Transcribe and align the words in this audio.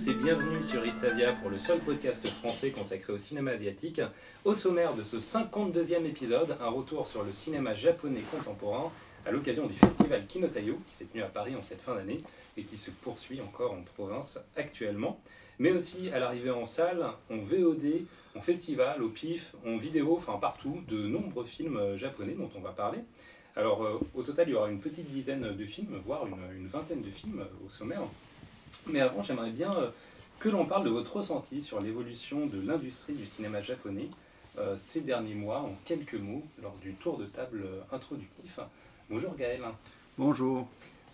tous 0.00 0.10
et 0.10 0.14
bienvenue 0.14 0.62
sur 0.62 0.84
Istasia 0.86 1.32
pour 1.32 1.50
le 1.50 1.58
seul 1.58 1.78
podcast 1.80 2.26
français 2.26 2.70
consacré 2.70 3.12
au 3.12 3.18
cinéma 3.18 3.52
asiatique. 3.52 4.00
Au 4.44 4.54
sommaire 4.54 4.94
de 4.94 5.02
ce 5.02 5.16
52e 5.16 6.04
épisode, 6.06 6.56
un 6.60 6.68
retour 6.68 7.06
sur 7.06 7.22
le 7.22 7.32
cinéma 7.32 7.74
japonais 7.74 8.22
contemporain 8.30 8.90
à 9.26 9.30
l'occasion 9.30 9.66
du 9.66 9.74
festival 9.74 10.26
Kinotayo 10.26 10.78
qui 10.88 10.96
s'est 10.96 11.04
tenu 11.06 11.22
à 11.22 11.26
Paris 11.26 11.54
en 11.56 11.62
cette 11.62 11.80
fin 11.80 11.94
d'année 11.94 12.20
et 12.56 12.62
qui 12.62 12.76
se 12.76 12.90
poursuit 12.90 13.40
encore 13.40 13.72
en 13.72 13.82
province 13.82 14.38
actuellement. 14.56 15.20
Mais 15.58 15.72
aussi 15.72 16.10
à 16.10 16.18
l'arrivée 16.18 16.50
en 16.50 16.66
salle, 16.66 17.04
en 17.30 17.36
VOD, 17.36 18.06
en 18.36 18.40
festival, 18.40 19.02
au 19.02 19.08
PIF, 19.08 19.54
en 19.66 19.76
vidéo, 19.76 20.14
enfin 20.16 20.38
partout, 20.40 20.78
de 20.88 21.06
nombreux 21.08 21.44
films 21.44 21.96
japonais 21.96 22.34
dont 22.34 22.50
on 22.56 22.60
va 22.60 22.70
parler. 22.70 23.00
Alors 23.56 23.84
euh, 23.84 23.98
au 24.14 24.22
total, 24.22 24.48
il 24.48 24.52
y 24.52 24.54
aura 24.54 24.70
une 24.70 24.80
petite 24.80 25.10
dizaine 25.10 25.54
de 25.56 25.64
films, 25.66 26.00
voire 26.06 26.26
une, 26.26 26.36
une 26.58 26.68
vingtaine 26.68 27.02
de 27.02 27.10
films 27.10 27.44
au 27.66 27.68
sommaire. 27.68 28.02
Mais 28.86 29.00
avant, 29.00 29.22
j'aimerais 29.22 29.50
bien 29.50 29.72
euh, 29.72 29.90
que 30.38 30.48
l'on 30.48 30.64
parle 30.64 30.84
de 30.84 30.90
votre 30.90 31.16
ressenti 31.16 31.60
sur 31.62 31.80
l'évolution 31.80 32.46
de 32.46 32.60
l'industrie 32.60 33.14
du 33.14 33.26
cinéma 33.26 33.60
japonais 33.60 34.08
euh, 34.58 34.76
ces 34.78 35.00
derniers 35.00 35.34
mois, 35.34 35.60
en 35.60 35.74
quelques 35.84 36.14
mots, 36.14 36.42
lors 36.62 36.76
du 36.78 36.94
tour 36.94 37.18
de 37.18 37.26
table 37.26 37.62
euh, 37.64 37.82
introductif. 37.92 38.58
Bonjour 39.08 39.34
Gaël. 39.36 39.62
Bonjour. 40.18 40.66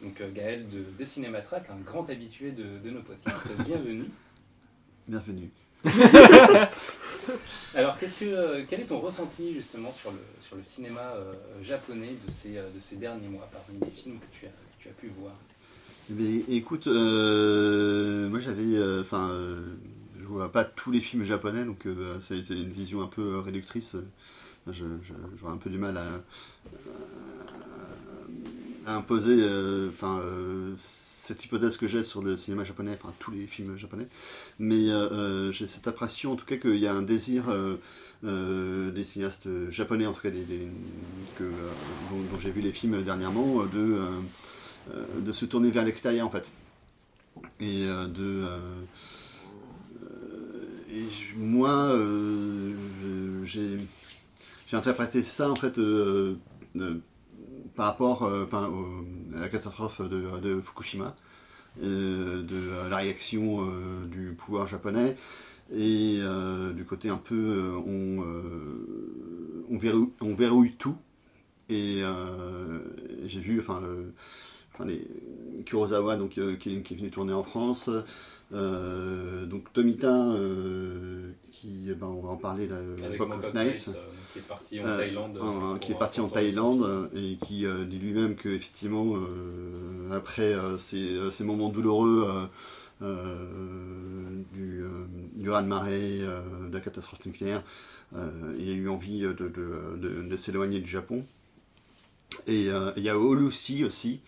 Donc 0.02 0.22
Gaël 0.32 0.68
de, 0.68 0.84
de 0.98 1.04
Cinématrack, 1.04 1.70
un 1.70 1.76
grand 1.76 2.08
habitué 2.10 2.52
de, 2.52 2.78
de 2.78 2.90
nos 2.90 3.02
podcasts. 3.02 3.48
Bienvenue. 3.64 4.10
Bienvenue. 5.08 5.50
Alors, 7.74 7.96
qu'est-ce 7.98 8.20
que, 8.20 8.62
quel 8.64 8.80
est 8.80 8.86
ton 8.86 9.00
ressenti 9.00 9.52
justement 9.52 9.92
sur 9.92 10.10
le, 10.10 10.18
sur 10.40 10.56
le 10.56 10.62
cinéma 10.62 11.14
japonais 11.62 12.14
de 12.24 12.30
ces, 12.30 12.54
de 12.54 12.80
ces 12.80 12.96
derniers 12.96 13.28
mois, 13.28 13.48
parmi 13.52 13.80
les 13.80 13.90
films 13.90 14.18
que 14.18 14.38
tu 14.38 14.46
as, 14.46 14.50
que 14.50 14.82
tu 14.82 14.88
as 14.88 14.92
pu 14.92 15.08
voir? 15.18 15.34
Écoute, 16.48 16.86
euh, 16.86 18.28
moi 18.28 18.38
j'avais. 18.38 18.78
Enfin, 19.00 19.28
euh, 19.30 19.60
je 20.20 20.24
vois 20.26 20.52
pas 20.52 20.64
tous 20.64 20.92
les 20.92 21.00
films 21.00 21.24
japonais, 21.24 21.64
donc 21.64 21.86
euh, 21.86 22.18
c'est 22.20 22.42
c'est 22.44 22.54
une 22.54 22.70
vision 22.70 23.02
un 23.02 23.08
peu 23.08 23.22
euh, 23.34 23.40
réductrice. 23.40 23.96
J'aurais 24.68 25.52
un 25.52 25.56
peu 25.56 25.70
du 25.70 25.78
mal 25.78 25.96
à, 25.96 26.22
imposer 28.86 29.36
euh, 29.40 29.88
enfin, 29.88 30.20
euh, 30.20 30.74
cette 30.76 31.44
hypothèse 31.44 31.76
que 31.76 31.88
j'ai 31.88 32.02
sur 32.04 32.22
le 32.22 32.36
cinéma 32.36 32.62
japonais, 32.64 32.92
enfin 33.00 33.12
tous 33.18 33.32
les 33.32 33.46
films 33.46 33.76
japonais. 33.76 34.06
Mais 34.60 34.90
euh, 34.90 35.08
euh, 35.10 35.52
j'ai 35.52 35.66
cette 35.66 35.88
impression 35.88 36.32
en 36.32 36.36
tout 36.36 36.46
cas 36.46 36.56
qu'il 36.56 36.76
y 36.76 36.86
a 36.86 36.94
un 36.94 37.02
désir 37.02 37.48
euh, 37.48 37.76
euh, 38.24 38.90
des 38.92 39.04
cinéastes 39.04 39.48
japonais, 39.70 40.06
en 40.06 40.12
tout 40.12 40.22
cas 40.22 40.30
que, 40.30 40.36
euh, 41.42 41.48
dont, 42.10 42.38
j'ai 42.40 42.50
vu 42.50 42.60
les 42.60 42.72
films 42.72 43.02
dernièrement, 43.02 43.62
euh, 43.62 43.66
de. 43.66 43.98
Euh, 44.94 45.04
de 45.20 45.32
se 45.32 45.44
tourner 45.46 45.70
vers 45.70 45.84
l'extérieur 45.84 46.26
en 46.26 46.30
fait. 46.30 46.50
Et 47.60 47.84
euh, 47.86 48.06
de 48.06 48.44
euh, 48.44 48.58
et 50.90 51.04
moi 51.36 51.92
j'ai 53.44 53.78
interprété 54.72 55.22
ça 55.22 55.50
en 55.50 55.56
fait 55.56 55.78
par 57.74 57.86
rapport 57.86 58.22
au- 58.22 59.36
à 59.36 59.40
la 59.40 59.48
catastrophe 59.48 60.00
de, 60.00 60.60
Fukushima 60.60 61.14
de 61.82 62.88
la 62.90 62.96
réaction 62.96 63.68
du 64.06 64.32
pouvoir 64.36 64.66
japonais 64.66 65.16
et 65.70 66.20
du 66.74 66.84
côté 66.84 67.10
un 67.10 67.18
peu 67.18 67.74
on, 67.86 68.24
on, 69.70 69.76
verrouille, 69.78 70.10
on 70.22 70.34
verrouille 70.34 70.72
tout. 70.76 70.96
Et 71.68 72.00
j'ai 73.26 73.40
vu 73.40 73.60
enfin 73.60 73.82
enfin, 74.78 74.84
les 74.84 75.00
Kurosawa 75.64 76.16
donc, 76.16 76.38
euh, 76.38 76.54
qui, 76.56 76.82
qui 76.82 76.94
est 76.94 76.96
venu 76.96 77.10
tourner 77.10 77.32
en 77.32 77.42
France. 77.42 77.90
Euh, 78.52 79.44
donc 79.46 79.72
Tomita, 79.72 80.14
euh, 80.14 81.30
qui, 81.50 81.92
ben, 81.98 82.06
on 82.06 82.20
va 82.20 82.28
en 82.28 82.36
parler 82.36 82.68
là, 82.68 82.76
Avec 83.04 83.18
Mokok 83.18 83.44
of 83.44 83.54
Nice, 83.54 83.90
qui 84.32 84.38
est 84.38 84.42
parti 84.42 84.80
en 84.80 84.84
Thaïlande. 84.84 85.38
qui 85.80 85.92
est 85.92 85.98
parti 85.98 86.20
en 86.20 86.28
et 87.14 87.36
qui 87.44 87.64
dit 87.88 87.98
lui-même 87.98 88.36
que 88.36 88.48
effectivement 88.50 89.16
après 90.12 90.54
ces, 90.78 91.18
ces 91.32 91.42
moments 91.42 91.70
douloureux 91.70 92.48
du, 93.00 94.84
du 95.34 95.50
raz-de-marée, 95.50 96.20
euh, 96.22 96.40
de 96.68 96.74
la 96.74 96.80
catastrophe 96.80 97.24
nucléaire, 97.26 97.62
il 98.14 98.68
a 98.68 98.72
eu 98.72 98.88
envie 98.88 99.20
de, 99.20 99.32
de, 99.32 99.48
de- 99.96 100.22
de 100.22 100.36
s'éloigner 100.36 100.78
du 100.78 100.88
Japon. 100.88 101.24
Et 102.46 102.68
il 102.96 103.02
y 103.02 103.08
a 103.08 103.18
Olusi 103.18 103.84
aussi, 103.84 104.20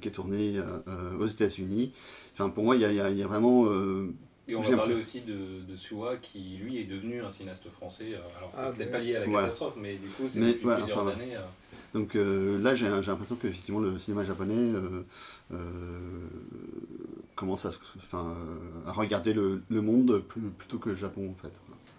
qui 0.00 0.08
est 0.08 0.12
tourné 0.12 0.56
euh, 0.58 0.62
euh, 0.88 1.18
aux 1.18 1.26
États-Unis. 1.26 1.92
Enfin, 2.34 2.48
pour 2.50 2.64
moi, 2.64 2.76
il 2.76 2.82
y 2.82 2.84
a, 2.84 3.10
y 3.10 3.16
y 3.18 3.22
vraiment. 3.22 3.64
euh, 3.66 4.12
Et 4.46 4.54
on 4.54 4.60
va 4.60 4.76
parler 4.76 4.94
aussi 4.94 5.20
de, 5.22 5.62
de 5.68 5.76
Suwa 5.76 6.16
qui 6.16 6.56
lui 6.62 6.78
est 6.78 6.84
devenu 6.84 7.22
un 7.22 7.30
cinéaste 7.30 7.68
français. 7.70 8.14
euh, 8.14 8.18
Alors 8.38 8.50
c'est 8.54 8.60
Ah, 8.62 8.72
peut-être 8.74 8.88
bon. 8.88 8.92
pas 8.92 8.98
lié 9.00 9.16
à 9.16 9.20
la 9.20 9.26
Voilà. 9.26 9.46
catastrophe, 9.48 9.74
mais 9.76 9.96
du 9.96 10.08
coup 10.08 10.22
c'est 10.28 10.40
depuis 10.40 10.60
voilà, 10.62 10.78
plusieurs 10.78 10.98
enfin, 11.06 11.10
années. 11.12 11.36
euh, 11.36 11.40
donc 11.94 12.14
euh, 12.16 12.58
là, 12.60 12.74
j'ai 12.74 12.86
j'ai 13.02 13.10
l'impression 13.10 13.36
que 13.36 13.46
effectivement 13.48 13.80
le 13.80 13.98
cinéma 13.98 14.24
japonais 14.24 14.54
euh, 14.56 15.02
euh, 15.52 15.56
commence 17.34 17.64
à, 17.64 17.72
se- 17.72 17.78
enfin, 17.98 18.34
euh, 18.36 18.88
à 18.88 18.92
regarder 18.92 19.32
le, 19.32 19.62
le 19.68 19.82
monde 19.82 20.22
plus- 20.28 20.50
plutôt 20.50 20.78
que 20.78 20.90
le 20.90 20.96
Japon 20.96 21.30
en 21.36 21.42
fait. 21.42 21.52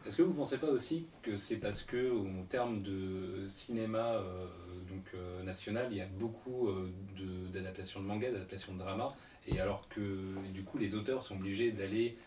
Est-ce 0.10 0.18
que 0.18 0.24
vous 0.24 0.34
pensez 0.34 0.58
pas 0.58 0.72
aussi 0.72 1.06
que 1.22 1.36
c'est 1.36 1.58
parce 1.58 1.84
que 1.84 2.12
en 2.12 2.42
termes 2.50 2.82
de 2.82 3.46
cinéma 3.48 4.14
euh, 4.16 4.48
donc 4.90 5.04
euh, 5.14 5.44
national, 5.44 5.86
il 5.92 5.98
y 5.98 6.02
a 6.02 6.08
beaucoup 6.08 6.68
euh, 6.68 6.92
de- 7.16 7.46
d'adaptations 7.54 8.02
de, 8.02 8.08
manga, 8.08 8.32
d'adaptations 8.32 8.74
de 8.74 8.80
drama, 8.80 9.10
et 9.48 9.60
alors 9.60 9.88
que 9.88 10.34
du 10.52 10.64
coup 10.64 10.80
les 10.80 10.96
auteurs 10.96 11.22
sont 11.22 11.36
obligés 11.36 11.72
d'aller 11.72 12.18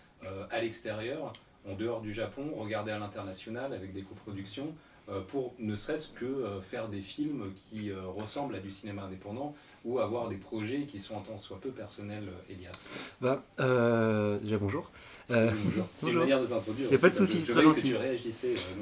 à 0.50 0.60
l'extérieur, 0.60 1.32
en 1.69 1.75
dehors 1.75 2.00
du 2.03 2.12
Japon, 2.12 2.53
regarder 2.56 2.93
à 2.93 3.00
l'international 3.00 3.72
avec 3.72 3.93
des 3.93 4.03
coproductions, 4.03 4.72
pour 5.28 5.54
ne 5.58 5.74
serait-ce 5.74 6.08
que 6.08 6.24
euh, 6.24 6.60
faire 6.60 6.88
des 6.88 7.00
films 7.00 7.52
qui 7.54 7.90
euh, 7.90 8.06
ressemblent 8.06 8.54
à 8.54 8.60
du 8.60 8.70
cinéma 8.70 9.02
indépendant 9.02 9.54
ou 9.84 9.98
avoir 9.98 10.28
des 10.28 10.36
projets 10.36 10.82
qui 10.82 11.00
sont 11.00 11.16
en 11.16 11.20
tant 11.20 11.38
soit 11.38 11.60
peu 11.60 11.70
personnels, 11.70 12.28
euh, 12.28 12.52
Elias. 12.52 12.72
Bah, 13.20 13.42
euh, 13.60 14.38
déjà 14.38 14.58
bonjour. 14.58 14.90
Euh, 15.30 15.50
Bonjour. 15.64 15.88
C'est 15.96 16.10
une 16.10 16.18
manière 16.18 16.40
de 16.40 16.46
t'introduire. 16.46 16.90
Y 16.92 16.94
a 16.94 16.98
pas 16.98 17.10
de 17.10 17.14
souci, 17.14 17.40
c'est 17.40 17.52
très 17.52 17.62
gentil. 17.62 17.94
euh, 17.94 18.16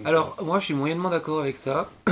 alors, 0.04 0.36
moi 0.42 0.58
je 0.58 0.66
suis 0.66 0.74
moyennement 0.74 1.10
d'accord 1.10 1.40
avec 1.40 1.56
ça. 1.56 1.90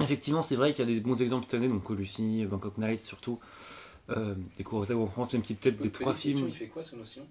Effectivement, 0.00 0.42
c'est 0.42 0.56
vrai 0.56 0.72
qu'il 0.72 0.88
y 0.88 0.90
a 0.90 0.94
des 0.94 1.00
bons 1.00 1.20
exemples 1.20 1.44
cette 1.48 1.54
année, 1.54 1.68
donc 1.68 1.84
Colucci, 1.84 2.44
Bangkok 2.46 2.78
Night 2.78 3.00
surtout. 3.00 3.38
Euh, 4.10 4.34
des 4.56 4.64
Kurosawa 4.64 5.04
en 5.04 5.06
France, 5.06 5.32
même 5.34 5.44
si 5.44 5.54
peut-être 5.54 5.76
Je 5.78 5.82
des 5.82 5.90
trois 5.90 6.12
films. 6.14 6.48
Il 6.48 6.54
fait 6.54 6.66
quoi 6.66 6.82
ce 6.82 6.96
notion? 6.96 7.22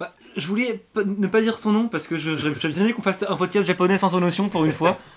Bah, 0.00 0.14
je 0.36 0.46
voulais 0.46 0.82
ne 0.96 1.26
pas 1.26 1.42
dire 1.42 1.58
son 1.58 1.72
nom 1.72 1.88
parce 1.88 2.08
que 2.08 2.16
je, 2.16 2.36
je, 2.36 2.48
j'avais 2.54 2.84
bien 2.84 2.92
qu'on 2.92 3.02
fasse 3.02 3.22
un 3.28 3.36
podcast 3.36 3.66
japonais 3.66 3.98
sans 3.98 4.08
son 4.08 4.20
notion 4.20 4.48
pour 4.48 4.64
une 4.64 4.72
fois. 4.72 4.98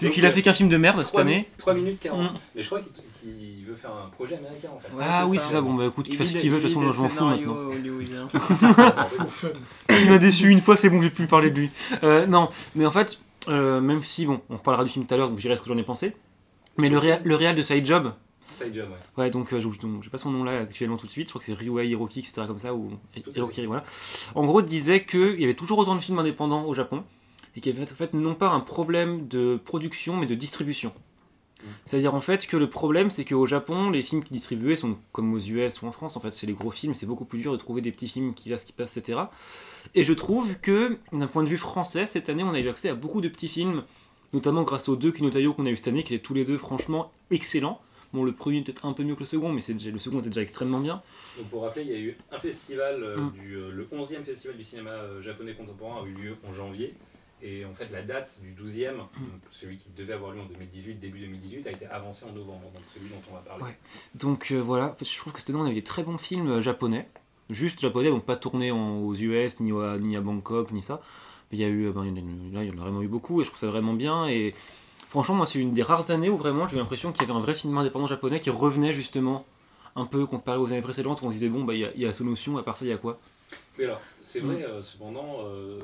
Vu 0.00 0.10
qu'il 0.10 0.26
a 0.26 0.30
euh, 0.30 0.32
fait 0.32 0.42
qu'un 0.42 0.52
film 0.52 0.68
de 0.68 0.76
merde 0.76 0.98
cette 1.00 1.10
3 1.10 1.20
année. 1.20 1.48
3 1.58 1.74
minutes 1.74 2.00
40. 2.00 2.32
Mm. 2.32 2.36
Mais 2.56 2.62
je 2.62 2.66
crois 2.66 2.80
qu'il 2.80 3.64
veut 3.64 3.76
faire 3.76 3.92
un 3.92 4.08
projet 4.10 4.34
américain 4.34 4.70
en 4.74 4.78
fait. 4.80 4.92
Ouais, 4.92 5.04
ah 5.06 5.22
c'est 5.22 5.30
oui, 5.30 5.38
ça. 5.38 5.44
c'est 5.46 5.54
ça, 5.54 5.60
bon 5.60 5.74
bah 5.74 5.84
écoute, 5.86 6.06
qu'il 6.06 6.14
Il 6.14 6.18
fasse 6.18 6.32
ce 6.32 6.38
qu'il 6.38 6.50
veut, 6.50 6.56
de 6.56 6.62
toute 6.62 6.70
façon, 6.70 6.90
je 6.90 7.02
m'en 7.02 7.08
fous 7.08 7.24
maintenant. 7.24 7.54
hollywoodiens. 7.54 8.28
Il 10.02 10.10
m'a 10.10 10.18
déçu 10.18 10.48
une 10.48 10.60
fois, 10.60 10.76
c'est 10.76 10.90
bon, 10.90 10.98
je 10.98 11.04
vais 11.04 11.10
plus 11.10 11.28
parler 11.28 11.50
de 11.52 11.60
lui. 11.60 11.70
Euh, 12.02 12.26
non, 12.26 12.48
mais 12.74 12.84
en 12.84 12.90
fait, 12.90 13.20
euh, 13.48 13.80
même 13.80 14.02
si, 14.02 14.26
bon, 14.26 14.40
on 14.50 14.56
reparlera 14.56 14.82
du 14.84 14.90
film 14.90 15.06
tout 15.06 15.14
à 15.14 15.16
l'heure, 15.16 15.28
donc 15.28 15.38
je 15.38 15.42
dirai 15.42 15.56
ce 15.56 15.62
que 15.62 15.68
j'en 15.68 15.78
ai 15.78 15.84
pensé. 15.84 16.16
Mais 16.78 16.88
le, 16.88 16.98
réal, 16.98 17.20
le 17.22 17.36
réal 17.36 17.54
de 17.54 17.62
Side 17.62 17.86
Job, 17.86 18.12
Ouais. 18.70 18.84
ouais, 19.16 19.30
donc 19.30 19.52
euh, 19.52 19.60
je 19.60 19.68
j'ai 20.02 20.10
pas 20.10 20.18
son 20.18 20.30
nom 20.30 20.44
là 20.44 20.60
actuellement 20.60 20.96
tout 20.96 21.06
de 21.06 21.10
suite, 21.10 21.28
je 21.28 21.32
crois 21.32 21.40
que 21.40 21.44
c'est 21.44 21.54
Ryuhei 21.54 21.88
Hiroki, 21.88 22.20
etc. 22.20 22.42
comme 22.46 22.58
ça, 22.58 22.74
ou. 22.74 22.90
Hirokiri, 23.34 23.66
voilà. 23.66 23.84
En 24.34 24.44
gros, 24.44 24.62
disait 24.62 25.04
qu'il 25.04 25.40
y 25.40 25.44
avait 25.44 25.54
toujours 25.54 25.78
autant 25.78 25.94
de 25.94 26.00
films 26.00 26.18
indépendants 26.18 26.64
au 26.64 26.74
Japon, 26.74 27.04
et 27.56 27.60
qu'il 27.60 27.72
y 27.72 27.76
avait 27.76 27.90
en 27.90 27.94
fait 27.94 28.14
non 28.14 28.34
pas 28.34 28.48
un 28.48 28.60
problème 28.60 29.28
de 29.28 29.60
production, 29.62 30.16
mais 30.16 30.26
de 30.26 30.34
distribution. 30.34 30.92
Mm. 31.62 31.66
C'est-à-dire 31.84 32.14
en 32.14 32.20
fait 32.20 32.46
que 32.46 32.56
le 32.56 32.68
problème, 32.68 33.10
c'est 33.10 33.24
qu'au 33.24 33.46
Japon, 33.46 33.90
les 33.90 34.02
films 34.02 34.22
qui 34.22 34.32
distribués 34.32 34.76
sont 34.76 34.96
comme 35.12 35.32
aux 35.34 35.38
US 35.38 35.82
ou 35.82 35.86
en 35.86 35.92
France, 35.92 36.16
en 36.16 36.20
fait, 36.20 36.32
c'est 36.32 36.46
les 36.46 36.54
gros 36.54 36.70
films, 36.70 36.94
c'est 36.94 37.06
beaucoup 37.06 37.24
plus 37.24 37.40
dur 37.40 37.52
de 37.52 37.56
trouver 37.56 37.80
des 37.82 37.92
petits 37.92 38.08
films 38.08 38.34
qui 38.34 38.50
passent, 38.50 38.64
qui 38.64 38.72
passent, 38.72 38.96
etc. 38.96 39.20
Et 39.94 40.04
je 40.04 40.12
trouve 40.12 40.56
que, 40.60 40.98
d'un 41.12 41.26
point 41.26 41.42
de 41.42 41.48
vue 41.48 41.58
français, 41.58 42.06
cette 42.06 42.28
année, 42.28 42.42
on 42.42 42.54
a 42.54 42.60
eu 42.60 42.68
accès 42.68 42.88
à 42.88 42.94
beaucoup 42.94 43.20
de 43.20 43.28
petits 43.28 43.48
films, 43.48 43.82
notamment 44.32 44.62
grâce 44.62 44.88
aux 44.88 44.96
deux 44.96 45.12
Kinotayo 45.12 45.54
qu'on 45.54 45.66
a 45.66 45.70
eu 45.70 45.76
cette 45.76 45.88
année, 45.88 46.02
qui 46.02 46.14
étaient 46.14 46.22
tous 46.22 46.34
les 46.34 46.44
deux 46.44 46.58
franchement 46.58 47.12
excellents. 47.30 47.80
Bon, 48.12 48.24
le 48.24 48.32
premier 48.32 48.62
peut-être 48.62 48.84
un 48.84 48.92
peu 48.92 49.04
mieux 49.04 49.14
que 49.14 49.20
le 49.20 49.26
second, 49.26 49.52
mais 49.52 49.60
c'est 49.60 49.72
déjà- 49.74 49.90
le 49.90 49.98
second 49.98 50.18
était 50.20 50.28
déjà 50.28 50.42
extrêmement 50.42 50.80
bien. 50.80 51.02
Donc 51.38 51.48
pour 51.48 51.62
rappeler, 51.62 51.82
il 51.84 51.90
y 51.90 51.94
a 51.94 51.98
eu 51.98 52.16
un 52.30 52.38
festival, 52.38 53.02
euh, 53.02 53.16
Mm. 53.16 53.32
du, 53.32 53.54
euh, 53.56 53.70
le 53.70 53.88
11e 53.90 54.22
festival 54.24 54.56
du 54.56 54.64
cinéma 54.64 54.90
euh, 54.90 55.22
japonais 55.22 55.54
contemporain 55.54 56.02
a 56.02 56.06
eu 56.06 56.12
lieu 56.12 56.36
en 56.46 56.52
janvier. 56.52 56.94
Et 57.44 57.64
en 57.64 57.74
fait, 57.74 57.88
la 57.90 58.02
date 58.02 58.38
du 58.42 58.52
12e, 58.52 58.98
Mm. 58.98 59.22
celui 59.50 59.76
qui 59.78 59.88
devait 59.96 60.12
avoir 60.12 60.32
lieu 60.32 60.40
en 60.40 60.44
2018, 60.46 60.94
début 61.00 61.20
2018, 61.20 61.66
a 61.66 61.70
été 61.72 61.86
avancée 61.86 62.24
en 62.24 62.32
novembre, 62.32 62.70
donc 62.72 62.82
celui 62.94 63.08
dont 63.08 63.16
on 63.30 63.34
va 63.34 63.40
parler. 63.40 63.64
Ouais. 63.64 63.78
Donc 64.14 64.52
voilà, 64.52 64.90
en 64.92 64.94
fait, 64.94 65.04
je 65.04 65.16
trouve 65.16 65.32
que 65.32 65.40
cette 65.40 65.50
année, 65.50 65.58
on 65.58 65.64
avait 65.64 65.74
des 65.74 65.82
très 65.82 66.02
bons 66.02 66.18
films 66.18 66.60
japonais. 66.60 67.08
Juste 67.50 67.80
japonais, 67.80 68.10
donc 68.10 68.24
pas 68.24 68.36
tournés 68.36 68.70
en- 68.70 68.98
aux 69.00 69.14
US, 69.14 69.58
ni 69.60 69.72
à, 69.72 69.98
ni 69.98 70.16
à 70.16 70.20
Bangkok, 70.20 70.70
ni 70.70 70.82
ça. 70.82 71.00
Il 71.50 71.58
y 71.58 71.64
a 71.64 71.68
eu, 71.68 71.90
ben, 71.90 72.04
il 72.04 72.08
y 72.08 72.22
en 72.22 72.24
a, 72.24 72.54
là, 72.60 72.64
il 72.64 72.68
y 72.68 72.70
en 72.70 72.78
a 72.78 72.82
vraiment 72.84 73.02
eu 73.02 73.08
beaucoup, 73.08 73.40
et 73.40 73.44
je 73.44 73.48
trouve 73.50 73.58
ça 73.60 73.66
vraiment 73.66 73.92
bien. 73.94 74.28
Et 74.28 74.54
franchement, 75.12 75.34
moi, 75.36 75.46
c'est 75.46 75.58
une 75.60 75.74
des 75.74 75.82
rares 75.82 76.10
années 76.10 76.30
où 76.30 76.36
vraiment 76.38 76.66
j'ai 76.66 76.76
eu 76.76 76.78
l'impression 76.78 77.12
qu'il 77.12 77.22
y 77.22 77.30
avait 77.30 77.38
un 77.38 77.42
vrai 77.42 77.54
cinéma 77.54 77.82
indépendant 77.82 78.06
japonais 78.06 78.40
qui 78.40 78.48
revenait 78.50 78.92
justement 78.94 79.44
un 79.94 80.06
peu 80.06 80.24
comparé 80.26 80.56
aux 80.58 80.68
années 80.72 80.80
précédentes 80.82 81.20
où 81.20 81.26
on 81.26 81.28
se 81.28 81.34
disait 81.34 81.50
bon 81.50 81.64
bah 81.64 81.74
il 81.74 81.90
y, 81.96 82.00
y 82.00 82.06
a 82.06 82.12
Sonotion, 82.14 82.56
à 82.56 82.62
part 82.62 82.76
ça 82.78 82.86
il 82.86 82.88
y 82.88 82.92
a 82.92 82.96
quoi? 82.96 83.18
Oui, 83.78 83.84
alors, 83.84 84.00
c'est 84.22 84.40
Mm. 84.40 84.46
vrai, 84.46 84.64
euh, 84.64 84.80
cependant, 84.82 85.36
euh, 85.44 85.76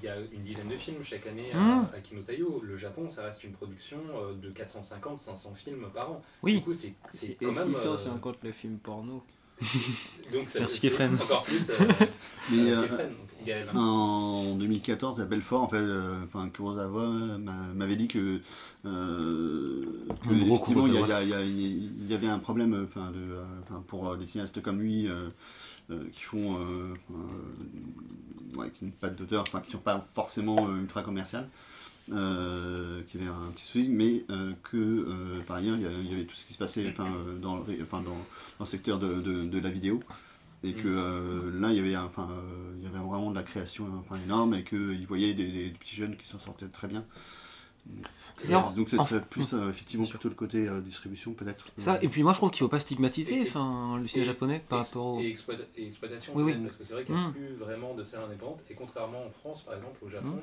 il 0.00 0.04
y 0.04 0.08
a 0.08 0.16
une 0.32 0.42
dizaine 0.42 0.66
de 0.68 0.76
films 0.76 1.02
chaque 1.04 1.26
année 1.28 1.52
à, 1.52 1.58
Mm. 1.60 1.88
à 1.96 2.00
Kinotayo. 2.00 2.60
Le 2.64 2.76
Japon, 2.76 3.08
ça 3.08 3.22
reste 3.22 3.44
une 3.44 3.52
production 3.52 3.98
euh, 4.16 4.32
de 4.34 4.50
450-500 4.50 5.54
films 5.54 5.86
par 5.94 6.10
an. 6.10 6.22
Oui. 6.42 6.54
Du 6.56 6.62
coup, 6.62 6.72
c'est 6.72 6.94
quand 7.40 7.52
même. 7.52 7.72
600, 7.74 7.92
euh, 7.92 7.96
c'est 7.96 8.08
un 8.08 8.18
compte 8.18 8.38
les 8.42 8.52
films 8.52 8.78
porno. 8.78 9.22
Donc, 10.32 10.48
ça- 10.48 10.60
Merci, 10.60 10.78
c'est 10.80 10.88
Kefren. 10.88 11.14
Encore 11.14 11.44
plus. 11.44 11.68
euh, 11.70 11.74
Mais 12.50 12.70
euh, 12.72 12.76
euh, 12.78 12.82
Kefren, 12.84 13.08
donc, 13.08 13.46
Gaël. 13.46 13.66
en 13.74 14.54
2014, 14.56 15.20
à 15.20 15.24
Belfort, 15.24 15.62
en 15.62 15.68
fait, 15.68 15.76
euh, 15.76 16.24
enfin, 16.26 16.48
Kurosawa 16.48 17.06
m'avait 17.74 17.96
dit 17.96 18.08
que, 18.08 18.40
euh, 18.86 19.84
que 20.22 20.28
gros 20.44 20.54
effectivement, 20.56 20.86
il 20.86 20.94
y, 22.06 22.10
y 22.10 22.14
avait 22.14 22.28
un 22.28 22.38
problème 22.38 22.86
enfin, 22.88 23.10
de, 23.10 23.36
enfin, 23.62 23.82
pour 23.86 24.16
des 24.16 24.26
cinéastes 24.26 24.60
comme 24.62 24.80
lui 24.80 25.08
euh, 25.08 25.28
euh, 25.90 26.04
qui 26.12 26.22
font 26.22 26.56
euh, 26.56 26.94
euh, 27.10 28.58
ouais, 28.60 28.70
qui 28.70 28.84
n'ont 28.86 28.92
pas 29.00 29.08
d'auteur, 29.10 29.42
enfin, 29.46 29.60
qui 29.60 29.68
ne 29.68 29.72
sont 29.72 29.78
pas 29.78 30.06
forcément 30.14 30.68
euh, 30.68 30.80
ultra 30.80 31.02
commerciales. 31.02 31.48
Euh, 32.10 33.00
qui 33.06 33.16
avait 33.18 33.28
un 33.28 33.52
petit 33.54 33.64
souci, 33.64 33.88
mais 33.88 34.24
euh, 34.30 34.52
que 34.64 34.76
euh, 34.76 35.40
par 35.46 35.58
ailleurs 35.58 35.76
il 35.76 36.10
y, 36.10 36.12
avait 36.12 36.24
tout 36.24 36.34
ce 36.34 36.44
qui 36.44 36.52
se 36.52 36.58
passait 36.58 36.84
enfin, 36.90 37.06
euh, 37.06 37.38
dans, 37.38 37.54
le, 37.56 37.62
ré- 37.62 37.78
enfin, 37.80 37.98
dans, 37.98 38.10
dans 38.10 38.16
le 38.58 38.64
secteur 38.66 38.98
de, 38.98 39.20
de- 39.20 39.44
de 39.44 39.58
la 39.60 39.70
vidéo 39.70 40.02
et 40.64 40.72
que 40.72 40.88
Mm. 40.88 40.96
euh, 40.96 41.60
là 41.60 41.70
il 41.70 41.76
y 41.76 41.78
avait 41.78 41.94
un- 41.94 42.04
enfin 42.04 42.28
euh, 42.32 42.72
il 42.76 42.82
y 42.82 42.86
avait 42.88 42.98
vraiment 42.98 43.30
de 43.30 43.36
la 43.36 43.44
création 43.44 43.86
enfin, 44.00 44.16
énorme 44.24 44.54
et 44.54 44.64
qu'ils 44.64 45.06
voyaient 45.06 45.32
des, 45.32 45.46
des 45.46 45.68
petits 45.70 45.94
jeunes 45.94 46.16
qui 46.16 46.26
s'en 46.26 46.40
sortaient 46.40 46.66
très 46.66 46.88
bien 46.88 47.04
ça. 48.36 48.72
donc 48.76 48.88
c'est 48.88 49.28
plus 49.28 49.54
euh, 49.54 49.70
effectivement 49.70 50.06
plutôt 50.06 50.28
le 50.28 50.34
côté 50.34 50.68
euh, 50.68 50.80
distribution 50.80 51.34
peut-être 51.34 51.66
Ça, 51.78 51.98
et 52.02 52.08
puis 52.08 52.22
moi 52.24 52.32
je 52.32 52.38
trouve 52.38 52.50
qu'il 52.50 52.60
faut 52.60 52.68
pas 52.68 52.80
stigmatiser 52.80 53.38
Et- 53.38 53.42
enfin, 53.42 53.98
le 54.00 54.06
cinéma 54.08 54.26
japonais 54.32 54.62
par 54.68 54.84
rapport 54.84 55.06
au. 55.06 55.20
Et, 55.20 55.32
exploita- 55.32 55.66
et 55.76 55.86
exploitation, 55.86 56.32
Oui, 56.36 56.42
oui. 56.44 56.54
parce 56.62 56.76
que 56.76 56.84
c'est 56.84 56.94
vrai 56.94 57.04
qu'il 57.04 57.14
n'y 57.14 57.20
a 57.20 57.28
Mm. 57.28 57.32
plus 57.32 57.54
vraiment 57.54 57.94
de 57.94 58.02
salles 58.04 58.24
indépendantes. 58.24 58.62
Et 58.70 58.74
contrairement 58.74 59.24
en 59.26 59.30
France, 59.30 59.62
par 59.62 59.74
exemple, 59.74 59.98
au 60.04 60.08
Japon, 60.08 60.40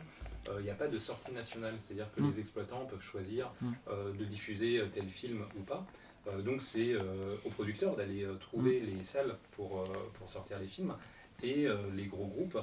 il 0.60 0.64
n'y 0.64 0.70
a 0.70 0.76
pas 0.76 0.88
de 0.88 0.98
sortie 1.00 1.32
nationale. 1.32 1.76
C'est-à-dire 1.80 2.12
que 2.16 2.22
Mm. 2.22 2.28
les 2.30 2.40
exploitants 2.40 2.86
peuvent 2.86 3.02
choisir 3.04 3.52
Mm. 3.62 3.72
euh, 3.90 4.14
de 4.14 4.26
diffuser 4.26 4.80
euh, 4.80 4.86
tel 4.92 5.08
film 5.08 5.46
ou 5.58 5.62
pas. 5.64 5.86
Euh, 6.28 6.42
donc 6.42 6.62
c'est 6.62 6.94
euh, 6.94 7.02
aux 7.46 7.50
producteurs 7.50 7.96
d'aller 7.96 8.24
euh, 8.24 8.36
trouver 8.36 8.82
Mm. 8.82 8.86
les 8.98 9.04
salles 9.04 9.36
pour, 9.52 9.82
euh, 9.82 9.86
pour 10.18 10.30
sortir 10.30 10.60
les 10.60 10.68
films. 10.68 10.94
Et 11.42 11.68
euh, 11.68 11.78
les 11.96 12.06
gros 12.08 12.28
groupes 12.28 12.58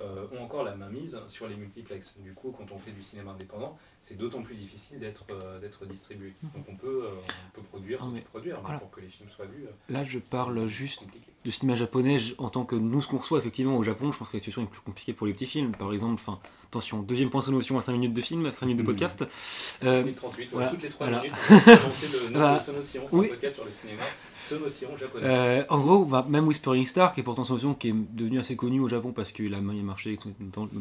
euh, 0.00 0.26
ont 0.32 0.42
encore 0.42 0.64
la 0.64 0.74
main 0.74 0.88
mise 0.88 1.18
sur 1.26 1.48
les 1.48 1.54
multiplexes. 1.56 2.14
Du 2.18 2.32
coup, 2.32 2.50
quand 2.56 2.72
on 2.72 2.78
fait 2.78 2.90
du 2.92 3.02
cinéma 3.02 3.32
indépendant, 3.32 3.78
c'est 4.04 4.18
d'autant 4.18 4.42
plus 4.42 4.56
difficile 4.56 4.98
d'être 4.98 5.24
euh, 5.30 5.58
d'être 5.60 5.86
distribué. 5.86 6.34
Donc 6.42 6.66
on 6.68 6.74
peut, 6.76 7.04
euh, 7.04 7.10
on 7.54 7.60
peut 7.60 7.66
produire, 7.66 7.98
Ah, 8.02 8.06
on 8.06 8.10
mais 8.10 8.20
produire, 8.20 8.56
mais 8.56 8.62
voilà. 8.64 8.78
pour 8.80 8.90
que 8.90 9.00
les 9.00 9.06
films 9.08 9.28
soient 9.34 9.46
vus. 9.46 9.64
euh, 9.64 9.92
Là 9.92 10.04
je 10.04 10.18
parle 10.18 10.66
juste 10.66 11.00
compliqué. 11.04 11.26
de 11.44 11.50
cinéma 11.50 11.76
japonais 11.76 12.18
en 12.38 12.50
tant 12.50 12.64
que 12.64 12.74
nous 12.76 13.00
ce 13.00 13.08
qu'on 13.08 13.18
reçoit 13.18 13.38
effectivement 13.38 13.76
au 13.76 13.82
Japon 13.84 14.10
je 14.12 14.18
pense 14.18 14.28
que 14.28 14.34
la 14.36 14.40
situation 14.40 14.62
est 14.62 14.66
plus 14.70 14.80
compliquée 14.80 15.12
pour 15.12 15.26
les 15.28 15.32
petits 15.32 15.46
films 15.46 15.72
par 15.72 15.92
exemple 15.92 16.14
enfin 16.14 16.38
attention 16.66 17.00
deuxième 17.02 17.30
point 17.30 17.42
notion 17.48 17.78
à 17.78 17.82
5 17.82 17.92
minutes 17.92 18.12
de 18.14 18.20
film 18.20 18.50
5 18.50 18.66
minutes 18.66 18.78
de 18.78 18.82
Mhm. 18.82 18.86
podcast 18.86 19.24
Euh, 19.84 20.04
38, 20.14 20.48
voilà, 20.52 20.68
toutes 20.70 20.82
les 20.82 20.88
3 20.88 21.06
voilà. 21.06 21.22
minutes, 21.22 21.36
on 21.48 21.54
va 21.54 21.76
lancer 21.82 22.06
le 22.06 22.28
de 22.28 22.58
Sonotion, 22.60 23.02
c'est 23.06 23.16
Oui. 23.16 23.26
un 23.26 23.28
podcast 23.30 23.54
sur 23.54 23.64
le 23.64 23.70
cinéma, 23.72 24.02
Sonotion 24.44 24.96
japonais. 24.96 25.24
Euh, 25.26 25.64
en 25.68 25.78
gros, 25.80 26.04
bah, 26.04 26.26
même 26.28 26.46
Whispering 26.48 26.84
Star, 26.86 27.14
qui 27.14 27.20
est 27.20 27.22
pourtant 27.22 27.42
une 27.42 27.46
solution 27.48 27.74
qui 27.74 27.88
est 27.90 27.94
devenue 27.94 28.38
assez 28.40 28.56
connue 28.56 28.80
au 28.80 28.88
Japon 28.88 29.12
parce 29.12 29.30
qu'il 29.32 29.54
a 29.54 29.60
marché 29.60 30.16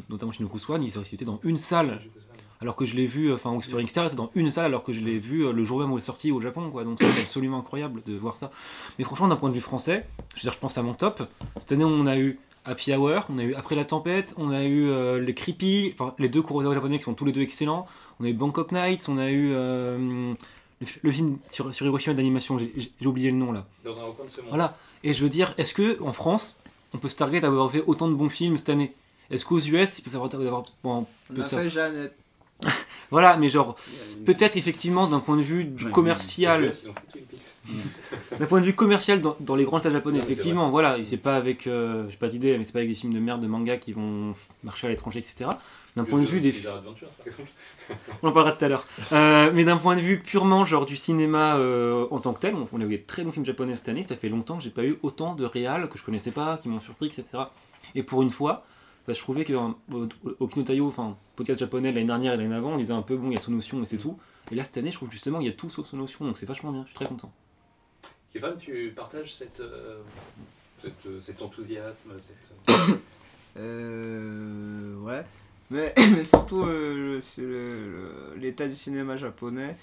notamment, 0.10 0.32
chez 0.32 0.44
Nokuswan, 0.44 0.82
il 0.84 0.90
était 1.14 1.26
dans 1.26 1.40
une 1.44 1.58
salle, 1.58 2.02
alors 2.62 2.76
que 2.76 2.86
je 2.86 2.96
l'ai 2.96 3.08
vu, 3.08 3.34
enfin 3.34 3.52
Whispering 3.52 3.88
Star 3.88 4.06
était 4.06 4.16
dans 4.16 4.30
une 4.36 4.52
salle 4.52 4.66
alors 4.66 4.84
que 4.84 4.94
je 4.94 5.02
l'ai 5.04 5.18
vu 5.20 5.46
euh, 5.46 5.52
le 5.52 5.64
jour 5.64 5.80
même 5.80 5.92
où 5.92 5.98
il 5.98 6.02
est 6.02 6.06
sorti 6.06 6.32
au 6.32 6.40
Japon, 6.40 6.70
quoi. 6.72 6.84
Donc 6.84 7.00
c'est 7.00 7.22
absolument 7.22 7.60
incroyable 7.60 8.02
de 8.06 8.16
voir 8.18 8.36
ça. 8.36 8.52
Mais 9.00 9.04
franchement, 9.06 9.28
d'un 9.28 9.36
point 9.36 9.50
de 9.50 9.56
vue 9.56 9.62
français, 9.62 10.06
je 10.36 10.40
veux 10.40 10.42
dire, 10.44 10.54
je 10.54 10.60
pense 10.60 10.78
à 10.78 10.84
mon 10.84 10.94
top. 10.94 11.24
Cette 11.60 11.72
année, 11.72 11.84
on 11.84 12.06
a 12.06 12.18
eu 12.18 12.40
Happy 12.66 12.94
Hour, 12.94 13.26
on 13.30 13.40
a 13.40 13.44
eu 13.44 13.56
Après 13.56 13.76
la 13.76 13.86
tempête, 13.86 14.36
on 14.38 14.52
a 14.52 14.64
eu 14.64 14.88
euh, 14.90 15.20
les 15.20 15.34
Creepy, 15.34 15.94
enfin 15.96 16.14
les 16.20 16.30
deux 16.30 16.44
Kurosawa 16.44 16.76
japonais 16.76 17.00
qui 17.00 17.04
sont 17.06 17.16
tous 17.16 17.26
les 17.26 17.32
deux 17.32 17.42
excellents. 17.42 17.88
On 18.20 18.26
a 18.26 18.30
eu 18.30 18.34
Bangkok 18.34 18.72
Nights, 18.72 19.08
on 19.10 19.18
a 19.18 19.30
eu 19.32 19.52
euh, 19.54 19.98
le, 20.80 20.88
le 21.02 21.12
film 21.12 21.40
sur, 21.50 21.74
sur 21.74 21.86
Hiroshima 21.88 22.14
d'animation, 22.14 22.60
j'ai- 22.60 23.08
oublié 23.08 23.32
le 23.32 23.38
nom 23.38 23.52
là. 23.52 23.66
Dans 23.84 24.00
un 24.00 24.04
recoin 24.04 24.26
de 24.26 24.30
ce 24.30 24.38
monde. 24.42 24.50
Voilà. 24.50 24.78
Et 25.04 25.14
je 25.14 25.24
veux 25.24 25.30
dire, 25.30 25.56
est-ce 25.58 25.74
que 25.74 26.00
en 26.04 26.14
France, 26.14 26.56
on 26.94 27.00
peut 27.00 27.10
se 27.10 27.16
targuer 27.16 27.40
d'avoir 27.40 27.72
fait 27.72 27.84
autant 27.88 28.08
de 28.08 28.14
bons 28.14 28.30
films 28.30 28.60
cette 28.60 28.70
année? 28.70 28.94
Est-ce 29.32 29.46
qu'aux 29.46 29.60
US, 29.60 29.98
il 29.98 30.04
peut 30.04 30.12
savoir 30.12 30.30
d'avoir. 30.30 30.62
Bon, 30.84 31.08
On 31.36 31.42
a 31.42 31.46
fait 31.48 31.70
Jeannette. 31.70 32.14
Voilà, 33.12 33.36
mais 33.36 33.50
genre, 33.50 33.76
peut-être 34.26 34.56
effectivement 34.56 35.06
d'un 35.06 35.20
point 35.20 35.36
de 35.36 35.42
vue 35.42 35.70
Ouais. 35.84 35.92
commercial, 35.92 36.72
d'un 38.40 38.46
point 38.46 38.62
de 38.62 38.66
vue 38.66 38.74
commercial 38.74 39.20
dans, 39.20 39.36
dans 39.42 39.56
les 39.56 39.66
grands 39.66 39.80
états 39.80 39.90
japonais, 39.92 40.20
Ouais, 40.20 40.24
effectivement, 40.24 40.70
voilà, 40.70 40.98
et 40.98 41.04
c'est 41.04 41.18
pas 41.18 41.36
avec, 41.36 41.68
euh, 41.68 42.06
j'ai 42.10 42.16
pas 42.18 42.30
d'idée, 42.30 42.58
mais 42.58 42.64
c'est 42.64 42.72
pas 42.72 42.80
avec 42.80 42.90
des 42.90 42.96
films 42.96 43.14
de 43.14 43.20
merde 43.20 43.42
de 43.42 43.48
manga 43.48 43.76
qui 43.78 43.92
vont 43.94 44.34
marcher 44.64 44.88
à 44.88 44.90
l'étranger, 44.92 45.20
etc. 45.20 45.50
D'un 45.98 46.06
point 46.06 46.22
de 46.22 46.26
vue 46.26 46.40
des, 46.40 46.54
par 46.54 46.82
on 48.24 48.30
en 48.30 48.32
parlera 48.32 48.54
tout 48.54 48.64
à 48.64 48.70
l'heure. 48.70 48.88
Euh, 49.12 49.52
mais 49.54 49.66
d'un 49.66 49.76
point 49.78 49.98
de 49.98 50.02
vue 50.02 50.20
purement 50.20 50.64
genre 50.66 50.86
du 50.86 50.96
cinéma 50.96 51.58
euh, 51.58 52.08
en 52.12 52.20
tant 52.20 52.32
que 52.32 52.40
tel, 52.40 52.56
on- 52.56 52.68
on 52.72 52.80
a 52.80 52.86
eu 52.86 52.90
des 52.90 53.02
très 53.02 53.24
bons 53.26 53.32
films 53.34 53.46
japonais 53.46 53.76
cette 53.76 53.90
année. 53.90 54.04
Ça 54.04 54.16
fait 54.16 54.30
longtemps 54.30 54.56
que 54.58 54.64
j'ai 54.64 54.70
pas 54.70 54.84
eu 54.86 54.98
autant 55.04 55.36
de 55.36 55.44
réals 55.44 55.90
que 55.90 55.98
je 55.98 56.06
connaissais 56.06 56.32
pas, 56.32 56.56
qui 56.58 56.70
m'ont 56.70 56.80
surpris, 56.80 57.08
etc. 57.08 57.26
Et 57.94 58.04
pour 58.04 58.22
une 58.22 58.30
fois, 58.30 58.64
bah, 59.08 59.14
je 59.14 59.20
trouvais 59.20 59.44
que 59.44 59.54
euh, 59.54 60.08
au, 60.40 60.48
Kinotayo, 60.48 60.88
enfin 60.88 61.18
podcast 61.36 61.60
japonais 61.60 61.92
l'année 61.92 62.06
dernière 62.06 62.34
et 62.34 62.38
l'année 62.38 62.56
avant, 62.56 62.74
on 62.74 62.78
disait 62.78 62.94
un 62.94 63.02
peu 63.02 63.16
bon, 63.16 63.30
il 63.30 63.34
y 63.34 63.38
a 63.38 63.40
Sonotion 63.40 63.82
et 63.82 63.86
c'est 63.86 63.98
tout. 63.98 64.18
Et 64.52 64.56
là 64.56 64.64
cette 64.64 64.78
année, 64.78 64.92
je 64.92 64.98
trouve 64.98 65.12
justement 65.12 65.40
il 65.40 65.48
y 65.48 65.50
a 65.50 65.54
tout 65.54 65.70
sauf 65.70 65.88
Sonotion, 65.88 66.26
donc 66.26 66.38
c'est 66.38 66.46
vachement 66.46 66.72
bien. 66.72 66.84
Je 66.84 66.88
suis 66.88 66.96
très 66.96 67.08
content. 67.08 67.32
Kevin, 68.34 68.56
tu 68.58 68.94
partages 68.96 69.36
cette, 69.36 69.60
euh, 69.60 70.02
cette, 70.82 71.06
euh, 71.06 71.20
cet 71.20 71.42
enthousiasme 71.42 72.12
cette... 72.18 72.78
Euh, 73.58 74.96
ouais. 75.02 75.26
Mais, 75.72 75.94
mais 76.16 76.26
surtout, 76.26 76.64
euh, 76.66 77.20
l'état 78.38 78.68
du 78.68 78.76
cinéma 78.76 79.18
japonais 79.18 79.78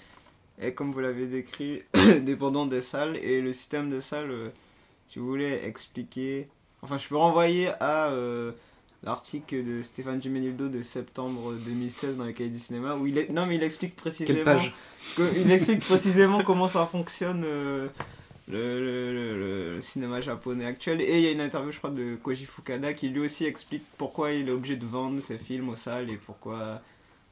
est, 0.59 0.73
comme 0.73 0.91
vous 0.91 0.99
l'avez 0.99 1.25
décrit, 1.25 1.81
dépendant 2.21 2.65
des 2.67 2.83
salles. 2.83 3.17
Et 3.17 3.41
le 3.41 3.51
système 3.51 3.89
de 3.89 3.99
salles, 3.99 4.31
euh, 4.31 4.49
si 5.07 5.19
vous 5.19 5.27
voulez 5.27 5.61
expliquer. 5.65 6.47
Enfin, 6.81 6.97
je 6.97 7.07
peux 7.09 7.17
renvoyer 7.17 7.69
à 7.81 8.09
euh, 8.11 8.51
l'article 9.03 9.63
de 9.63 9.81
Stéphane 9.81 10.21
Gimenildo 10.21 10.67
de 10.67 10.81
septembre 10.83 11.53
2016 11.53 12.17
dans 12.17 12.25
les 12.25 12.33
cahiers 12.33 12.49
du 12.49 12.59
cinéma, 12.59 12.95
où 12.95 13.07
il, 13.07 13.17
est, 13.17 13.29
non, 13.29 13.45
mais 13.45 13.55
il 13.55 13.63
explique 13.63 13.95
précisément. 13.95 14.43
Page 14.43 14.73
que- 15.15 15.39
il 15.39 15.49
explique 15.51 15.79
précisément 15.81 16.43
comment 16.43 16.67
ça 16.67 16.85
fonctionne. 16.85 17.43
euh, 17.45 17.87
le, 18.51 18.79
le- 18.79 19.13
le- 19.37 19.73
le 19.75 19.81
cinéma 19.81 20.21
japonais 20.21 20.65
actuel. 20.65 21.01
Et 21.01 21.19
il 21.19 21.23
y 21.23 21.27
a 21.27 21.31
une 21.31 21.39
interview, 21.41 21.71
je 21.71 21.77
crois, 21.77 21.91
de 21.91 22.15
Koji 22.15 22.45
Fukada 22.47 22.93
qui 22.93 23.09
lui 23.09 23.19
aussi 23.19 23.45
explique 23.45 23.83
pourquoi 23.95 24.31
il 24.31 24.49
est 24.49 24.51
obligé 24.51 24.75
de 24.75 24.87
vendre 24.87 25.21
ses 25.21 25.37
films 25.37 25.69
aux 25.69 25.75
salles 25.75 26.09
et 26.09 26.17
pourquoi. 26.17 26.81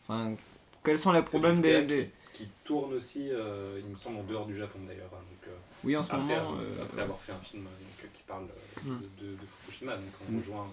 Enfin, 0.07 0.35
quels 0.83 0.99
sont 0.99 1.11
les 1.11 1.23
problèmes 1.23 1.59
des. 1.59 1.81
des- 1.83 2.11
qui 2.33 2.47
tourne 2.63 2.93
aussi, 2.93 3.29
euh, 3.31 3.79
il 3.83 3.89
me 3.89 3.95
semble, 3.95 4.17
en 4.19 4.23
dehors 4.25 4.45
du 4.45 4.55
Japon 4.55 4.77
d'ailleurs. 4.87 5.09
hein, 5.11 5.23
donc, 5.27 5.47
euh, 5.47 5.57
Oui, 5.83 5.97
en 5.97 6.03
ce 6.03 6.11
après, 6.13 6.19
moment. 6.39 6.55
après 6.83 7.01
avoir 7.01 7.19
fait 7.21 7.31
un 7.31 7.43
film 7.43 7.63
donc, 7.63 8.11
qui 8.13 8.21
parle 8.27 8.43
euh, 8.43 8.89
Mm. 8.91 8.99
de, 9.19 9.25
de- 9.25 9.31
de 9.31 9.37
Fukushima, 9.65 9.95
donc 9.95 10.05
on 10.29 10.33
Mm. 10.33 10.37
rejoint 10.37 10.67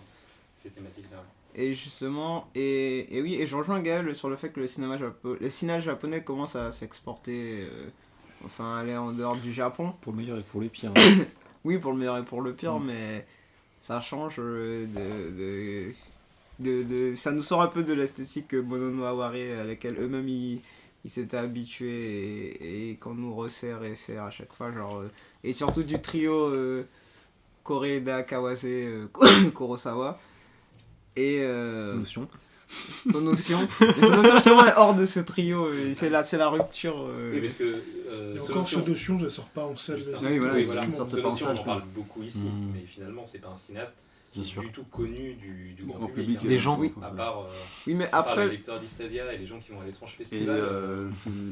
ces 0.55 0.71
thématiques-là. 0.71 1.23
Et 1.57 1.75
justement, 1.75 2.49
et, 2.55 3.17
et 3.17 3.23
oui, 3.23 3.35
et 3.37 3.47
je 3.47 3.55
rejoins 3.57 3.81
Gaël 3.81 4.15
sur 4.15 4.29
le 4.29 4.37
fait 4.37 4.51
que 4.51 4.59
le 4.61 4.67
cinéma, 4.67 4.97
japo- 4.97 5.37
le 5.41 5.51
cinéma 5.51 5.79
japonais 5.81 6.23
commence 6.25 6.57
à 6.57 6.73
s'exporter, 6.73 7.63
euh, 7.71 7.89
enfin 8.45 8.79
aller 8.79 8.97
en 8.97 9.13
dehors 9.13 9.37
du 9.37 9.53
Japon. 9.53 9.93
Pour 10.01 10.13
le 10.13 10.19
meilleur 10.19 10.39
et 10.39 10.43
pour 10.43 10.61
le 10.61 10.69
pire. 10.69 10.93
Oui, 11.65 11.79
pour 11.79 11.93
le 11.93 11.99
meilleur 11.99 12.19
et 12.19 12.25
pour 12.25 12.43
le 12.43 12.53
pire, 12.53 12.79
Mm. 12.79 12.87
mais 12.87 13.27
ça 13.81 14.01
change 14.01 14.35
euh, 14.39 14.85
de, 16.59 16.65
de, 16.69 16.83
de, 16.83 16.83
de- 17.13 17.17
Ça 17.17 17.31
nous 17.31 17.43
sort 17.43 17.63
un 17.63 17.69
peu 17.69 17.83
de 17.85 17.93
l'esthétique 17.95 18.53
Aware 18.53 19.33
à 19.61 19.65
laquelle 19.65 19.97
eux-mêmes 19.99 20.29
ils, 20.29 20.61
ils 21.05 21.11
s'étaient 21.11 21.37
habitués 21.39 22.51
et, 22.61 22.91
et 22.91 22.97
qu'on 22.97 23.15
nous 23.15 23.35
resserre 23.35 23.83
et 23.85 23.95
serre 23.95 24.25
à 24.25 24.31
chaque 24.31 24.53
fois. 24.53 24.73
Genre, 24.73 24.99
euh, 24.99 25.11
et 25.43 25.53
surtout 25.55 25.85
du 25.85 25.99
trio 26.03 26.35
euh, 26.49 26.85
Koreeda, 27.63 28.25
Kawase, 28.25 28.65
euh, 28.67 29.07
Kurosawa. 29.55 30.19
Et 31.17 31.41
euh, 31.43 31.93
Sonotion. 31.93 32.29
Sonotion. 33.13 33.69
Mais 33.81 33.93
Sonotion 34.01 34.33
justement 34.35 34.67
est 34.67 34.75
hors 34.77 34.95
de 34.95 35.07
ce 35.07 35.21
trio. 35.21 35.67
euh, 35.67 35.93
C'est 35.95 36.11
la, 36.11 36.25
c'est 36.25 36.39
la 36.39 36.49
rupture. 36.49 36.97
euh, 36.99 37.33
Oui, 37.35 37.41
parce 37.41 37.55
que 37.55 37.65
euh, 38.09 38.35
Et 38.37 38.41
encore, 38.41 38.67
ce 38.69 38.81
notion, 38.81 39.21
ça 39.21 39.29
sort 39.31 39.45
pas 39.47 39.65
en 39.65 39.77
salle. 39.77 40.01
Oui, 40.23 40.39
voilà, 40.39 40.55
oui, 40.55 40.65
voilà. 40.65 40.83
pas 40.83 40.89
en 41.29 41.37
salle, 41.37 41.55
on 41.57 41.61
en 41.61 41.65
parle 41.65 41.83
beaucoup 41.95 42.23
ici, 42.23 42.43
Mm. 42.45 42.71
mais 42.75 42.81
finalement, 42.87 43.23
c'est 43.25 43.39
pas 43.39 43.49
un 43.51 43.57
cinéaste 43.57 43.97
Bien 44.35 44.43
sûr. 44.43 44.63
du 44.63 44.71
tout 44.73 44.83
connu 44.91 45.35
du, 45.35 45.75
du 45.75 45.85
grand, 45.85 45.99
grand 45.99 46.07
public. 46.09 46.25
public 46.27 46.39
hein. 46.43 46.49
Des 46.49 46.59
gens, 46.59 46.77
oui. 46.79 46.93
À 47.03 47.11
part, 47.11 47.41
euh, 47.43 47.45
Oui, 47.87 47.95
mais 47.95 48.07
à 48.07 48.23
part 48.23 48.35
les 48.37 48.43
après. 48.43 48.49
lecteurs 48.49 48.81
d'Istasia 48.81 49.33
et 49.33 49.39
les 49.39 49.47
gens 49.47 49.61
qui 49.61 49.71
vont 49.71 49.81
à 49.81 49.85
l'étrange 49.85 50.15
Et 50.15 50.25
festival. 50.25 50.57
euh, 50.59 51.09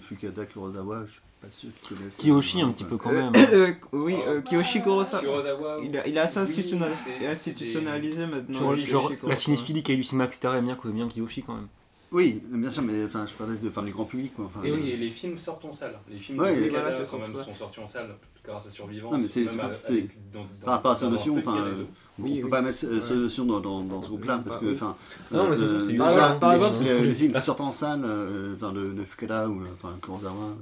Fukada 0.08 0.44
Kurosawa, 0.46 1.04
je 1.06 1.12
suis 1.12 1.20
pas 1.42 1.50
sûr 1.50 1.68
qu'ils 1.82 1.96
connaissent. 1.96 2.16
Kiyoshi 2.16 2.60
un 2.62 2.70
petit 2.70 2.84
peu 2.84 2.96
quand 2.96 3.12
même. 3.12 3.32
Euh, 3.52 3.72
oui, 3.92 4.16
euh, 4.26 4.40
Kiyoshi 4.40 4.80
Kurosawa. 4.82 5.22
Kurosawa, 5.22 5.78
Il 5.82 5.96
a, 5.98 6.06
il 6.06 6.18
a 6.18 6.22
assez 6.22 6.38
Oui, 6.38 6.44
institutionnal- 6.46 6.92
c'est- 6.94 7.26
institutionnalisé 7.26 8.26
maintenant. 8.26 8.58
Genre, 8.58 8.76
genre, 8.78 9.12
la 9.26 9.36
cinéphilie 9.36 9.82
qui 9.82 9.92
a 9.92 9.94
eu 9.94 9.98
du 9.98 10.04
cinéma, 10.04 10.24
etc. 10.26 10.48
aime 10.56 10.64
bien, 10.66 10.78
bien 10.84 11.08
Kiyoshi 11.08 11.42
quand 11.42 11.54
même. 11.54 11.68
Oui, 12.12 12.42
bien 12.50 12.70
sûr, 12.70 12.82
mais 12.82 13.04
enfin, 13.04 13.26
je 13.26 13.32
parlais 13.32 13.56
de, 13.56 13.68
enfin, 13.68 13.82
du 13.82 13.90
grand 13.90 14.04
public. 14.04 14.34
Quoi, 14.36 14.44
enfin, 14.44 14.60
Et 14.64 14.70
euh, 14.70 14.76
oui, 14.76 14.90
et 14.90 14.96
les 14.98 15.08
films 15.08 15.38
sortent 15.38 15.64
en 15.64 15.72
salle. 15.72 15.98
Les 16.10 16.18
films 16.18 16.38
Ouais, 16.40 16.54
de 16.54 16.68
voilà, 16.68 16.90
c'est 16.92 17.10
quand 17.10 17.18
même, 17.18 17.32
sont 17.34 17.54
sortis 17.54 17.80
en 17.80 17.86
salle 17.86 18.14
grâce 18.44 18.66
à 18.66 18.70
Survivance. 18.70 19.12
Non, 19.12 19.18
mais 19.18 19.28
c'est- 19.28 19.44
même 19.44 19.48
c'est- 19.54 19.60
à- 19.62 19.68
c'est- 19.68 19.92
avec- 19.92 20.30
dans- 20.30 20.40
dans- 20.40 20.46
par 20.66 20.74
rapport 20.74 20.92
à 20.92 20.96
Solution, 20.96 21.38
enfin, 21.38 21.54
on 22.18 22.22
Oui, 22.22 22.40
peut 22.40 22.44
oui. 22.44 22.50
pas 22.50 22.60
mettre 22.60 22.84
euh, 22.84 22.96
Ouais. 22.96 23.00
Solution 23.00 23.46
dans, 23.46 23.60
dans, 23.60 23.80
dans 23.82 24.02
ce 24.02 24.08
groupe-là 24.08 24.42
parce 24.44 24.58
pas- 24.58 24.62
que, 24.66 24.74
enfin, 24.74 24.94
Non, 25.30 25.48
mais 25.48 25.56
surtout, 25.56 25.72
euh, 25.72 25.86
c'est 25.86 25.94
Par- 25.96 26.52
exemple, 26.52 26.76
les, 26.84 27.14
films 27.14 27.32
qui 27.32 27.40
sortent 27.40 27.60
en 27.62 27.70
salle, 27.70 28.02
euh, 28.04 28.54
enfin, 28.56 28.72
de, 28.72 28.92
Fukada 29.04 29.48
ou 29.48 29.62
euh, 29.62 29.66
enfin, 29.82 29.94
Kurosawa, 30.02 30.54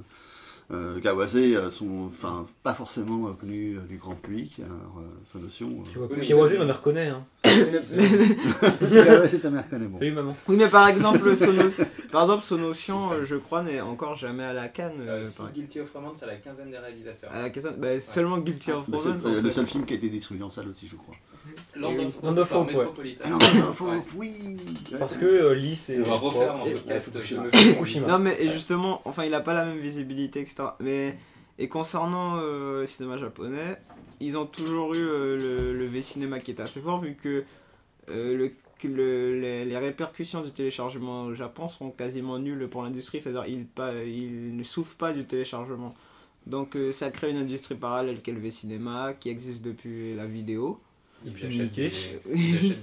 euh, 0.71 0.99
Kawase, 0.99 1.35
euh, 1.35 1.69
sont 1.71 2.09
enfin, 2.13 2.45
pas 2.63 2.73
forcément 2.73 3.27
euh, 3.27 3.31
connus 3.33 3.77
euh, 3.77 3.81
du 3.87 3.97
grand 3.97 4.15
public. 4.15 4.57
Alors, 4.59 4.99
euh, 4.99 5.09
Solution. 5.25 5.67
Euh... 5.97 6.07
Oui, 6.09 6.17
mais 6.19 6.25
Kawase, 6.25 6.57
ma 6.57 6.65
mère 6.65 6.81
connaît. 6.81 7.07
Hein. 7.09 7.25
Kawase, 7.45 9.41
ta 9.41 9.49
mère 9.49 9.69
connaît, 9.69 9.85
bon. 9.87 9.99
Salut 9.99 10.11
maman. 10.11 10.35
Oui, 10.47 10.55
mais 10.57 10.67
par 10.69 10.87
exemple, 10.87 11.35
Sono... 11.35 11.63
par 12.11 12.21
exemple, 12.23 12.43
Sonotion, 12.43 13.11
euh, 13.11 13.25
je 13.25 13.35
crois, 13.35 13.63
n'est 13.63 13.81
encore 13.81 14.15
jamais 14.15 14.43
à 14.43 14.53
la 14.53 14.67
canne. 14.67 14.93
Euh, 15.01 15.21
euh, 15.21 15.23
si 15.23 15.41
Guilty 15.53 15.79
of 15.81 15.91
Romance, 15.93 16.17
c'est 16.19 16.25
la 16.25 16.35
quinzaine 16.35 16.69
des 16.71 16.77
réalisateurs. 16.77 17.31
À 17.33 17.41
la 17.41 17.49
Casane, 17.49 17.75
bah, 17.77 17.99
seulement 17.99 18.37
Guilty 18.39 18.71
of 18.71 18.89
Bah, 18.89 18.97
c'est 19.01 19.09
Romance. 19.09 19.25
en 19.25 19.41
le 19.41 19.51
seul 19.51 19.65
film 19.67 19.85
qui 19.85 19.93
a 19.93 19.97
été 19.97 20.09
distribué 20.09 20.43
en 20.43 20.49
salle 20.49 20.67
aussi, 20.69 20.87
je 20.87 20.95
crois. 20.95 21.15
Land 21.75 21.97
of 22.05 22.21
Land 22.21 22.37
Hope 22.37 22.39
of 22.39 22.51
Hope, 22.53 22.97
ouais. 22.99 23.17
Ah 23.23 23.83
Ouais. 23.83 24.01
oui 24.15 24.57
Parce 24.99 25.17
que 25.17 25.25
euh, 25.25 25.53
Lee, 25.55 25.75
c'est. 25.75 25.99
On 25.99 26.03
va 26.03 26.13
refaire 26.15 26.55
et- 26.65 26.73
podcast. 26.73 27.09
Non, 28.07 28.19
mais 28.19 28.37
et 28.39 28.49
justement, 28.49 29.01
enfin, 29.05 29.23
il 29.25 29.33
a 29.33 29.41
pas 29.41 29.53
la 29.53 29.65
même 29.65 29.79
visibilité, 29.79 30.39
etc. 30.41 30.60
Mais, 30.79 31.17
et 31.59 31.67
concernant 31.67 32.37
euh, 32.37 32.81
le 32.81 32.87
cinéma 32.87 33.17
japonais, 33.17 33.77
ils 34.19 34.37
ont 34.37 34.45
toujours 34.45 34.93
eu 34.93 34.99
euh, 34.99 35.37
le, 35.37 35.77
le 35.77 35.85
V-cinéma 35.85 36.39
qui 36.39 36.51
est 36.51 36.59
assez 36.59 36.81
fort, 36.81 36.99
vu 37.01 37.15
que, 37.15 37.43
euh, 38.09 38.37
le, 38.37 38.51
le- 38.83 39.63
les, 39.65 39.77
répercussions 39.77 40.41
du 40.41 40.51
téléchargement 40.51 41.23
au 41.25 41.33
Japon 41.35 41.69
sont 41.69 41.91
quasiment 41.91 42.39
nulles 42.39 42.67
pour 42.69 42.83
l'industrie, 42.83 43.21
c'est-à-dire 43.21 43.45
ils, 43.47 43.65
pas, 43.65 43.93
ils 44.03 44.55
ne 44.55 44.63
souffrent 44.63 44.97
pas 44.97 45.13
du 45.13 45.25
téléchargement. 45.25 45.93
Donc 46.47 46.75
ça 46.91 47.11
crée 47.11 47.29
une 47.29 47.37
industrie 47.37 47.75
parallèle 47.75 48.21
qu'est 48.21 48.31
le 48.31 48.39
V-cinéma, 48.39 49.13
qui 49.19 49.29
existe 49.29 49.61
depuis 49.61 50.15
la 50.15 50.25
vidéo. 50.25 50.79
Et 51.25 51.29
puis 51.29 51.43
ils 51.47 51.61
achètent 51.61 51.77
Mickey. 51.77 51.91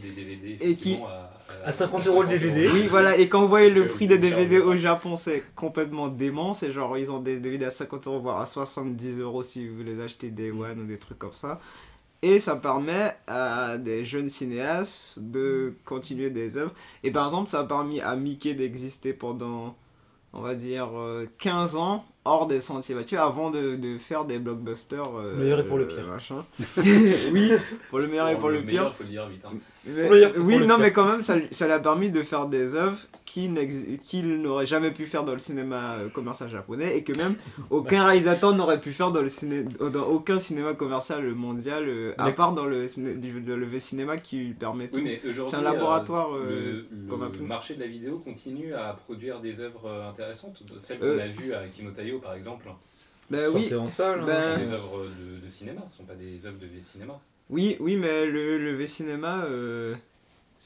des, 0.03 0.11
DVD. 0.11 0.59
Et 0.61 0.75
qui- 0.77 0.97
à, 0.97 1.69
À 1.69 1.73
50 1.73 2.07
euros 2.07 2.23
le 2.23 2.29
DVD. 2.29 2.69
Oui, 2.73 2.87
voilà, 2.89 3.17
et 3.17 3.29
quand 3.29 3.41
vous 3.41 3.49
voyez 3.49 3.71
le 3.71 3.89
prix 3.89 4.07
des 4.07 4.19
DVD 4.19 4.59
au 4.59 4.77
Japon, 4.77 5.17
c'est 5.17 5.43
complètement 5.57 6.09
dément. 6.09 6.53
C'est 6.55 6.71
genre, 6.73 6.97
ils 6.99 7.11
ont 7.11 7.21
des 7.21 7.39
DVD 7.41 7.65
à 7.67 7.71
50 7.71 8.07
euros, 8.07 8.21
voire 8.21 8.41
à 8.41 8.47
70 8.47 9.19
euros 9.21 9.43
si 9.43 9.67
vous 9.67 9.83
les 9.83 10.01
achetez 10.01 10.31
des 10.31 10.51
One 10.53 10.81
ou 10.81 10.87
des 10.87 10.99
trucs 10.99 11.19
comme 11.19 11.33
ça. 11.33 11.61
Et 12.21 12.39
ça 12.41 12.57
permet 12.57 13.15
à 13.29 13.77
des 13.79 14.05
jeunes 14.05 14.29
cinéastes 14.29 15.19
de 15.21 15.73
continuer 15.85 16.31
des 16.31 16.57
œuvres. 16.57 16.75
Et 17.05 17.11
par 17.13 17.25
exemple, 17.27 17.49
ça 17.49 17.61
a 17.61 17.65
permis 17.65 18.01
à 18.01 18.15
Mickey 18.17 18.55
d'exister 18.55 19.13
pendant, 19.13 19.77
on 20.33 20.41
va 20.41 20.55
dire, 20.55 20.91
euh, 20.99 21.27
15 21.39 21.77
ans 21.77 22.05
hors 22.29 22.47
des 22.47 22.61
sentiers 22.61 22.95
battus 22.95 23.19
avant 23.19 23.51
de, 23.51 23.77
de 23.77 23.99
faire 23.99 24.25
des 24.25 24.39
blockbusters. 24.39 25.15
euh, 25.17 25.33
Le 25.37 25.43
meilleur 25.45 25.61
et 25.61 25.65
pour 25.65 25.79
le 25.79 25.85
euh, 25.85 25.87
pire. 25.89 26.09
machin. 26.11 26.45
oui, 27.33 27.53
pour 27.91 27.99
le 27.99 28.07
meilleur 28.09 28.29
et 28.29 28.39
pour 28.39 28.49
le 28.51 28.59
pire. 28.59 28.67
meilleur, 28.67 28.95
faut 28.95 29.03
le 29.05 29.09
dire 29.11 29.29
vite. 29.29 29.45
hein. 29.45 29.51
Mais- 29.87 30.09
le 30.09 30.41
oui, 30.41 30.59
le 30.59 30.67
non, 30.67 30.75
pire. 30.75 30.79
mais 30.85 30.93
quand 30.93 31.07
même, 31.07 31.23
ça, 31.23 31.37
lui- 31.37 31.49
ça 31.51 31.67
l'a 31.67 31.79
permis 31.79 32.11
de 32.11 32.23
faire 32.23 32.47
des 32.47 32.75
œuvres 32.75 32.99
qu'il 33.25 33.55
qu'il 34.03 34.43
n'aurait 34.43 34.67
jamais 34.67 34.91
pu 34.91 35.07
faire 35.07 35.25
dans 35.25 35.33
le 35.33 35.39
cinéma 35.39 35.95
euh, 35.99 36.09
commercial 36.11 36.51
japonais 36.51 36.97
et 36.97 37.05
que 37.05 37.17
même 37.17 37.37
aucun 37.71 38.05
réalisateur 38.07 38.55
n'aurait 38.55 38.81
pu 38.81 38.93
faire 38.93 39.13
dans, 39.13 39.23
le 39.23 39.29
ciné, 39.31 39.63
dans 39.65 40.05
aucun 40.05 40.39
cinéma 40.39 40.75
commercial 40.75 41.23
mondial, 41.35 41.85
euh, 41.89 42.13
à 42.19 42.33
part 42.33 42.53
dans 42.53 42.65
le, 42.67 42.87
ciné, 42.87 43.15
le 43.15 43.65
V-cinéma 43.67 44.17
qui 44.19 44.37
lui 44.39 44.53
permet 44.55 44.89
tout. 44.89 44.97
Oui, 44.97 45.03
mais 45.05 45.21
aujourd'hui, 45.27 45.51
C'est 45.53 45.57
un 45.57 45.63
laboratoire, 45.63 46.35
euh, 46.35 46.39
euh, 46.51 46.83
le, 47.09 47.39
le 47.41 47.47
marché 47.47 47.75
de 47.75 47.81
la 47.81 47.87
vidéo 47.87 48.19
continue 48.19 48.75
à 48.75 48.93
produire 48.93 49.41
des 49.41 49.61
œuvres 49.61 49.87
euh, 49.87 50.11
intéressantes. 50.11 50.63
Celles 50.79 50.99
Euh. 51.03 51.17
qu'on 51.17 51.23
a 51.23 51.29
vues 51.29 51.53
à 51.55 51.67
Par 52.21 52.35
exemple, 52.35 52.69
Ben 53.31 53.51
oui, 53.55 53.61
Sortez 53.63 53.75
en 53.77 53.89
salle. 53.89 54.21
hein. 54.21 54.27
Ben- 54.27 54.55
sont 54.59 54.65
des 54.65 54.73
œuvres 54.73 55.05
de, 55.05 55.45
de 55.45 55.49
cinéma, 55.51 55.81
ce 55.89 55.95
ne 55.95 55.97
sont 55.99 56.05
pas 56.05 56.15
des 56.15 56.47
œuvres 56.47 56.59
de 56.59 56.67
V-cinéma. 56.67 57.21
oui, 57.51 57.77
oui, 57.81 57.97
mais 57.97 58.27
le, 58.27 58.59
le 58.59 58.75
V-cinéma, 58.75 59.45
euh, 59.45 59.95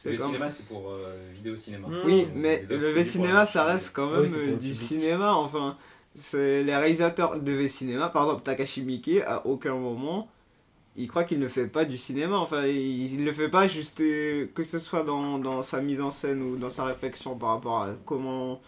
Le 0.05 0.17
quand 0.17 0.27
cinéma, 0.27 0.51
c'est 0.51 0.65
pour 0.67 0.91
euh, 0.91 1.17
vidéo-cinéma. 1.35 1.89
Mm. 1.89 2.01
Oui, 2.05 2.27
mais 2.35 2.65
le 2.71 2.93
V-cinéma, 2.93 3.45
ça 3.47 3.65
reste 3.65 3.93
quand 3.95 4.11
même 4.11 4.23
oui, 4.23 4.31
euh, 4.33 4.47
du 4.53 4.57
public. 4.57 4.75
cinéma. 4.77 5.35
Enfin, 5.35 5.77
c'est 6.15 6.63
les 6.63 6.77
réalisateurs 6.77 7.39
de 7.41 7.53
V-cinéma, 7.53 8.09
par 8.09 8.25
exemple 8.25 8.43
Takashi 8.43 8.83
Miike, 8.83 9.21
à 9.27 9.47
aucun 9.47 9.75
moment, 9.75 10.29
il 10.97 11.09
croit 11.09 11.25
qu'il 11.25 11.39
ne 11.41 11.49
fait 11.49 11.67
pas 11.69 11.85
du 11.87 11.97
cinéma. 11.97 12.37
Enfin, 12.39 12.67
il 12.67 13.19
ne 13.19 13.25
le 13.25 13.33
fait 13.33 13.49
pas 13.49 13.67
juste 13.67 14.01
euh, 14.03 14.47
que 14.55 14.63
ce 14.63 14.79
soit 14.79 15.03
dans, 15.05 15.39
dans 15.39 15.63
sa 15.63 15.81
mise 15.81 16.01
en 16.03 16.13
scène 16.13 16.43
ou 16.43 16.57
dans 16.57 16.69
sa 16.71 16.85
réflexion 16.85 17.35
par 17.37 17.51
rapport 17.51 17.83
à 17.83 17.91
comment 18.05 18.61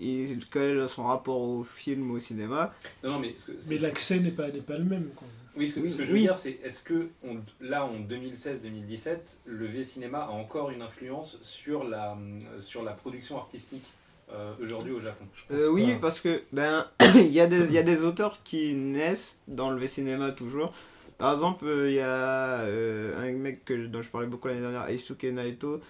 il, 0.00 0.38
quel 0.50 0.78
est 0.78 0.88
son 0.88 1.04
rapport 1.04 1.40
au 1.40 1.64
film, 1.64 2.10
au 2.10 2.18
cinéma. 2.18 2.72
Non, 3.02 3.12
non, 3.12 3.18
mais, 3.18 3.34
ce 3.36 3.46
que- 3.52 3.60
c'est- 3.60 3.74
Mais 3.74 3.80
l'accès 3.80 4.18
n'est 4.20 4.30
pas, 4.30 4.48
n'est 4.48 4.60
pas 4.60 4.78
le 4.78 4.84
même. 4.84 5.08
Quoi. 5.16 5.26
Oui, 5.56 5.66
ce 5.68 5.76
que, 5.76 5.80
Oui, 5.80 5.90
ce 5.90 5.96
que 5.96 6.04
je 6.04 6.08
veux 6.10 6.14
oui. 6.14 6.20
dire, 6.22 6.36
c'est 6.36 6.58
est-ce 6.62 6.82
que 6.82 7.08
on- 7.24 7.38
là, 7.60 7.84
en 7.84 7.98
2016-2017, 7.98 9.38
le 9.46 9.66
V-cinéma 9.66 10.18
a 10.18 10.28
encore 10.30 10.70
une 10.70 10.82
influence 10.82 11.38
sur 11.42 11.84
la, 11.84 12.16
sur 12.60 12.82
la 12.82 12.92
production 12.92 13.36
artistique 13.38 13.84
euh, 14.32 14.52
aujourd'hui 14.62 14.92
au 14.92 15.00
Japon? 15.00 15.24
Je 15.34 15.42
pense 15.54 15.62
Euh, 15.64 15.68
oui, 15.70 15.94
pas. 15.94 15.98
parce 16.00 16.20
que 16.20 16.42
ben 16.52 16.86
il 17.16 17.32
y 17.32 17.40
a 17.40 17.46
des 17.46 17.66
il 17.68 17.72
y 17.74 17.78
a 17.78 17.82
des 17.82 18.04
auteurs 18.04 18.42
qui 18.44 18.74
naissent 18.74 19.38
dans 19.48 19.70
le 19.70 19.78
V-cinéma 19.80 20.30
toujours. 20.32 20.72
Par 21.16 21.32
exemple, 21.32 21.64
euh, 21.66 21.90
il 21.90 21.96
y 21.96 22.00
a 22.00 22.60
euh, 22.60 23.18
un 23.28 23.32
mec 23.32 23.64
que, 23.64 23.86
dont 23.88 24.02
je 24.02 24.08
parlais 24.08 24.28
beaucoup 24.28 24.46
l'année 24.46 24.60
dernière, 24.60 24.88
Eisuke 24.88 25.24
Naito, 25.24 25.80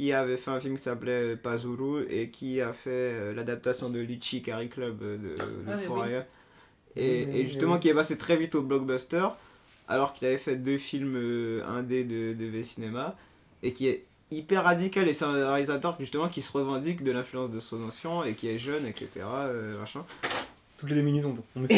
qui 0.00 0.14
avait 0.14 0.38
fait 0.38 0.50
un 0.50 0.58
film 0.60 0.76
qui 0.76 0.82
s'appelait 0.82 1.36
Pazuru 1.36 2.06
et 2.08 2.30
qui 2.30 2.62
a 2.62 2.72
fait 2.72 2.88
euh, 2.90 3.34
l'adaptation 3.34 3.90
de 3.90 3.98
Lichi 3.98 4.42
Carry 4.42 4.70
Club 4.70 5.02
euh, 5.02 5.18
de, 5.18 5.36
de 5.36 5.70
Ah. 5.70 6.24
Et, 6.96 7.26
Oui, 7.26 7.26
oui, 7.28 7.40
et 7.40 7.44
justement, 7.44 7.74
oui. 7.74 7.80
qui 7.80 7.88
est 7.90 7.94
passé 7.94 8.16
très 8.16 8.38
vite 8.38 8.54
au 8.54 8.62
blockbuster, 8.62 9.26
alors 9.88 10.14
qu'il 10.14 10.26
avait 10.26 10.38
fait 10.38 10.56
deux 10.56 10.78
films 10.78 11.16
euh, 11.16 11.62
indés 11.68 12.04
de, 12.04 12.32
de 12.32 12.46
V-cinéma, 12.46 13.14
et 13.62 13.74
qui 13.74 13.88
est 13.88 14.06
hyper 14.30 14.64
radical. 14.64 15.06
Et 15.06 15.12
c'est 15.12 15.26
un 15.26 15.32
réalisateur 15.34 15.96
justement 16.00 16.30
qui 16.30 16.40
se 16.40 16.50
revendique 16.50 17.04
de 17.04 17.12
l'influence 17.12 17.50
de 17.50 17.60
son 17.60 17.76
notion 17.76 18.24
et 18.24 18.32
qui 18.32 18.48
est 18.48 18.56
jeune, 18.58 18.86
etc. 18.86 19.06
euh, 19.26 19.78
machin. 19.78 20.06
Toutes 20.78 20.88
les 20.88 20.94
deux 20.94 21.02
minutes, 21.02 21.26
on, 21.26 21.36
on 21.56 21.60
met 21.60 21.68
ça 21.68 21.74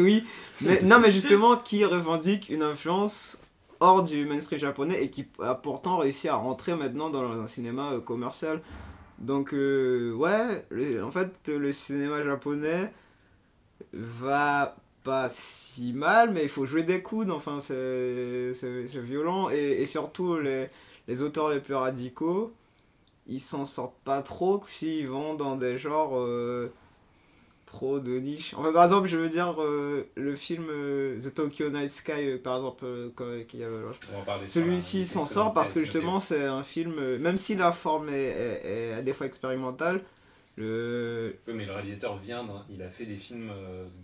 oui, 0.00 0.24
mais 0.62 0.80
non, 0.80 1.00
mais 1.00 1.12
justement, 1.12 1.58
qui 1.58 1.84
revendique 1.84 2.48
une 2.48 2.62
influence 2.62 3.38
hors 3.80 4.02
du 4.02 4.26
mainstream 4.26 4.58
japonais 4.60 5.02
et 5.02 5.10
qui 5.10 5.26
a 5.40 5.54
pourtant 5.54 5.98
réussi 5.98 6.28
à 6.28 6.36
rentrer 6.36 6.74
maintenant 6.74 7.10
dans 7.10 7.30
un 7.30 7.46
cinéma 7.46 7.92
euh, 7.92 8.00
commercial. 8.00 8.62
Donc, 9.18 9.52
euh, 9.54 10.12
ouais, 10.14 10.64
en 11.02 11.10
fait, 11.10 11.48
le 11.48 11.72
cinéma 11.72 12.22
japonais 12.24 12.92
va 13.92 14.76
pas 15.04 15.28
si 15.30 15.92
mal, 15.92 16.32
mais 16.32 16.42
il 16.44 16.48
faut 16.48 16.66
jouer 16.66 16.82
des 16.82 17.02
coudes, 17.02 17.30
enfin, 17.30 17.60
c'est 17.60 18.52
violent. 19.00 19.50
Et, 19.50 19.82
et 19.82 19.86
surtout, 19.86 20.38
les, 20.38 20.68
les 21.08 21.22
auteurs 21.22 21.50
les 21.50 21.60
plus 21.60 21.74
radicaux, 21.74 22.52
ils 23.26 23.40
s'en 23.40 23.64
sortent 23.64 24.00
pas 24.04 24.22
trop 24.22 24.60
s'ils 24.64 25.08
vont 25.08 25.34
dans 25.34 25.56
des 25.56 25.78
genres. 25.78 26.16
euh, 26.18 26.72
trop 27.68 28.00
de 28.00 28.18
niche. 28.18 28.54
Enfin, 28.56 28.72
par 28.72 28.84
exemple, 28.84 29.06
je 29.08 29.16
veux 29.18 29.28
dire, 29.28 29.54
euh, 29.62 30.04
le 30.16 30.34
film 30.34 30.66
euh, 30.70 31.20
The 31.20 31.34
Tokyo 31.34 31.68
Night 31.70 31.90
Sky, 31.90 32.12
euh, 32.12 32.38
par 32.38 32.56
exemple, 32.56 32.84
qui 33.46 33.60
celui-ci 34.46 35.06
s'en 35.06 35.26
sort 35.26 35.52
parce 35.52 35.72
que 35.72 35.80
justement, 35.80 36.18
c'est 36.20 36.44
un 36.44 36.62
film, 36.62 36.94
même 37.18 37.36
si 37.36 37.54
la 37.54 37.72
forme 37.72 38.08
est, 38.08 38.12
est- 38.14 38.60
est 38.66 38.92
à 38.94 39.02
des 39.02 39.12
fois 39.12 39.26
expérimentale, 39.26 40.02
le... 40.56 41.36
Oui, 41.46 41.54
mais 41.56 41.66
le 41.66 41.72
réalisateur 41.72 42.18
vient, 42.18 42.44
il 42.68 42.82
a 42.82 42.90
fait 42.90 43.04
des 43.06 43.16
films 43.16 43.50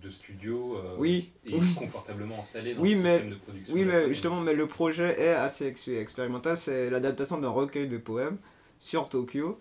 de 0.02 0.10
studio 0.10 0.78
Oui, 0.98 1.32
et 1.44 1.54
oui. 1.58 1.74
confortablement 1.74 2.38
installé 2.40 2.74
dans 2.74 2.80
Oui, 2.82 2.94
le 2.94 3.00
mais- 3.00 3.12
système 3.14 3.30
de 3.30 3.34
production. 3.36 3.74
Oui, 3.74 3.84
mais 3.84 4.08
justement, 4.08 4.40
mais 4.40 4.52
le 4.54 4.66
projet 4.68 5.20
est 5.20 5.30
assez 5.34 5.66
ex- 5.66 5.88
expérimental. 5.88 6.56
C'est 6.56 6.90
l'adaptation 6.90 7.38
d'un 7.38 7.48
recueil 7.48 7.88
de 7.88 7.98
poèmes 7.98 8.38
sur 8.78 9.08
Tokyo. 9.08 9.58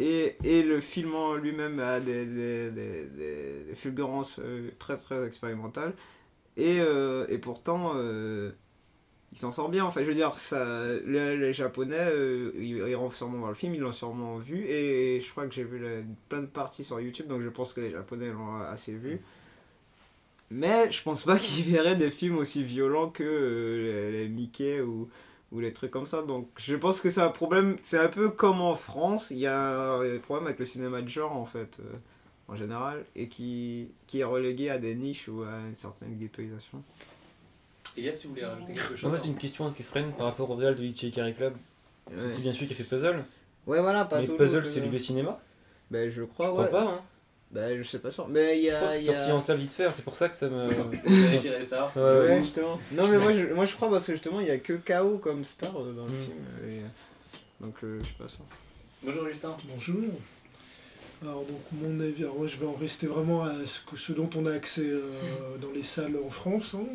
Et, 0.00 0.38
et 0.44 0.62
le 0.62 0.80
film 0.80 1.14
en 1.14 1.34
lui-même 1.34 1.78
a 1.78 2.00
des, 2.00 2.24
des, 2.24 2.70
des, 2.70 3.74
fulgurances 3.74 4.38
euh, 4.38 4.70
très 4.78 4.96
très 4.96 5.26
expérimentales. 5.26 5.92
Et, 6.56 6.80
euh, 6.80 7.26
et 7.28 7.36
pourtant, 7.36 7.92
euh, 7.96 8.50
il 9.32 9.38
s'en 9.38 9.52
sort 9.52 9.68
bien. 9.68 9.84
Enfin, 9.84 10.00
je 10.00 10.06
veux 10.06 10.14
dire, 10.14 10.38
ça, 10.38 10.86
les, 11.04 11.52
Japonais 11.52 12.08
ils 12.56 12.78
iront 12.88 13.10
sûrement 13.10 13.40
voir 13.40 13.50
le 13.50 13.54
film, 13.54 13.74
ils 13.74 13.80
l'ont 13.82 13.92
sûrement 13.92 14.38
vu. 14.38 14.64
Et, 14.68 15.20
je 15.20 15.30
crois 15.30 15.46
que 15.46 15.54
j'ai 15.54 15.64
vu 15.64 15.82
plein 16.30 16.40
de 16.40 16.46
parties 16.46 16.82
sur 16.82 16.98
YouTube, 16.98 17.26
donc 17.26 17.42
je 17.42 17.50
pense 17.50 17.74
que 17.74 17.82
les 17.82 17.90
Japonais 17.90 18.30
l'ont 18.30 18.62
assez 18.62 18.94
vu. 18.94 19.20
Mais 20.50 20.90
je 20.90 21.02
pense 21.02 21.24
pas 21.24 21.38
qu'ils 21.38 21.64
verraient 21.64 21.96
des 21.96 22.10
films 22.10 22.38
aussi 22.38 22.64
violents 22.64 23.10
que 23.10 24.10
les 24.12 24.28
Mickey 24.30 24.80
ou, 24.80 25.10
ou 25.52 25.60
les 25.60 25.72
trucs 25.72 25.90
comme 25.90 26.06
ça. 26.06 26.22
Donc 26.22 26.48
je 26.56 26.74
pense 26.76 27.00
que 27.00 27.10
c'est 27.10 27.20
un 27.20 27.28
problème. 27.30 27.76
C'est 27.82 27.98
un 27.98 28.08
peu 28.08 28.30
comme 28.30 28.60
en 28.60 28.74
France, 28.74 29.30
il 29.30 29.38
y 29.38 29.46
a 29.46 29.94
un 29.98 30.18
problème 30.18 30.46
avec 30.46 30.58
le 30.58 30.64
cinéma 30.64 31.00
de 31.02 31.08
genre 31.08 31.32
en 31.32 31.44
fait, 31.46 31.78
euh, 31.80 31.96
en 32.48 32.56
général, 32.56 33.04
et 33.16 33.28
qui, 33.28 33.88
qui 34.06 34.20
est 34.20 34.24
relégué 34.24 34.70
à 34.70 34.78
des 34.78 34.94
niches 34.94 35.28
ou 35.28 35.42
à 35.42 35.58
une 35.68 35.74
certaine 35.74 36.16
ghettoisation. 36.18 36.82
Elias, 37.96 38.18
tu 38.20 38.28
voulais 38.28 38.44
rajouter 38.44 38.72
quelque 38.74 38.96
chose 38.96 39.04
En 39.10 39.12
fait, 39.12 39.18
c'est 39.22 39.28
une 39.28 39.36
question 39.36 39.66
à 39.66 39.70
Kefren 39.72 40.12
par 40.12 40.26
rapport 40.26 40.48
au 40.50 40.54
réel 40.54 40.76
de 40.76 40.82
Ichi 40.84 41.10
Carry 41.10 41.34
Club. 41.34 41.54
C'est- 42.08 42.22
Ouais, 42.22 42.28
C'est 42.28 42.40
bien 42.42 42.52
celui 42.52 42.66
qui 42.66 42.72
a 42.72 42.76
fait 42.76 42.84
Puzzle. 42.84 43.24
Ouais, 43.66 43.80
voilà, 43.80 44.08
Mais 44.12 44.26
Puzzle, 44.26 44.64
c'est 44.66 44.80
du 44.80 44.88
V-cinéma. 44.88 45.38
Ben, 45.90 46.08
je 46.08 46.20
Je 46.20 46.22
crois, 46.22 46.48
crois 46.48 46.64
ouais. 46.64 46.70
pas, 46.70 46.82
hein. 46.84 47.00
Ben, 47.52 47.76
je 47.82 47.82
sais 47.88 47.98
pas 47.98 48.10
sûr. 48.12 48.28
Mais 48.28 48.58
il 48.58 48.64
y 48.64 48.70
Je 48.70 48.74
crois 48.76 48.88
a. 48.88 48.92
c'est 48.92 49.02
y 49.04 49.10
a- 49.10 49.14
sorti 49.18 49.32
en 49.32 49.42
salle 49.42 49.58
vite 49.58 49.72
fait, 49.72 49.90
c'est 49.90 50.02
pour 50.04 50.14
ça 50.14 50.28
que 50.28 50.36
ça 50.36 50.48
me. 50.48 50.68
Ça. 51.64 51.92
Ouais, 51.96 52.02
Ouais, 52.02 52.18
ouais. 52.28 52.40
justement. 52.42 52.78
Non, 52.92 53.08
mais 53.08 53.18
moi 53.18 53.32
je, 53.36 53.52
moi 53.54 53.64
je 53.64 53.74
crois 53.74 53.90
parce 53.90 54.06
que 54.06 54.12
justement 54.12 54.40
il 54.40 54.46
y 54.46 54.50
a 54.52 54.58
que 54.58 54.74
KO 54.74 55.18
comme 55.18 55.44
star 55.44 55.70
euh, 55.80 55.92
dans 55.92 56.04
le 56.06 56.12
Mm. 56.12 56.22
film. 56.24 56.38
et, 56.64 56.78
euh, 56.78 56.86
donc 57.60 57.74
euh, 57.82 57.98
je 58.00 58.04
suis 58.06 58.14
pas 58.14 58.28
sûr. 58.28 58.40
Bonjour 59.02 59.28
Justin. 59.28 59.56
Bonjour. 59.68 59.96
Alors 61.22 61.44
donc 61.44 61.60
mon 61.72 61.98
avis, 62.00 62.22
alors 62.22 62.36
moi 62.36 62.46
je 62.46 62.56
vais 62.56 62.66
en 62.66 62.72
rester 62.74 63.06
vraiment 63.08 63.42
à 63.44 63.52
ce, 63.66 63.80
que, 63.80 63.96
ce 63.96 64.12
dont 64.12 64.30
on 64.36 64.46
a 64.46 64.52
accès 64.52 64.86
euh, 64.86 65.02
dans 65.60 65.70
les 65.74 65.82
salles 65.82 66.16
en 66.24 66.30
France. 66.30 66.74
hein. 66.74 66.86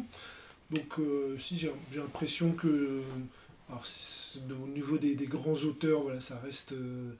Donc 0.71 0.99
euh, 0.99 1.37
si 1.37 1.57
j'ai 1.57 1.71
j'ai 1.93 1.99
l'impression 1.99 2.51
que 2.53 2.67
euh, 2.67 3.01
alors, 3.69 3.83
au 4.63 4.67
niveau 4.67 4.97
des, 4.97 5.15
des 5.15 5.25
grands 5.27 5.53
auteurs, 5.53 6.01
voilà, 6.01 6.19
ça 6.19 6.39
reste 6.43 6.71
euh, 6.71 7.11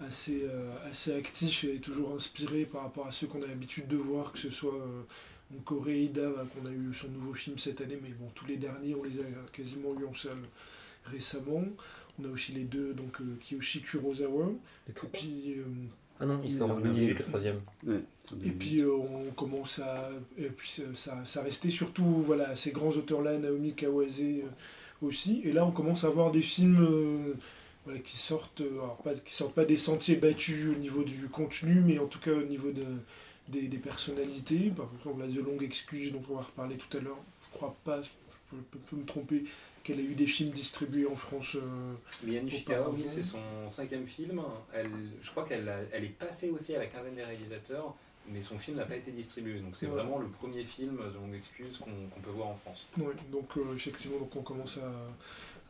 assez, 0.00 0.42
euh, 0.44 0.72
assez 0.90 1.14
actif 1.14 1.64
et 1.64 1.76
toujours 1.78 2.14
inspiré 2.14 2.64
par 2.64 2.82
rapport 2.82 3.06
à 3.06 3.12
ceux 3.12 3.26
qu'on 3.26 3.42
a 3.42 3.46
l'habitude 3.46 3.88
de 3.88 3.96
voir, 3.96 4.32
que 4.32 4.38
ce 4.38 4.50
soit 4.50 4.74
euh, 4.74 5.02
donc 5.50 5.64
Koreeda, 5.64 6.28
voilà, 6.28 6.44
qu'on 6.48 6.66
a 6.66 6.72
eu 6.72 6.92
son 6.92 7.08
nouveau 7.08 7.32
film 7.34 7.58
cette 7.58 7.80
année, 7.80 7.98
mais 8.02 8.10
bon 8.10 8.28
tous 8.34 8.46
les 8.46 8.56
derniers 8.56 8.94
on 8.94 9.02
les 9.04 9.20
a 9.20 9.24
quasiment 9.52 9.98
eu 10.00 10.04
en 10.04 10.14
salle 10.14 10.38
récemment. 11.06 11.62
On 12.20 12.24
a 12.24 12.28
aussi 12.32 12.52
les 12.52 12.64
deux, 12.64 12.94
donc 12.94 13.20
euh, 13.20 13.36
Kiyoshi 13.42 13.82
Kurosawa. 13.82 14.46
Les 14.86 14.92
Et 14.92 14.94
trois. 14.94 15.10
puis, 15.12 15.54
euh, 15.58 15.64
Ah 16.18 16.24
non, 16.26 16.40
il 16.42 16.50
sort 16.50 16.70
en 16.70 16.74
Non, 16.76 16.80
2018 16.80 17.12
non. 17.12 17.18
le 17.18 17.24
troisième. 17.24 17.60
Ouais. 17.86 18.00
et 18.44 18.50
puis 18.52 18.80
euh, 18.80 18.90
on 18.96 19.30
commence 19.32 19.78
à. 19.80 20.10
Et 20.38 20.48
puis 20.48 20.68
ça, 20.68 20.82
ça, 20.94 21.24
ça 21.26 21.42
restait 21.42 21.68
surtout 21.70 22.04
voilà, 22.22 22.56
ces 22.56 22.72
grands 22.72 22.88
auteurs-là, 22.90 23.36
Naomi 23.38 23.74
Kawase 23.74 24.20
euh, 24.22 24.42
aussi. 25.02 25.42
Et 25.44 25.52
là, 25.52 25.66
on 25.66 25.70
commence 25.72 26.04
à 26.04 26.08
voir 26.08 26.30
des 26.32 26.40
films 26.42 26.82
euh, 26.82 27.34
voilà, 27.86 28.00
qui, 28.00 28.16
sortent, 28.18 28.60
euh, 28.60 28.74
alors 28.82 28.98
pas, 28.98 29.14
qui 29.14 29.32
sortent 29.32 29.54
pas 29.54 29.64
des 29.64 29.76
sentiers 29.78 30.16
battus 30.16 30.66
au 30.76 30.78
niveau 30.78 31.02
du 31.04 31.28
contenu, 31.28 31.80
mais 31.80 31.98
en 31.98 32.06
tout 32.06 32.18
cas 32.18 32.32
au 32.32 32.42
niveau 32.44 32.70
de, 32.72 32.84
des, 33.48 33.68
des 33.68 33.78
personnalités. 33.78 34.70
Par 34.76 34.88
exemple, 34.98 35.20
la 35.22 35.28
The 35.28 35.44
Long 35.46 35.58
Excuse, 35.60 36.12
dont 36.12 36.22
on 36.30 36.34
va 36.34 36.42
reparler 36.42 36.76
tout 36.76 36.94
à 36.96 37.00
l'heure, 37.00 37.18
je 37.50 37.56
crois 37.56 37.74
pas, 37.84 38.02
je 38.02 38.08
peux, 38.90 38.96
me 38.96 39.04
tromper, 39.04 39.44
qu'elle 39.84 39.98
a 40.00 40.02
eu 40.02 40.14
des 40.16 40.26
films 40.26 40.50
distribués 40.50 41.06
en 41.06 41.14
France. 41.14 41.54
euh, 41.54 41.94
Liane 42.26 42.46
oui, 42.46 42.64
Auparavant. 42.66 42.96
c'est 43.06 43.22
son 43.22 43.38
cinquième 43.68 44.06
film. 44.06 44.42
Elle, 44.74 44.90
je 45.22 45.30
crois 45.30 45.44
qu'elle 45.44 45.72
elle 45.92 46.04
est 46.04 46.08
passée 46.08 46.50
aussi 46.50 46.74
à 46.74 46.78
la 46.80 46.86
quinzaine 46.86 47.14
des 47.14 47.22
réalisateurs, 47.24 47.94
mais 48.28 48.42
son 48.42 48.58
film 48.58 48.78
n'a 48.78 48.84
pas 48.84 48.96
été 48.96 49.12
distribué. 49.12 49.60
Donc 49.60 49.76
c'est 49.76 49.86
Ouais. 49.86 49.92
vraiment 49.92 50.18
le 50.18 50.26
premier 50.26 50.64
film 50.64 50.96
de 50.96 51.14
longue 51.14 51.34
excuse 51.36 51.78
qu'on 51.78 52.20
peut 52.20 52.30
voir 52.30 52.48
en 52.48 52.54
France. 52.56 52.88
Ouais, 52.98 53.14
donc 53.30 53.56
euh, 53.56 53.74
effectivement, 53.76 54.18
donc 54.18 54.34
on 54.34 54.42
commence 54.42 54.78
à, 54.78 54.90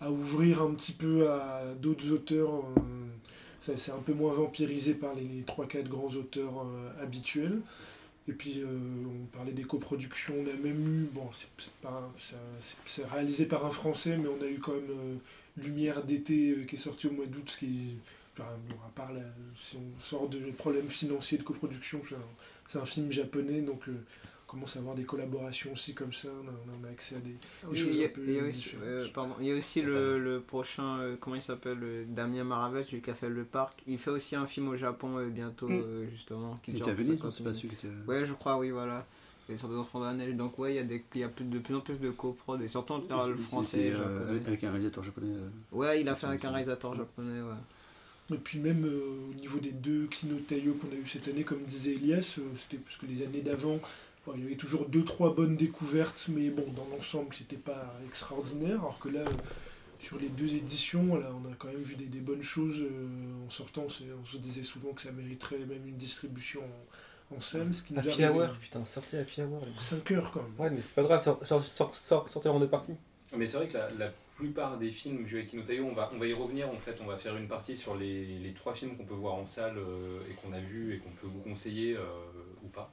à 0.00 0.10
ouvrir 0.10 0.62
un 0.62 0.74
petit 0.74 0.92
peu 0.92 1.28
à 1.28 1.62
d'autres 1.80 2.10
auteurs. 2.12 2.64
euh, 2.78 3.74
c'est 3.76 3.90
un 3.90 3.98
peu 4.04 4.12
moins 4.12 4.32
vampirisé 4.32 4.94
par 4.94 5.14
les, 5.14 5.24
les 5.24 5.42
3-4 5.42 5.88
grands 5.88 6.10
auteurs 6.10 6.64
euh, 6.64 7.02
habituels. 7.02 7.60
Et 8.28 8.32
puis 8.32 8.60
euh, 8.60 8.66
on 8.66 9.36
parlait 9.36 9.52
des 9.52 9.62
coproductions, 9.62 10.34
on 10.38 10.50
a 10.50 10.56
même 10.56 11.04
eu, 11.04 11.08
bon, 11.12 11.28
c'est 12.84 13.06
réalisé 13.06 13.46
par 13.46 13.64
un 13.64 13.70
Français, 13.70 14.16
mais 14.16 14.28
on 14.28 14.42
a 14.42 14.48
eu 14.48 14.58
quand 14.58 14.72
même 14.72 15.20
Lumière 15.56 16.02
d'été 16.02 16.66
qui 16.68 16.74
est 16.74 16.78
sorti 16.78 17.06
au 17.06 17.12
mois 17.12 17.26
d'août, 17.26 17.48
ce 17.48 17.58
qui 17.58 17.94
enfin, 18.34 18.50
bon, 18.68 18.74
à 18.84 18.90
part 18.94 19.12
si 19.56 19.76
on 19.76 20.00
sort 20.00 20.28
de 20.28 20.38
problèmes 20.50 20.88
financiers 20.88 21.38
de 21.38 21.44
coproduction, 21.44 22.02
c'est 22.68 22.78
un, 22.78 22.84
film 22.84 23.12
japonais, 23.12 23.60
donc 23.60 23.84
on 23.88 23.92
commence 24.46 24.76
à 24.76 24.78
avoir 24.78 24.94
des 24.94 25.04
collaborations 25.04 25.72
aussi 25.72 25.92
comme 25.94 26.12
ça, 26.12 26.28
on 26.44 26.48
a, 26.48 26.52
on 26.80 26.86
a 26.86 26.90
accès 26.90 27.16
à 27.16 27.18
des, 27.18 27.34
Oui, 27.68 27.76
choses 27.76 27.88
il 27.90 27.96
y 27.96 28.02
a, 28.04 28.06
un 28.06 28.10
peu 28.10 28.22
il 28.26 28.34
y 28.34 28.38
a 28.40 28.44
aussi, 28.44 28.58
différentes. 28.62 28.84
euh, 28.86 29.08
pardon, 29.12 29.34
il 29.40 29.46
y 29.46 29.52
a 29.52 29.54
aussi 29.56 29.82
le, 29.82 30.18
le 30.22 30.40
prochain, 30.40 30.98
euh, 31.00 31.16
comment 31.20 31.36
il 31.36 31.42
s'appelle, 31.42 31.78
euh, 31.82 32.04
Damien 32.08 32.44
Maravel, 32.44 32.84
celui 32.84 33.02
qui 33.02 33.10
a 33.10 33.14
fait 33.14 33.28
Le 33.28 33.44
Parc. 33.44 33.82
Il 33.86 33.98
fait 33.98 34.10
aussi 34.10 34.36
un 34.36 34.46
film 34.46 34.68
au 34.68 34.76
Japon 34.76 35.18
euh, 35.18 35.28
bientôt, 35.28 35.68
Mm. 35.68 35.82
euh, 35.84 36.06
justement. 36.10 36.58
Il 36.68 36.74
dure 36.74 36.82
était 36.82 36.90
à 36.92 36.94
Venise, 36.94 37.10
50 37.18 37.24
non 37.24 37.30
C'est 37.32 37.44
pas 37.44 37.54
celui 37.54 37.68
qui 37.70 37.86
était. 37.86 37.94
Ouais, 38.06 38.24
je 38.24 38.32
crois, 38.34 38.56
oui, 38.58 38.70
voilà. 38.70 39.04
Et 39.48 39.56
sur 39.56 39.68
des 39.68 39.76
enfants 39.76 40.00
de 40.00 40.06
la 40.06 40.12
neige. 40.12 40.34
Donc, 40.34 40.58
ouais, 40.58 40.72
il 40.72 40.76
y 40.76 40.80
a, 40.80 40.82
des, 40.84 41.04
il 41.14 41.20
y 41.20 41.24
a 41.24 41.28
plus, 41.28 41.44
de 41.44 41.58
plus 41.60 41.74
en 41.74 41.80
plus 41.80 42.00
de 42.00 42.10
coprod, 42.10 42.60
et 42.62 42.68
surtout 42.68 42.94
entre 42.94 43.28
le 43.28 43.36
C'est- 43.36 43.42
français. 43.42 43.90
euh, 43.94 44.38
avec, 44.46 44.64
un 44.64 44.70
réalisateur 44.70 45.04
japonais. 45.04 45.28
euh, 45.36 45.48
Ouais, 45.72 46.00
il 46.00 46.08
a 46.08 46.14
fait 46.16 46.26
avec 46.26 46.44
un 46.44 46.50
réalisateur 46.50 46.96
japonais, 46.96 47.40
ouais. 47.40 48.34
Et 48.34 48.38
puis 48.38 48.58
même 48.58 48.84
euh, 48.84 49.30
au 49.30 49.34
niveau 49.34 49.60
des 49.60 49.70
deux 49.70 50.06
Kino 50.10 50.34
qu'on 50.48 50.88
a 50.90 50.94
eu 50.98 51.06
cette 51.06 51.28
année, 51.28 51.44
comme 51.44 51.62
disait 51.62 51.92
Elias, 51.92 52.36
euh, 52.40 52.42
c'était 52.56 52.82
parce 52.82 52.96
que 52.96 53.06
les 53.06 53.24
années 53.24 53.40
d'avant, 53.40 53.78
bon, 54.26 54.32
il 54.36 54.42
y 54.42 54.46
avait 54.46 54.56
toujours 54.56 54.86
deux 54.88 55.04
trois 55.04 55.34
bonnes 55.34 55.56
découvertes, 55.56 56.26
mais 56.28 56.50
bon, 56.50 56.64
dans 56.76 56.86
l'ensemble, 56.96 57.34
c'était 57.34 57.56
pas 57.56 57.94
extraordinaire. 58.06 58.80
Alors 58.80 58.98
que 58.98 59.08
là, 59.08 59.20
euh, 59.20 59.30
sur 60.00 60.18
les 60.18 60.28
deux 60.28 60.54
éditions, 60.54 61.04
voilà, 61.04 61.30
on 61.32 61.50
a 61.50 61.54
quand 61.58 61.68
même 61.68 61.82
vu 61.82 61.94
des, 61.96 62.04
des 62.06 62.20
bonnes 62.20 62.42
choses 62.42 62.80
euh, 62.80 63.46
en 63.46 63.50
sortant. 63.50 63.86
c'est- 63.88 64.04
On 64.20 64.24
se 64.26 64.36
disait 64.36 64.62
souvent 64.64 64.92
que 64.92 65.02
ça 65.02 65.10
mériterait 65.12 65.58
même 65.58 65.86
une 65.86 65.96
distribution 65.96 66.60
en, 67.30 67.36
en 67.36 67.40
salle, 67.40 67.72
ce 67.74 67.82
qui 67.82 67.94
nous 67.94 68.00
Happy 68.00 68.24
Hour, 68.24 68.48
putain, 68.60 68.84
sortez 68.84 69.18
Happy 69.18 69.42
Hour. 69.42 69.60
les 69.64 69.72
gars. 69.72 69.78
5 69.78 70.10
heures 70.12 70.30
quand 70.32 70.42
même. 70.42 70.52
Ouais, 70.58 70.70
mais 70.70 70.80
c'est 70.80 70.94
pas 70.94 71.02
grave, 71.02 71.22
sort- 71.24 71.44
sort- 71.46 71.64
sort- 71.64 71.94
sort- 71.94 72.28
sortez 72.30 72.48
en 72.48 72.60
deux 72.60 72.68
parties. 72.68 72.94
Mais 73.36 73.46
c'est 73.46 73.56
vrai 73.56 73.66
que 73.68 73.74
la, 73.76 73.90
la 73.92 74.12
plupart 74.36 74.78
des 74.78 74.90
films 74.92 75.24
vus 75.24 75.38
avec 75.38 75.48
Kinotayo, 75.50 75.84
on 75.86 75.94
va, 75.94 76.10
on 76.14 76.18
va 76.18 76.26
y 76.26 76.32
revenir 76.34 76.68
en 76.70 76.78
fait, 76.78 76.98
on 77.02 77.06
va 77.06 77.16
faire 77.16 77.36
une 77.36 77.48
partie 77.48 77.74
sur 77.76 77.96
les, 77.96 78.38
les 78.38 78.52
trois 78.52 78.74
films 78.74 78.96
qu'on 78.96 79.04
peut 79.04 79.14
voir 79.14 79.34
en 79.34 79.44
salle 79.46 79.78
euh, 79.78 80.20
et 80.30 80.34
qu'on 80.34 80.52
a 80.52 80.60
vus 80.60 80.94
et 80.94 80.98
qu'on 80.98 81.10
peut 81.10 81.26
vous 81.26 81.40
conseiller 81.40 81.96
euh, 81.96 82.02
ou 82.62 82.68
pas. 82.68 82.92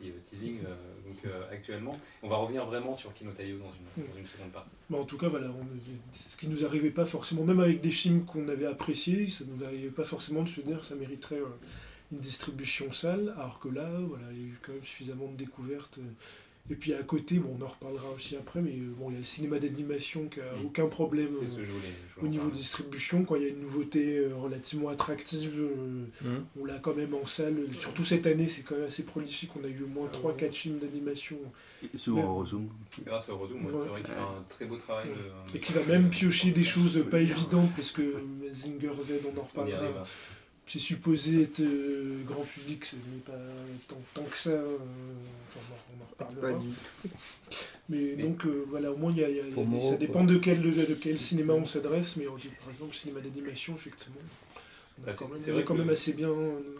Teasing 0.00 0.60
euh, 0.64 0.74
donc, 1.06 1.16
euh, 1.26 1.42
actuellement. 1.50 1.96
On 2.22 2.28
va 2.28 2.36
revenir 2.36 2.64
vraiment 2.66 2.94
sur 2.94 3.12
Kinotayo 3.14 3.58
dans 3.58 3.70
une, 3.70 4.06
dans 4.06 4.18
une 4.18 4.26
seconde 4.26 4.50
partie. 4.50 4.70
Bah, 4.88 4.98
en 4.98 5.04
tout 5.04 5.18
cas, 5.18 5.28
voilà, 5.28 5.48
c'est 6.12 6.30
ce 6.32 6.36
qui 6.36 6.48
nous 6.48 6.64
arrivait 6.64 6.90
pas 6.90 7.04
forcément, 7.04 7.44
même 7.44 7.60
avec 7.60 7.80
des 7.80 7.90
films 7.90 8.24
qu'on 8.24 8.48
avait 8.48 8.66
appréciés, 8.66 9.28
ça 9.28 9.44
nous 9.46 9.64
arrivait 9.64 9.88
pas 9.88 10.04
forcément 10.04 10.42
de 10.42 10.48
se 10.48 10.60
dire 10.60 10.80
que 10.80 10.86
ça 10.86 10.94
mériterait 10.94 11.36
euh, 11.36 11.48
une 12.12 12.18
distribution 12.18 12.92
salle, 12.92 13.34
alors 13.36 13.58
que 13.58 13.68
là, 13.68 13.88
voilà, 14.08 14.24
il 14.32 14.38
y 14.38 14.44
a 14.44 14.46
eu 14.46 14.58
quand 14.62 14.72
même 14.72 14.84
suffisamment 14.84 15.26
de 15.28 15.36
découvertes. 15.36 15.98
Et 16.70 16.74
puis 16.74 16.92
à 16.92 17.02
côté, 17.02 17.38
bon, 17.38 17.56
on 17.58 17.64
en 17.64 17.66
reparlera 17.66 18.10
aussi 18.14 18.36
après, 18.36 18.60
mais 18.60 18.72
euh, 18.72 18.92
bon, 18.98 19.08
il 19.08 19.14
y 19.14 19.16
a 19.16 19.18
le 19.20 19.24
cinéma 19.24 19.58
d'animation 19.58 20.28
qui 20.28 20.40
a 20.40 20.44
Mm. 20.56 20.66
aucun 20.66 20.86
problème 20.86 21.34
euh, 21.36 21.46
voulais. 21.46 21.66
au 22.20 22.26
niveau 22.28 22.44
parler. 22.44 22.58
distribution, 22.58 23.24
quand 23.24 23.36
il 23.36 23.42
y 23.42 23.46
a 23.46 23.48
une 23.48 23.60
nouveauté 23.60 24.18
euh, 24.18 24.34
relativement 24.36 24.90
attractive, 24.90 25.52
euh, 25.58 26.04
Mhm. 26.28 26.44
on 26.60 26.64
l'a 26.66 26.78
quand 26.78 26.94
même 26.94 27.14
en 27.14 27.24
salle. 27.26 27.56
Surtout 27.72 28.04
cette 28.04 28.26
année, 28.26 28.46
c'est 28.46 28.62
quand 28.62 28.74
même 28.76 28.84
assez 28.86 29.02
prolifique. 29.04 29.50
On 29.58 29.64
a 29.64 29.68
eu 29.68 29.82
au 29.82 29.86
moins 29.86 30.08
3-4 30.12 30.54
films 30.54 30.78
d'animation 30.78 31.36
et 31.82 31.96
Souvent 31.96 32.20
Ouais. 32.20 32.26
on 32.26 32.34
rezoom. 32.36 32.68
Grâce 33.06 33.28
au 33.28 33.38
Redoom, 33.38 33.64
ouais, 33.64 33.72
c'est 33.72 33.88
vrai 33.88 34.00
qu'il 34.00 34.10
fait 34.10 34.18
un 34.20 34.44
très 34.48 34.64
beau 34.66 34.76
travail. 34.76 35.06
de- 35.08 35.56
et 35.56 35.60
qui 35.60 35.72
va 35.72 35.84
même 35.86 36.10
piocher 36.10 36.50
des 36.50 36.64
choses 36.64 37.02
pas 37.10 37.20
évidentes 37.20 37.70
parce 37.76 37.92
que 37.92 38.02
Mazinger 38.44 38.90
Z, 39.02 39.12
on 39.24 39.28
en 39.28 39.40
On 39.40 39.66
y 39.66 39.72
reparlera. 39.72 40.04
C'est 40.70 40.78
supposé 40.78 41.42
être 41.44 41.60
euh, 41.60 42.22
grand 42.26 42.42
public, 42.42 42.84
ce 42.84 42.96
n'est 42.96 43.22
pas 43.24 43.32
tant, 43.88 43.96
tant 44.12 44.24
que 44.24 44.36
ça. 44.36 44.50
euh, 44.50 44.76
enfin, 45.48 45.60
bon, 45.70 45.76
on 45.98 46.02
en 46.04 46.06
reparlera. 46.10 46.52
Pas 46.52 46.58
du 46.62 46.68
tout. 46.68 47.08
Mais, 47.88 48.14
Mais- 48.16 48.22
donc 48.22 48.44
euh, 48.44 48.64
voilà, 48.68 48.92
au 48.92 48.96
moins 48.96 49.10
il 49.12 49.18
y 49.18 49.24
a, 49.24 49.30
y 49.30 49.40
a- 49.40 49.46
y 49.46 49.86
ça 49.88 49.96
dépend 49.96 50.24
de 50.24 50.36
quel, 50.36 50.60
de, 50.60 50.70
de 50.70 50.94
quel 50.94 51.18
cinéma 51.18 51.54
on 51.54 51.64
s'adresse, 51.64 52.16
mais 52.16 52.28
on 52.28 52.36
dit, 52.36 52.48
par 52.62 52.70
exemple 52.70 52.90
le 52.92 52.96
cinéma 52.98 53.20
d'animation, 53.20 53.74
effectivement, 53.76 54.16
on, 54.20 55.02
a 55.04 55.06
Bah, 55.06 55.12
quand 55.12 55.24
c'est- 55.26 55.30
même, 55.32 55.38
c'est 55.38 55.50
on 55.50 55.54
vrai 55.54 55.62
est 55.62 55.64
quand 55.64 55.74
même 55.74 55.88
assez 55.88 56.12
bien, 56.12 56.30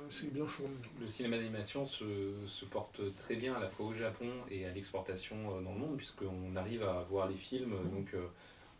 assez 0.07 0.27
bien 0.27 0.47
fourni. 0.47 0.75
Le 1.01 1.09
cinéma 1.09 1.39
d'animation 1.39 1.87
se, 1.87 2.05
se 2.47 2.67
porte 2.67 3.01
très 3.17 3.37
bien 3.37 3.55
à 3.55 3.61
la 3.61 3.69
fois 3.71 3.87
au 3.87 3.95
Japon 3.95 4.29
et 4.51 4.67
à 4.67 4.73
l'exportation 4.75 5.37
dans 5.63 5.73
le 5.73 5.79
monde, 5.79 5.97
puisqu'on 5.97 6.55
arrive 6.57 6.83
à 6.83 7.07
voir 7.09 7.27
les 7.27 7.37
films. 7.37 7.71
Donc, 7.91 8.09
euh, 8.13 8.27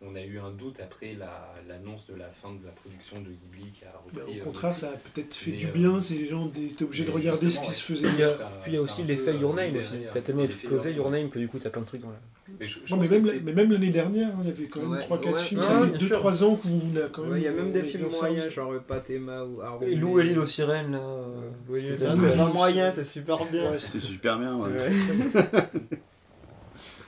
on 0.01 0.15
a 0.15 0.21
eu 0.21 0.39
un 0.39 0.51
doute 0.51 0.77
après 0.81 1.13
la- 1.19 1.53
l'annonce 1.67 2.07
de 2.07 2.15
la 2.15 2.29
fin 2.29 2.53
de 2.53 2.65
la 2.65 2.71
production 2.71 3.17
de 3.17 3.29
Ghibli 3.31 3.69
qui 3.73 3.83
a 3.83 3.91
repris. 4.05 4.37
au 4.37 4.41
euh, 4.41 4.43
contraire, 4.45 4.73
ça 4.75 4.87
a 4.87 4.91
peut-être 4.93 5.33
fait 5.35 5.51
mais, 5.51 5.57
du 5.57 5.67
euh, 5.67 5.71
bien, 5.71 5.99
ces 6.01 6.25
gens 6.25 6.47
étaient 6.47 6.83
obligés 6.85 7.03
de 7.03 7.11
regarder 7.11 7.49
ce 7.49 7.59
qui 7.59 7.67
ouais. 7.67 7.73
se 7.73 7.83
faisait. 7.83 8.07
Puis 8.07 8.13
il 8.15 8.19
y 8.21 8.23
a, 8.23 8.33
Ça- 8.33 8.51
puis 8.63 8.71
il 8.71 8.75
y 8.75 8.77
a 8.77 8.79
ça 8.79 8.85
aussi 8.93 9.01
un 9.01 9.05
l'effet 9.05 9.35
Your 9.35 9.51
euh, 9.51 9.55
Name 9.55 9.75
aussi. 9.77 9.93
année 9.95 10.05
est 10.05 10.13
L'effet 10.15 10.43
explosé 10.45 10.93
Your 10.93 11.09
Name. 11.11 11.29
Que 11.29 11.39
du 11.39 11.49
coup 11.49 11.59
t'as 11.59 11.69
plein 11.69 11.81
de 11.81 11.85
trucs 11.87 12.01
dans 12.01 12.09
la. 12.11 12.15
Mais, 12.59 12.65
je- 12.65 12.79
je 12.85 12.95
Non, 12.95 13.01
mais 13.01 13.07
même, 13.09 13.25
la- 13.25 13.33
mais 13.43 13.53
même 13.53 13.71
l'année 13.73 13.89
dernière, 13.91 14.29
il 14.41 14.47
y 14.47 14.51
avait 14.51 14.65
quand 14.65 14.79
même 14.79 14.91
Ouais, 14.91 14.99
3-4 14.99 15.33
ouais. 15.33 15.39
films. 15.43 15.61
Ça 15.63 15.79
fait 15.85 15.97
bien 15.97 16.07
2-3 16.07 16.43
ans 16.43 16.55
qu'on 16.55 16.97
a 16.97 17.09
quand 17.11 17.21
même. 17.23 17.31
Ouais, 17.33 17.37
il 17.39 17.43
y 17.43 17.47
a 17.47 17.51
même 17.51 17.71
des 17.73 17.83
films 17.83 18.07
moyens, 18.09 18.53
genre 18.53 18.73
Patema 18.87 19.43
ou 19.43 19.61
Haru. 19.61 19.85
Et 19.91 19.95
Lou 19.95 20.19
et 20.19 20.23
l'île 20.23 20.39
aux 20.39 20.45
sirènes, 20.45 20.93
là. 20.93 20.99
euh, 20.99 21.49
aux 21.69 21.75
C'est 21.97 22.37
pas 22.37 22.45
moyen, 22.47 22.89
c'est 22.89 23.03
super 23.03 23.43
bien. 23.51 23.77
C'était 23.77 23.99
super 23.99 24.39
bien. 24.39 24.55
ouais. 24.57 24.69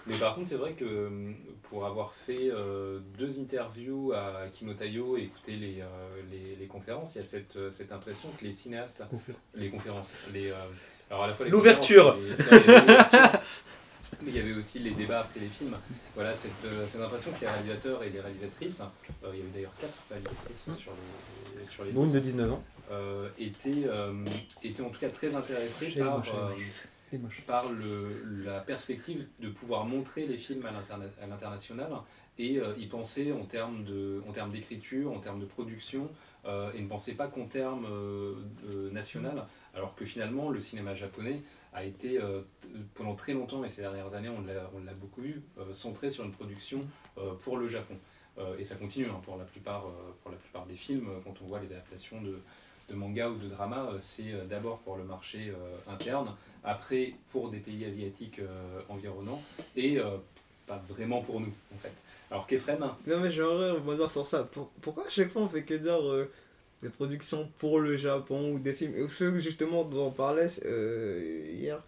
Mais 0.08 0.16
par 0.18 0.36
contre, 0.36 0.48
c'est 0.50 0.56
vrai 0.56 0.74
que 0.74 0.84
euh, 0.84 1.10
pour 1.72 1.86
avoir 1.86 2.14
fait 2.14 2.52
euh, 2.52 3.00
deux 3.18 3.40
interviews 3.40 4.12
à 4.12 4.50
Kinotayo 4.52 5.16
et 5.16 5.22
écouter 5.22 5.54
les, 5.54 5.80
euh, 5.80 5.86
les, 6.30 6.58
les 6.60 6.68
conférences, 6.68 7.16
il 7.16 7.20
y 7.20 7.22
a 7.22 7.24
cette, 7.24 7.56
euh, 7.56 7.72
cette 7.72 7.94
impression 7.94 8.28
que 8.38 8.44
les 8.44 8.52
cinéastes, 8.52 9.02
les 9.56 9.70
conférences, 9.70 10.12
les, 10.34 10.52
euh, 10.52 10.56
alors 11.10 11.24
à 11.24 11.28
la 11.28 11.34
fois 11.34 11.46
les 11.46 11.52
L'ouverture. 11.52 12.18
mais 14.22 14.32
il 14.32 14.36
y 14.36 14.40
avait 14.40 14.54
aussi 14.54 14.80
les 14.80 14.92
débats 14.92 15.22
après 15.22 15.40
les 15.40 15.48
films. 15.48 15.78
Voilà, 16.14 16.34
cette, 16.34 16.68
cette 16.86 17.02
impression 17.02 17.32
que 17.32 17.40
les 17.40 17.48
réalisateurs 17.48 18.04
et 18.04 18.10
les 18.10 18.20
réalisatrices, 18.20 18.82
il 19.32 19.40
y 19.40 19.42
avait 19.42 19.50
d'ailleurs 19.54 19.74
quatre 19.80 19.98
réalisatrices 20.10 20.78
sur 20.78 20.92
les, 21.58 21.66
sur 21.66 21.86
les 21.86 21.94
de 21.94 22.20
19 22.20 22.52
ans. 22.52 22.64
étaient, 23.40 23.88
étaient 24.62 24.84
en 24.84 24.90
tout 24.90 25.00
cas 25.00 25.10
très 25.10 25.34
intéressés 25.38 25.92
par, 25.98 26.22
par 27.46 27.66
la 28.46 28.60
perspective 28.62 29.28
de 29.40 29.50
pouvoir 29.50 29.86
montrer 29.86 30.26
les 30.26 30.38
films 30.38 30.66
à 30.66 30.72
l'interna- 30.72 31.12
à 31.22 31.28
l'international 31.28 31.92
et 32.38 32.58
euh, 32.58 32.74
y 32.78 32.88
penser 32.88 33.32
en 33.34 33.46
termes 33.46 33.84
d'écriture, 34.52 35.12
en 35.12 35.20
termes 35.20 35.40
de 35.40 35.46
production, 35.46 36.10
euh, 36.46 36.72
et 36.74 36.82
ne 36.82 36.88
pensait 36.88 37.14
pas 37.14 37.28
qu'en 37.28 37.46
termes 37.46 37.86
euh, 37.86 38.90
national, 38.92 39.46
alors 39.76 39.94
que 39.96 40.06
finalement 40.06 40.50
le 40.50 40.60
cinéma 40.60 40.96
japonais 40.96 41.42
a 41.74 41.84
été 41.84 42.20
euh, 42.20 42.42
pendant 42.96 43.16
très 43.16 43.34
longtemps, 43.34 43.64
et 43.64 43.70
ces 43.70 43.82
dernières 43.82 44.14
années 44.14 44.30
on 44.30 44.42
l'a 44.42 44.94
beaucoup 44.94 45.22
vu, 45.22 45.42
centré 45.72 46.10
sur 46.10 46.24
une 46.24 46.32
production 46.32 46.82
pour 47.44 47.58
le 47.58 47.68
Japon. 47.68 47.96
Et 48.58 48.64
ça 48.64 48.76
continue 48.76 49.06
hein, 49.06 49.22
pour, 49.24 49.38
la 49.38 49.44
plupart, 49.44 49.86
des 50.68 50.76
films, 50.76 51.08
quand 51.24 51.36
on 51.42 51.46
voit 51.46 51.60
les 51.60 51.68
adaptations 51.68 52.22
de, 52.22 52.42
de 52.92 52.96
manga 52.96 53.30
ou 53.30 53.38
de 53.38 53.48
drama, 53.48 53.90
euh, 53.92 53.96
c'est 54.00 54.32
euh, 54.34 54.46
d'abord 54.46 54.80
pour 54.80 54.98
le 54.98 55.04
marché 55.04 55.50
euh, 55.50 55.92
interne, 55.92 56.36
après 56.64 57.14
pour 57.32 57.50
des 57.50 57.58
pays 57.60 57.86
asiatiques 57.86 58.40
environnants, 58.88 59.42
et 59.76 59.98
pas 60.68 60.80
vraiment 60.88 61.22
pour 61.22 61.40
nous 61.40 61.52
en 61.74 61.78
fait. 61.78 61.92
Alors 62.30 62.46
qu'Efren, 62.46 62.78
Non 63.08 63.20
mais 63.20 63.32
j'aimerais 63.32 63.72
rebondir 63.72 64.08
sur 64.12 64.28
ça. 64.28 64.44
Pour- 64.44 64.70
pourquoi 64.82 65.08
à 65.08 65.10
chaque 65.10 65.32
fois 65.32 65.42
on 65.42 65.50
fait 65.50 65.64
que 65.64 65.74
dire 65.74 66.00
des 66.84 66.90
productions 66.90 67.50
pour 67.58 67.80
le 67.80 67.98
Japon 67.98 68.52
ou 68.54 68.60
des 68.60 68.74
films? 68.74 68.94
Et 68.96 69.10
ceux 69.10 69.40
justement 69.40 69.84
dont 69.84 70.08
on 70.08 70.12
parlait 70.12 70.50
hier 71.52 71.82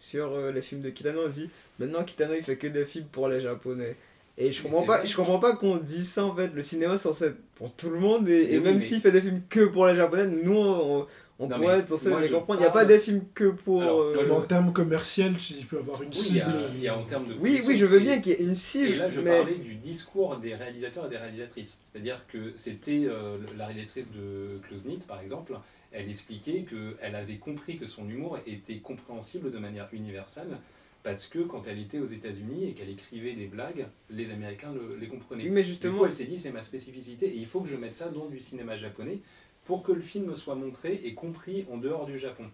sur 0.00 0.50
les 0.50 0.62
films 0.62 0.80
de 0.80 0.88
Kitano 0.88 1.26
on 1.26 1.28
dit 1.28 1.50
maintenant 1.78 2.02
Kitano 2.02 2.32
il 2.34 2.42
fait 2.42 2.56
que 2.56 2.68
des 2.68 2.86
films 2.86 3.08
pour 3.12 3.28
les 3.28 3.42
Japonais. 3.42 3.94
Et 4.36 4.50
je 4.52 4.62
comprends 4.62 4.82
pas, 4.82 5.04
je 5.04 5.14
comprends 5.14 5.38
pas 5.38 5.54
qu'on 5.56 5.76
dise 5.76 6.08
ça 6.10 6.24
en 6.24 6.34
fait. 6.34 6.50
Le 6.54 6.62
cinéma 6.62 6.96
c'est 6.96 7.04
censé 7.04 7.26
être 7.26 7.36
pour 7.54 7.72
tout 7.72 7.90
le 7.90 8.00
monde 8.00 8.28
et, 8.28 8.48
oui, 8.58 8.60
même 8.60 8.74
mais- 8.74 8.78
s'il 8.84 9.00
fait 9.00 9.12
des 9.12 9.20
films 9.22 9.42
que 9.48 9.64
pour 9.66 9.86
les 9.86 9.94
Japonais, 9.94 10.26
nous 10.26 10.56
on, 10.56 11.06
on 11.38 11.46
Non, 11.48 11.56
pourrait 11.56 11.78
être 11.80 11.88
censé 11.88 12.10
les 12.20 12.28
comprendre. 12.30 12.58
Il 12.60 12.62
n'y 12.62 12.68
a 12.68 12.72
pas 12.72 12.84
des 12.84 12.98
films 12.98 13.22
que 13.34 13.46
pour. 13.50 13.80
Alors, 13.82 14.00
euh, 14.02 14.14
moi, 14.14 14.24
je- 14.26 14.32
En 14.32 14.40
termes 14.42 14.72
commerciaux, 14.72 15.26
tu 15.38 15.66
peux 15.66 15.78
avoir 15.78 16.02
une 16.02 16.08
oui, 16.08 16.14
il 16.16 16.26
y, 16.26 16.30
cible. 16.30 16.46
a, 16.46 16.56
il 16.74 16.80
y 16.82 16.88
a 16.88 16.96
en 16.98 17.04
termes 17.04 17.26
de 17.26 17.34
Oui, 17.40 17.60
oui, 17.66 17.76
je 17.76 17.86
veux 17.86 17.98
et- 18.00 18.04
bien 18.04 18.20
qu'il 18.20 18.32
y 18.32 18.34
ait 18.36 18.42
une 18.42 18.54
cible. 18.56 18.88
Et 18.92 18.96
là, 18.96 19.08
je 19.08 19.20
mais... 19.20 19.38
parlais 19.38 19.54
du 19.56 19.74
discours 19.76 20.36
des 20.38 20.54
réalisateurs 20.56 21.06
et 21.06 21.10
des 21.10 21.16
réalisatrices. 21.16 21.78
C'est-à-dire 21.84 22.24
que 22.26 22.52
c'était 22.56 23.04
euh, 23.06 23.38
la 23.56 23.66
réalisatrice 23.66 24.06
de 24.10 24.58
Close 24.68 24.82
Knit, 24.84 24.98
par 25.06 25.20
exemple, 25.20 25.54
elle 25.92 26.08
expliquait 26.08 26.64
qu'elle 26.68 27.14
avait 27.14 27.36
compris 27.36 27.78
que 27.78 27.86
son 27.86 28.08
humour 28.08 28.38
était 28.48 28.78
compréhensible 28.78 29.52
de 29.52 29.58
manière 29.58 29.88
universelle 29.92 30.56
parce 31.04 31.26
que 31.28 31.38
quand 31.40 31.68
elle 31.68 31.78
était 31.78 32.00
aux 32.00 32.06
États-Unis 32.06 32.64
et 32.70 32.72
qu'elle 32.72 32.90
écrivait 32.90 33.34
des 33.34 33.46
blagues, 33.46 33.86
les 34.10 34.32
Américains 34.32 34.72
le- 34.74 34.96
les 34.96 35.06
comprenaient. 35.06 35.44
Mais 35.48 35.62
Du 35.62 35.68
justement. 35.68 35.98
coup, 35.98 36.06
elle 36.06 36.12
s'est 36.12 36.24
dit 36.24 36.38
c'est 36.38 36.50
ma 36.50 36.62
spécificité 36.62 37.26
et 37.28 37.36
il 37.36 37.46
faut 37.46 37.60
que 37.60 37.68
je 37.68 37.76
mette 37.76 37.94
ça 37.94 38.08
dans 38.08 38.26
du 38.26 38.40
cinéma 38.40 38.76
japonais 38.76 39.20
pour 39.64 39.82
que 39.84 39.92
le 39.92 40.00
film 40.00 40.34
soit 40.34 40.56
montré 40.56 41.00
et 41.04 41.14
compris 41.14 41.64
en 41.70 41.76
dehors 41.76 42.06
du 42.06 42.18
Japon. 42.18 42.46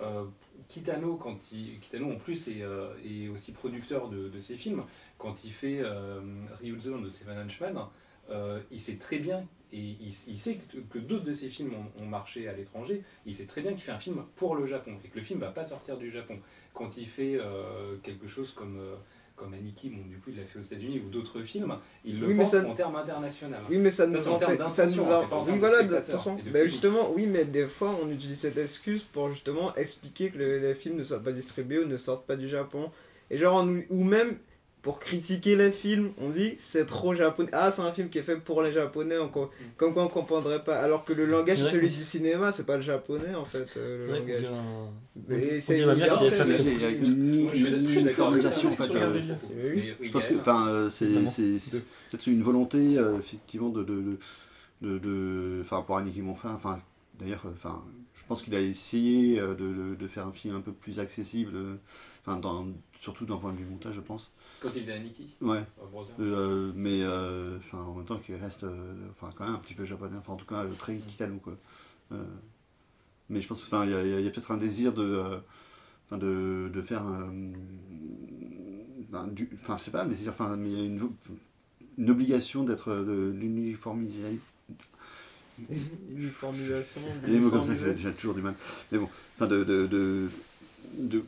Euh, 0.00 0.24
Kitano, 0.68 1.16
quand 1.16 1.52
il, 1.52 1.78
Kitano 1.80 2.10
en 2.12 2.16
plus 2.16 2.48
est, 2.48 2.62
euh, 2.62 2.92
est 3.04 3.28
aussi 3.28 3.52
producteur 3.52 4.08
de, 4.08 4.28
de 4.28 4.40
ces 4.40 4.56
films, 4.56 4.82
quand 5.18 5.44
il 5.44 5.52
fait 5.52 5.78
euh, 5.80 6.20
Ryuzo 6.60 6.98
de 6.98 7.08
Seven 7.08 7.38
Henchman, 7.38 7.88
euh, 8.30 8.60
il 8.70 8.80
sait 8.80 8.96
très 8.96 9.18
bien, 9.18 9.46
et 9.72 9.78
il, 9.78 10.12
il 10.28 10.38
sait 10.38 10.56
que, 10.56 10.78
que 10.90 10.98
d'autres 10.98 11.24
de 11.24 11.32
ses 11.32 11.48
films 11.48 11.72
ont, 11.74 12.02
ont 12.02 12.06
marché 12.06 12.48
à 12.48 12.52
l'étranger, 12.52 13.02
il 13.26 13.34
sait 13.34 13.46
très 13.46 13.60
bien 13.62 13.72
qu'il 13.72 13.80
fait 13.82 13.92
un 13.92 13.98
film 13.98 14.22
pour 14.36 14.54
le 14.56 14.66
Japon 14.66 14.92
et 15.04 15.08
que 15.08 15.18
le 15.18 15.24
film 15.24 15.40
va 15.40 15.48
pas 15.50 15.64
sortir 15.64 15.96
du 15.96 16.10
Japon. 16.10 16.38
Quand 16.74 16.96
il 16.96 17.06
fait 17.06 17.36
euh, 17.36 17.96
quelque 18.02 18.26
chose 18.26 18.52
comme, 18.52 18.78
euh, 18.78 18.94
comme 19.36 19.54
Aniki, 19.54 19.88
bon, 19.90 20.02
du 20.08 20.18
coup 20.18 20.30
il 20.30 20.36
l'a 20.36 20.44
fait 20.44 20.58
aux 20.58 20.62
États-Unis, 20.62 21.02
ou 21.06 21.08
d'autres 21.10 21.40
films, 21.42 21.74
il 22.04 22.20
le 22.20 22.26
Oui, 22.28 22.34
pense 22.36 22.52
ça- 22.52 22.66
en 22.68 22.74
termes 22.74 22.96
internationaux. 22.96 23.56
Oui, 23.70 23.78
mais 23.78 23.90
ça 23.90 24.04
Ça, 24.04 24.06
nous 24.06 24.28
en 24.28 24.36
termes. 24.36 24.56
Ça 24.72 24.86
nous 24.86 25.02
hein, 25.04 25.10
a- 25.10 25.20
c'est 25.22 25.28
pas 25.28 25.36
en 25.36 25.40
Oui, 25.40 25.46
termes 25.46 25.56
de 25.56 25.60
voilà, 25.60 25.82
de 25.82 25.96
toute 25.96 26.06
façon. 26.06 26.36
public. 26.36 26.62
justement, 26.64 27.10
oui, 27.14 27.26
mais 27.26 27.44
des 27.44 27.66
fois, 27.66 27.98
on 28.02 28.10
utilise 28.10 28.38
cette 28.38 28.58
excuse 28.58 29.02
pour 29.02 29.30
justement 29.30 29.74
expliquer 29.74 30.30
que 30.30 30.38
le- 30.38 30.58
les 30.58 30.74
films 30.74 30.96
ne 30.96 31.04
soient 31.04 31.22
pas 31.22 31.32
distribués 31.32 31.78
ou 31.80 31.86
ne 31.86 31.96
sortent 31.96 32.26
pas 32.26 32.36
du 32.36 32.48
Japon. 32.48 32.90
Et 33.30 33.38
genre, 33.38 33.64
on- 33.64 33.82
ou 33.90 34.04
même 34.04 34.36
pour 34.82 34.98
critiquer 34.98 35.54
les 35.54 35.70
films, 35.70 36.10
on 36.18 36.28
dit 36.30 36.56
c'est 36.58 36.86
trop 36.86 37.14
japonais. 37.14 37.50
Ah, 37.52 37.70
c'est 37.70 37.82
un 37.82 37.92
film 37.92 38.08
qui 38.08 38.18
est 38.18 38.22
fait 38.22 38.34
pour 38.36 38.62
les 38.62 38.72
japonais, 38.72 39.16
on 39.18 39.28
co- 39.28 39.44
Mm. 39.46 39.64
comme 39.76 39.94
quoi 39.94 40.02
on 40.04 40.08
comprendrait 40.08 40.64
pas. 40.64 40.76
Alors 40.76 41.04
que 41.04 41.12
le 41.12 41.24
langage, 41.24 41.62
celui 41.62 41.88
du 41.88 42.04
cinéma, 42.04 42.50
c'est 42.50 42.66
pas 42.66 42.76
le 42.76 42.82
japonais 42.82 43.34
en 43.36 43.44
fait, 43.44 43.68
euh, 43.76 44.04
le 44.08 44.12
langage. 44.18 44.44
un- 44.44 45.34
Et 45.34 45.60
c'est 45.60 45.80
universel. 45.80 46.48
une 47.04 47.48
je 47.52 47.56
suis- 47.90 48.02
d'accord 48.02 48.32
avec 48.32 48.42
Je 48.42 50.10
pense 50.10 50.26
que, 50.26 50.34
enfin, 50.34 50.88
c'est 50.90 51.06
peut-être 52.10 52.28
volonté, 52.42 52.98
euh, 52.98 53.18
effectivement, 53.18 53.68
de, 53.68 55.60
enfin, 55.60 55.82
pour 55.82 55.96
Annick 55.98 56.16
Monfin, 56.22 56.52
enfin, 56.54 56.80
d'ailleurs, 57.20 57.42
euh, 57.46 57.50
enfin, 57.54 57.84
je 58.14 58.22
pense 58.26 58.42
qu'il 58.42 58.54
a 58.56 58.60
essayé 58.60 59.38
euh, 59.38 59.54
de, 59.54 59.72
de, 59.72 59.94
de 59.94 60.06
faire 60.08 60.26
un 60.26 60.32
film 60.32 60.56
un 60.56 60.60
peu 60.60 60.72
plus 60.72 60.98
accessible, 60.98 61.52
euh, 61.54 61.74
enfin, 62.26 62.36
dans, 62.38 62.66
surtout 63.00 63.24
d'un 63.26 63.36
point 63.36 63.52
de 63.52 63.58
vue 63.58 63.64
montage, 63.64 63.94
je 63.94 64.00
pense. 64.00 64.32
Quand 64.62 64.68
il 64.74 64.82
faisait 64.82 64.92
Aniki, 64.92 65.34
Ouais, 65.40 65.62
euh, 66.20 66.72
mais, 66.74 67.00
euh, 67.02 67.58
en 67.72 67.94
même 67.94 68.04
temps, 68.04 68.18
qu'il 68.18 68.36
reste, 68.36 68.64
euh, 68.64 68.94
enfin, 69.10 69.30
quand 69.34 69.44
même 69.44 69.54
un 69.54 69.58
petit 69.58 69.74
peu 69.74 69.84
japonais, 69.84 70.16
enfin, 70.18 70.34
en 70.34 70.36
tout 70.36 70.46
cas, 70.46 70.64
euh, 70.64 70.70
très 70.78 70.96
kitano, 70.96 71.36
quoi. 71.38 71.54
Euh, 72.12 72.24
mais 73.28 73.40
je 73.40 73.48
pense, 73.48 73.64
enfin, 73.66 73.84
il 73.84 73.90
y 73.90 74.26
a, 74.26 74.30
peut-être 74.30 74.50
un 74.52 74.56
désir 74.58 74.92
de, 74.92 75.02
euh, 75.02 75.38
enfin, 76.06 76.18
de, 76.18 76.70
de 76.72 76.82
faire 76.82 77.02
ben, 79.10 79.26
du- 79.28 79.48
enfin, 79.62 79.78
c'est 79.78 79.90
pas 79.90 80.02
un 80.02 80.06
désir, 80.06 80.32
enfin, 80.32 80.56
mais 80.56 80.70
il 80.70 80.78
y 80.78 80.80
a 80.80 80.84
une, 80.84 81.08
une 81.98 82.10
obligation 82.10 82.64
d'être 82.64 82.94
de 82.94 83.30
l'uniformisation. 83.36 84.38
Uniformisation. 86.10 87.00
Il 87.26 87.32
y 87.32 87.36
a 87.36 87.38
des 87.38 87.44
mots 87.44 87.50
comme 87.50 87.64
ça, 87.64 87.74
j'ai 87.76 87.96
j'ai 87.96 88.12
toujours 88.12 88.34
du 88.34 88.42
mal. 88.42 88.54
Mais 88.90 88.98
bon, 88.98 89.08
enfin, 89.36 89.46
de, 89.46 89.64
de, 89.64 89.86
de, 89.86 90.28
de- 90.98 91.24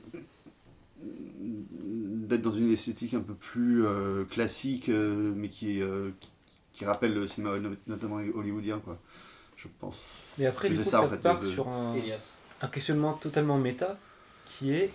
d'être 2.36 2.42
dans 2.50 2.54
une 2.56 2.70
esthétique 2.72 3.14
un 3.14 3.20
peu 3.20 3.34
plus 3.34 3.86
euh, 3.86 4.24
classique, 4.24 4.88
euh, 4.88 5.32
mais 5.36 5.48
qui, 5.48 5.78
est, 5.78 5.82
euh, 5.82 6.10
qui, 6.20 6.30
qui 6.72 6.84
rappelle 6.84 7.14
le 7.14 7.26
cinéma 7.26 7.58
no- 7.58 7.70
notamment 7.86 8.16
hollywoodien, 8.16 8.78
quoi. 8.80 8.98
Je 9.56 9.68
pense. 9.80 9.96
Mais 10.38 10.46
après, 10.46 10.68
du 10.68 10.76
C'est 10.76 10.82
coup, 10.82 10.88
ça, 10.90 10.98
ça, 11.00 11.06
en 11.06 11.08
fait, 11.10 11.16
part 11.18 11.40
de- 11.40 11.48
sur 11.48 11.68
un, 11.68 11.94
questionnement 12.72 13.12
totalement 13.14 13.58
méta 13.58 13.98
qui 14.46 14.72
est 14.74 14.90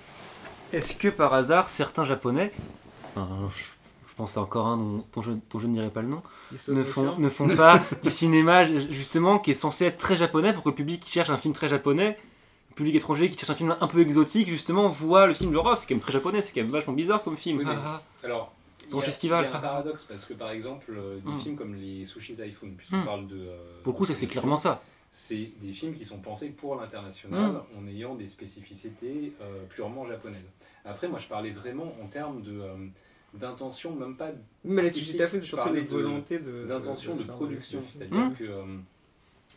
Est-ce 0.74 0.96
que 0.96 1.08
par 1.08 1.34
hasard, 1.34 1.70
certains 1.70 2.04
japonais, 2.06 2.52
euh, 3.18 3.22
je 3.56 4.14
pense 4.16 4.38
à 4.38 4.42
encore 4.42 4.68
un 4.68 4.78
dont, 4.78 5.06
dont 5.14 5.22
je, 5.22 5.32
dont 5.50 5.60
je 5.60 5.68
ne 5.68 5.74
dirai 5.74 5.90
pas 5.90 6.02
le 6.02 6.10
nom, 6.10 6.22
ne 6.70 6.84
font, 6.84 7.18
ne 7.18 7.30
font 7.30 7.48
pas 7.56 7.82
du 8.04 8.12
cinéma 8.12 8.66
justement 8.66 9.40
qui 9.40 9.52
est 9.52 9.56
censé 9.56 9.86
être 9.86 9.98
très 9.98 10.16
japonais 10.16 10.52
pour 10.54 10.64
que 10.64 10.70
le 10.70 10.76
public 10.76 11.00
qui 11.02 11.12
cherche 11.12 11.30
un 11.30 11.38
film 11.38 11.54
très 11.54 11.68
japonais, 11.70 12.18
public 12.80 12.96
étranger 12.96 13.30
qui 13.30 13.38
cherche 13.38 13.50
un 13.52 13.56
film 13.56 13.76
un 13.80 13.88
peu 13.88 14.00
exotique 14.00 14.50
justement 14.50 14.90
voit 14.90 15.28
le 15.28 15.34
film 15.34 15.52
de 15.52 15.58
oh, 15.58 15.76
c'est 15.76 15.86
quand 15.88 15.96
même 15.96 16.02
très 16.02 16.14
japonais, 16.14 16.42
c'est 16.42 16.54
quand 16.54 16.62
même 16.62 16.72
vachement 16.72 16.94
bizarre 16.94 17.22
comme 17.24 17.36
film. 17.38 17.58
Oui, 17.60 17.66
mais- 17.68 17.74
Ah, 17.76 18.00
ah. 18.00 18.26
Alors, 18.26 18.54
il 18.86 18.90
Dans 18.92 18.98
y, 18.98 19.02
le 19.02 19.04
a, 19.04 19.06
festival. 19.06 19.46
il 19.46 19.52
y 19.52 19.54
a 19.54 19.58
un 19.58 19.62
paradoxe 19.62 20.06
parce 20.06 20.26
que 20.26 20.34
par 20.34 20.50
exemple, 20.52 20.86
euh, 20.98 21.20
des 21.20 21.32
Hmm. 21.32 21.40
films 21.40 21.56
comme 21.58 21.76
les 21.76 22.06
Sushi 22.06 22.34
Typhoon, 22.36 22.70
puisqu'on 22.78 23.02
Hmm. 23.02 23.06
parle 23.06 23.28
de. 23.28 23.36
euh, 23.38 23.58
Pour 23.84 23.94
le 23.94 23.98
coup, 23.98 24.06
ça 24.06 24.16
c'est 24.16 24.28
clairement 24.28 24.58
ça. 24.58 24.82
C'est 25.12 25.50
des 25.62 25.72
films 25.74 25.94
qui 25.94 26.06
sont 26.06 26.20
pensés 26.20 26.50
pour 26.50 26.76
l'international 26.76 27.52
Hmm. 27.52 27.80
en 27.80 27.88
ayant 27.88 28.16
des 28.16 28.28
spécificités 28.28 29.34
euh, 29.42 29.64
purement 29.70 30.06
japonaises. 30.08 30.42
Après, 30.86 31.08
moi 31.08 31.20
je 31.20 31.28
parlais 31.28 31.52
vraiment 31.52 31.92
en 32.04 32.08
termes 32.08 32.42
de. 32.42 32.52
euh, 32.62 32.76
d'intention, 33.34 33.96
même 33.96 34.16
pas 34.16 34.30
mais 34.64 34.82
les 34.82 34.90
sushi 34.90 35.12
Typhoon, 35.12 35.28
c'est 35.34 35.42
surtout 35.42 35.66
parlais 35.66 35.82
une 35.82 35.86
de- 35.86 35.92
volonté 35.92 36.40
de. 36.40 36.66
d'intention 36.68 37.16
de, 37.16 37.24
faire 37.24 37.36
production. 37.36 37.84
C'est-à-dire 37.90 38.32
que, 38.40 38.44
euh, 38.44 38.64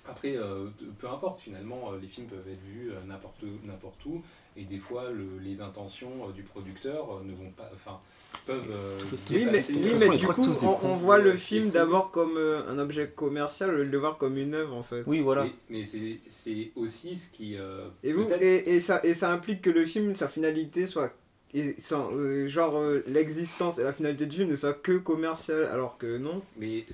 après, 0.09 0.37
euh, 0.37 0.67
peu 0.99 1.09
importe, 1.09 1.41
finalement, 1.41 1.93
euh, 1.93 1.99
les 2.01 2.09
films 2.09 2.27
peuvent 2.27 2.49
être 2.51 2.63
vus 2.65 2.91
euh, 2.91 2.95
n'importe 3.07 3.43
n'importe 3.65 4.05
où, 4.07 4.23
et 4.57 4.65
des 4.65 4.79
fois, 4.79 5.11
le- 5.11 5.39
les 5.43 5.61
intentions 5.63 6.29
du 6.35 6.43
producteur 6.43 7.23
ne 7.25 7.33
vont 7.35 7.51
pas. 7.51 7.71
Enfin, 7.75 8.01
peuvent. 8.47 8.71
euh, 8.71 8.99
Oui, 9.31 9.47
mais, 9.51 9.63
oui, 9.71 9.93
mais 9.99 10.17
du 10.19 10.27
coup, 10.27 10.43
on, 10.85 10.95
voit 10.95 11.19
le 11.19 11.37
film 11.37 11.69
et- 11.69 11.71
d'abord 11.71 12.11
comme 12.11 12.37
euh, 12.37 12.69
un 12.69 12.79
objet 12.79 13.09
commercial, 13.15 13.71
au 13.71 13.77
lieu 13.79 13.87
de 13.87 13.91
le 13.91 13.99
voir 13.99 14.19
comme 14.19 14.37
une 14.37 14.55
œuvre 14.55 14.75
en 14.75 14.83
fait. 14.83 15.05
Oui, 15.07 15.21
voilà. 15.21 15.45
Mais, 15.45 15.53
mais 15.71 15.85
c'est 15.85 16.19
c'est 16.27 16.71
aussi 16.77 17.17
ce 17.17 17.29
qui. 17.31 17.57
euh, 17.57 17.89
Et, 18.03 18.13
vous, 18.13 18.29
et, 18.41 18.75
et 18.75 18.81
ça, 18.81 19.01
et 19.05 19.15
ça 19.15 19.31
implique 19.33 19.63
que 19.63 19.71
le 19.71 19.87
film, 19.87 20.15
sa 20.15 20.29
finalité 20.29 20.87
soit. 20.87 21.13
et 21.55 21.75
sans- 21.79 22.11
euh, 22.13 22.49
genre 22.49 22.77
euh, 22.77 23.03
l'existence 23.07 23.79
et 23.79 23.85
la 23.85 23.93
finalité 23.93 24.27
du 24.27 24.37
film 24.39 24.51
ne 24.51 24.57
soient 24.57 24.75
que 24.75 24.99
commerciales, 24.99 25.65
alors 25.67 25.97
que 25.99 26.17
non. 26.19 26.43
Mais 26.57 26.85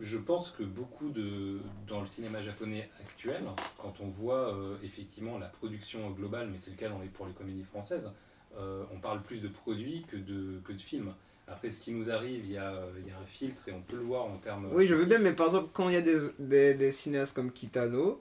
je 0.00 0.18
pense 0.18 0.50
que 0.50 0.62
beaucoup 0.62 1.08
de 1.08 1.58
dans 1.88 2.00
le 2.00 2.06
cinéma 2.06 2.42
japonais 2.42 2.88
actuel, 3.00 3.42
quand 3.78 3.94
on 4.00 4.08
voit 4.08 4.54
euh, 4.54 4.76
effectivement 4.82 5.38
la 5.38 5.46
production 5.46 6.10
globale, 6.10 6.48
mais 6.50 6.58
c'est 6.58 6.70
le 6.70 6.76
cas 6.76 6.88
dans 6.88 6.98
les, 7.00 7.08
pour 7.08 7.26
les 7.26 7.32
comédies 7.32 7.64
françaises, 7.64 8.10
euh, 8.58 8.84
on 8.94 8.98
parle 8.98 9.22
plus 9.22 9.40
de 9.40 9.48
produits 9.48 10.04
que 10.10 10.16
de, 10.16 10.60
que 10.64 10.72
de 10.72 10.80
films. 10.80 11.12
Après, 11.48 11.70
ce 11.70 11.80
qui 11.80 11.92
nous 11.92 12.10
arrive, 12.10 12.44
il 12.44 12.52
y, 12.52 12.58
a, 12.58 12.82
il 12.98 13.06
y 13.08 13.10
a 13.12 13.18
un 13.18 13.26
filtre 13.26 13.68
et 13.68 13.72
on 13.72 13.80
peut 13.80 13.96
le 13.96 14.02
voir 14.02 14.24
en 14.24 14.36
termes. 14.36 14.68
Oui, 14.72 14.86
je 14.86 14.94
veux 14.94 15.04
bien, 15.04 15.18
mais 15.18 15.32
par 15.32 15.46
exemple, 15.46 15.68
quand 15.72 15.88
il 15.88 15.94
y 15.94 15.98
a 15.98 16.02
des, 16.02 16.18
des, 16.40 16.74
des 16.74 16.90
cinéastes 16.90 17.36
comme 17.36 17.52
Kitano, 17.52 18.20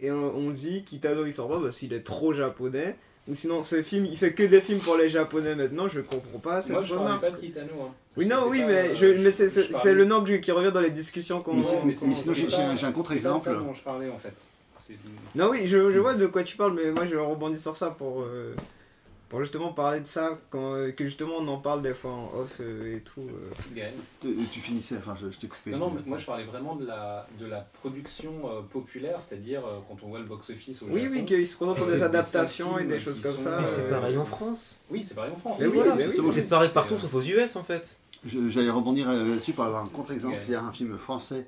et 0.00 0.10
on, 0.10 0.34
on 0.34 0.50
dit 0.50 0.82
Kitano 0.82 1.26
il 1.26 1.32
sort 1.32 1.48
pas 1.48 1.60
parce 1.60 1.78
qu'il 1.78 1.92
est 1.92 2.02
trop 2.02 2.32
japonais, 2.32 2.96
ou 3.28 3.34
sinon 3.34 3.62
ce 3.62 3.82
film 3.82 4.06
il 4.06 4.16
fait 4.16 4.32
que 4.32 4.42
des 4.42 4.60
films 4.60 4.80
pour 4.80 4.96
les 4.96 5.08
japonais 5.10 5.54
maintenant, 5.54 5.88
je 5.88 6.00
comprends 6.00 6.38
pas 6.38 6.62
cette 6.62 6.72
Moi, 6.72 6.82
je 6.82 6.94
parlais 6.94 7.20
pas 7.20 7.30
de 7.30 7.36
Kitano. 7.38 7.82
Hein. 7.82 7.94
Oui, 8.16 8.26
non, 8.26 8.46
oui, 8.48 8.60
pas, 8.60 8.66
mais, 8.68 8.72
euh, 8.90 8.94
je, 8.94 9.06
mais 9.22 9.32
c'est, 9.32 9.92
le 9.94 10.04
nom 10.04 10.22
que- 10.22 10.36
qui 10.36 10.52
revient 10.52 10.70
dans 10.72 10.80
les 10.80 10.90
discussions 10.90 11.42
qu'on 11.42 11.60
qu'on- 11.62 11.84
mais 11.84 11.92
sinon, 11.94 12.12
j'ai- 12.32 12.46
un 12.86 12.92
contre-exemple. 12.92 13.48
dont 13.50 13.72
je 13.72 13.82
parlais 13.82 14.08
en 14.10 14.18
fait. 14.18 14.34
Non, 15.34 15.48
oui, 15.50 15.66
je, 15.66 15.90
je 15.90 15.98
vois 15.98 16.14
de 16.14 16.26
quoi 16.26 16.44
tu 16.44 16.56
parles, 16.56 16.74
mais 16.74 16.90
moi 16.92 17.06
je 17.06 17.16
rebondis 17.16 17.58
sur 17.58 17.74
ça 17.76 17.88
pour, 17.90 18.20
euh, 18.20 18.54
pour 19.30 19.40
justement 19.40 19.72
parler 19.72 20.00
de 20.00 20.06
ça, 20.06 20.38
quand, 20.50 20.74
euh, 20.74 20.92
que 20.92 21.04
justement 21.06 21.36
on 21.38 21.48
en 21.48 21.56
parle 21.56 21.80
des 21.82 21.94
fois 21.94 22.10
en 22.12 22.30
off 22.38 22.58
euh, 22.60 22.96
et 22.98 23.00
tout. 23.00 23.22
euh. 23.22 23.82
Tu, 24.20 24.36
tu 24.52 24.60
finissais, 24.60 24.96
enfin 24.98 25.14
je, 25.20 25.30
je 25.30 25.38
t'ai 25.38 25.48
coupé. 25.48 25.70
Non, 25.70 25.78
non, 25.78 25.92
mais 25.94 26.02
moi 26.06 26.18
je 26.18 26.26
parlais 26.26 26.44
vraiment 26.44 26.76
de 26.76 26.86
la, 26.86 27.26
de 27.40 27.46
la 27.46 27.62
production 27.80 28.30
euh, 28.44 28.60
populaire, 28.60 29.20
c'est-à-dire 29.22 29.60
euh, 29.66 29.78
quand 29.88 29.96
on 30.04 30.08
voit 30.10 30.18
le 30.20 30.26
box-office 30.26 30.82
au 30.82 30.86
Oui, 30.90 31.00
Japon. 31.04 31.14
oui, 31.16 31.24
qu'ils 31.24 31.46
se 31.46 31.56
concentrent 31.56 31.78
sur 31.82 31.86
des 31.94 31.98
des 31.98 32.02
adaptations 32.04 32.78
et 32.78 32.84
des 32.84 33.00
choses 33.00 33.20
comme 33.22 33.32
sont- 33.32 33.38
ça. 33.44 33.58
Mais 33.62 33.66
c'est 33.66 33.80
euh, 33.86 33.90
pareil 33.90 34.18
en 34.18 34.26
France. 34.26 34.84
Oui, 34.90 35.02
c'est 35.02 35.14
pareil 35.14 35.32
en 35.34 35.38
France. 35.38 35.56
Mais 35.60 35.66
oui, 35.66 35.78
Voilà, 35.78 35.96
justement, 35.98 36.30
c'est 36.30 36.42
pareil 36.42 36.70
partout 36.72 36.94
euh, 36.94 36.98
sauf 36.98 37.14
aux 37.14 37.22
US 37.22 37.56
en 37.56 37.64
fait. 37.64 37.98
Je- 38.26 38.48
J'allais 38.48 38.70
rebondir 38.70 39.08
euh, 39.08 39.26
là-dessus 39.28 39.52
pour 39.52 39.64
avoir 39.64 39.84
un 39.84 39.88
contre-exemple. 39.88 40.36
C'est 40.38 40.54
un 40.54 40.72
film 40.72 40.96
français 40.98 41.46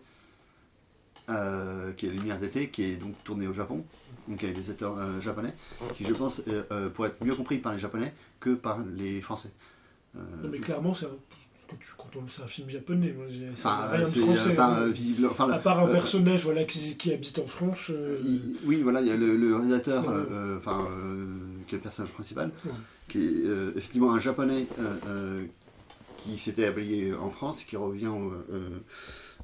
euh, 1.29 1.93
qui 1.93 2.07
est 2.07 2.11
Lumière 2.11 2.39
d'été, 2.39 2.69
qui 2.69 2.85
est 2.85 2.97
donc 2.97 3.15
tourné 3.25 3.47
au 3.49 3.53
Japon, 3.53 3.85
donc 4.29 4.43
avec 4.45 4.55
des 4.57 4.71
acteurs 4.71 4.97
euh, 4.99 5.21
japonais, 5.21 5.55
qui 5.95 6.05
je 6.05 6.13
pense 6.15 6.43
euh, 6.49 6.63
euh, 6.71 6.89
pourrait 6.89 7.09
être 7.09 7.25
mieux 7.25 7.35
compris 7.35 7.59
par 7.59 7.73
les 7.73 7.79
japonais 7.79 8.15
que 8.39 8.51
par 8.51 8.79
les 8.97 9.21
français. 9.21 9.51
Euh, 10.17 10.21
Non, 10.43 10.49
mais 10.53 10.59
clairement, 10.59 10.95
c'est 10.95 11.07
un, 11.07 11.11
quand 11.69 11.77
tu- 11.81 11.93
quand 11.99 12.11
on- 12.17 12.29
c'est 12.29 12.43
un 12.43 12.47
film 12.47 12.71
japonais. 12.71 13.13
Moi, 13.17 13.27
Enfin, 13.53 13.89
rien 13.91 14.01
de 14.03 14.07
français. 14.07 14.53
enfin, 14.53 14.75
hein. 14.75 14.83
euh, 14.83 14.91
visible- 14.91 15.27
enfin, 15.29 15.51
à 15.51 15.59
part 15.59 15.81
un 15.81 15.89
euh, 15.89 15.93
personnage 15.93 16.45
voilà, 16.45 16.63
qui, 16.65 16.97
qui 16.97 17.13
habite 17.13 17.39
en 17.41 17.47
France. 17.47 17.91
euh, 17.91 18.21
il- 18.25 18.57
oui, 18.65 18.83
voilà, 18.83 19.01
il 19.01 19.09
y 19.09 19.11
a 19.11 19.17
le, 19.17 19.37
le 19.37 19.55
réalisateur, 19.57 20.07
Ouais. 20.07 20.15
euh, 20.31 20.59
enfin, 20.59 20.87
euh, 20.91 21.27
qui 21.67 21.75
est 21.75 21.79
le 21.79 21.83
personnage 21.83 22.13
principal, 22.13 22.53
Ouais. 22.65 22.71
qui 23.09 23.19
est 23.19 23.47
euh, 23.47 23.73
effectivement 23.75 24.15
un 24.15 24.21
japonais 24.21 24.69
euh, 24.79 24.95
euh, 25.09 25.45
qui 26.27 26.39
s'était 26.39 26.65
habillé 26.67 27.15
en 27.15 27.31
France, 27.31 27.63
qui 27.65 27.77
revient 27.77 28.09
au- 28.09 28.33
euh, 28.53 28.69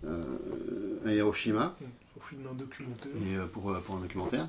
euh, 0.05 0.99
à 1.07 1.12
Hiroshima. 1.12 1.77
au 2.16 2.21
film 2.21 2.42
d'un 2.42 2.55
documentaire. 2.55 3.12
et, 3.14 3.37
euh, 3.37 3.47
pour, 3.47 3.71
euh, 3.71 3.81
pour 3.85 3.97
un 3.97 4.01
documentaire. 4.01 4.49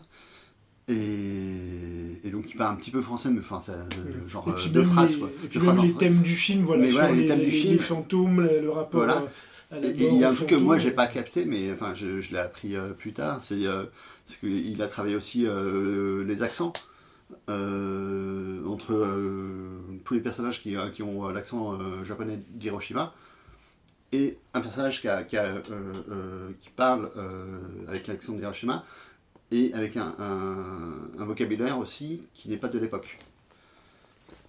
Et, 0.90 2.28
et 2.28 2.30
donc 2.32 2.50
il 2.52 2.58
parle 2.58 2.74
un 2.74 2.78
petit 2.78 2.92
peu 2.92 3.02
français, 3.02 3.30
mais 3.32 3.40
enfin, 3.40 3.62
c'est 3.66 3.72
euh, 3.72 4.28
genre 4.28 4.44
et 4.48 4.52
euh, 4.52 4.54
puis 4.54 4.70
deux 4.70 4.84
phrases. 4.84 5.14
les, 5.14 5.20
quoi. 5.20 5.30
et 5.44 5.48
puis 5.48 5.60
Deux 5.60 5.66
même 5.66 5.76
phrases 5.76 5.80
en 5.80 5.84
les 5.88 5.94
thèmes 5.94 6.22
du 6.22 6.34
film, 6.34 6.64
voilà, 6.64 6.82
Mais 6.84 6.90
sur 6.90 7.00
voilà, 7.00 7.14
les 7.16 7.22
les, 7.22 7.28
thèmes 7.28 7.40
du 7.40 7.52
film. 7.52 7.72
les 7.74 7.78
fantômes, 7.80 8.42
le, 8.62 8.70
rapport 8.70 9.00
Voilà. 9.06 9.24
à, 9.72 9.76
à 9.76 9.80
la 9.80 9.88
Et- 9.88 9.92
et 9.92 10.08
il 10.10 10.18
y 10.18 10.24
a 10.26 10.30
un 10.30 10.34
truc 10.34 10.50
que 10.50 10.56
moi 10.56 10.78
j'ai 10.78 10.92
pas 10.92 11.08
capté, 11.08 11.46
mais 11.46 11.72
enfin 11.72 11.94
je, 11.96 12.20
je 12.20 12.32
l'ai 12.32 12.38
appris 12.40 12.76
euh, 12.76 12.90
plus 12.92 13.14
tard, 13.14 13.42
c'est 13.42 13.66
euh, 13.66 13.86
qu'il 14.42 14.82
a 14.82 14.88
travaillé 14.88 15.16
aussi 15.16 15.46
euh, 15.46 16.26
les 16.26 16.44
accents 16.44 16.74
euh, 17.50 18.66
entre 18.66 18.94
euh, 18.94 20.00
tous 20.04 20.14
les 20.14 20.20
personnages 20.20 20.62
qui, 20.62 20.76
euh, 20.76 20.90
ont 21.02 21.30
l'accent 21.30 21.78
japonais 22.04 22.40
d'Hiroshima 22.50 23.14
et 24.12 24.38
un 24.54 24.62
personnage 24.62 25.02
qui, 25.02 25.08
parle 26.76 27.10
avec 27.88 28.08
l'accent 28.08 28.34
d'Hiroshima 28.34 28.84
et 29.52 29.74
avec 29.74 29.98
un 29.98 30.14
vocabulaire 31.18 31.80
aussi 31.80 32.22
qui 32.34 32.50
n'est 32.50 32.58
pas 32.58 32.70
de 32.70 32.80
l'époque. 32.80 33.18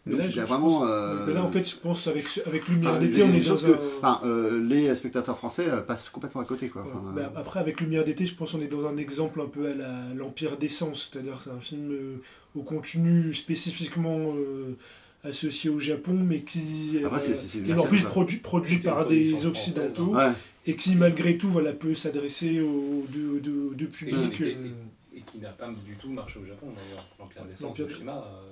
Mais 0.06 0.12
Donc 0.12 0.20
là, 0.20 0.26
il 0.26 0.32
je- 0.32 0.40
a 0.40 0.44
je 0.44 0.48
vraiment. 0.52 0.68
pense- 0.80 0.88
euh, 0.90 1.24
mais 1.26 1.32
là, 1.32 1.42
en 1.42 1.50
fait, 1.50 1.66
je 1.66 1.76
pense 1.76 2.06
avec, 2.08 2.26
avec 2.46 2.68
Lumière 2.68 2.90
Enfin, 2.90 3.00
d'été, 3.00 3.16
les- 3.18 3.22
on 3.22 3.32
est 3.34 3.40
dans 3.48 3.56
que- 3.56 3.72
un. 3.72 3.78
enfin, 3.98 4.20
euh, 4.24 4.60
les 4.62 4.94
spectateurs 4.94 5.38
français 5.38 5.66
euh, 5.66 5.80
passent 5.80 6.10
complètement 6.10 6.42
à 6.42 6.44
côté. 6.44 6.68
Quoi. 6.68 6.82
Ouais. 6.82 6.88
Enfin, 6.94 7.12
Mais 7.16 7.22
après, 7.36 7.58
avec 7.60 7.80
Lumière 7.80 8.04
d'été, 8.04 8.26
je 8.26 8.34
pense 8.34 8.52
qu'on 8.52 8.60
est 8.60 8.66
dans 8.66 8.86
un 8.86 8.98
exemple 8.98 9.40
un 9.40 9.46
peu 9.46 9.66
à 9.66 9.74
la- 9.74 10.14
l'Empire 10.14 10.58
des 10.58 10.68
Sens, 10.68 11.08
c'est-à-dire 11.10 11.40
c'est 11.42 11.50
un 11.50 11.60
film 11.60 11.90
euh, 11.90 12.16
au 12.54 12.62
contenu 12.62 13.32
spécifiquement 13.32 14.34
euh, 14.36 14.76
associé 15.22 15.70
au 15.70 15.78
Japon, 15.78 16.12
mais 16.12 16.40
qui, 16.42 17.00
Après, 17.02 17.18
euh, 17.18 17.34
c'est 17.34 17.62
qui 17.62 17.70
est 17.70 17.74
en 17.74 17.84
plus 17.84 18.02
produit, 18.02 18.36
produit 18.38 18.76
par 18.80 19.06
des 19.08 19.46
Occidentaux, 19.46 20.14
ouais. 20.14 20.32
et 20.66 20.76
qui 20.76 20.96
malgré 20.96 21.38
tout 21.38 21.48
voilà, 21.48 21.72
peut 21.72 21.94
s'adresser 21.94 22.60
aux 22.60 23.06
deux, 23.08 23.40
deux- 23.40 23.70
deux 23.74 23.86
Et, 23.86 23.88
publics. 23.88 24.40
et- 24.42 24.44
et- 24.48 24.50
et 24.50 24.72
qui 25.30 25.38
n'a 25.38 25.50
pas 25.50 25.68
du 25.68 25.94
tout 25.96 26.10
marché 26.10 26.38
au 26.40 26.46
Japon 26.46 26.66
d'ailleurs. 26.74 27.04
L'Empire 27.18 27.44
des 27.44 27.54
Sens, 27.54 27.78
euh, 27.80 27.86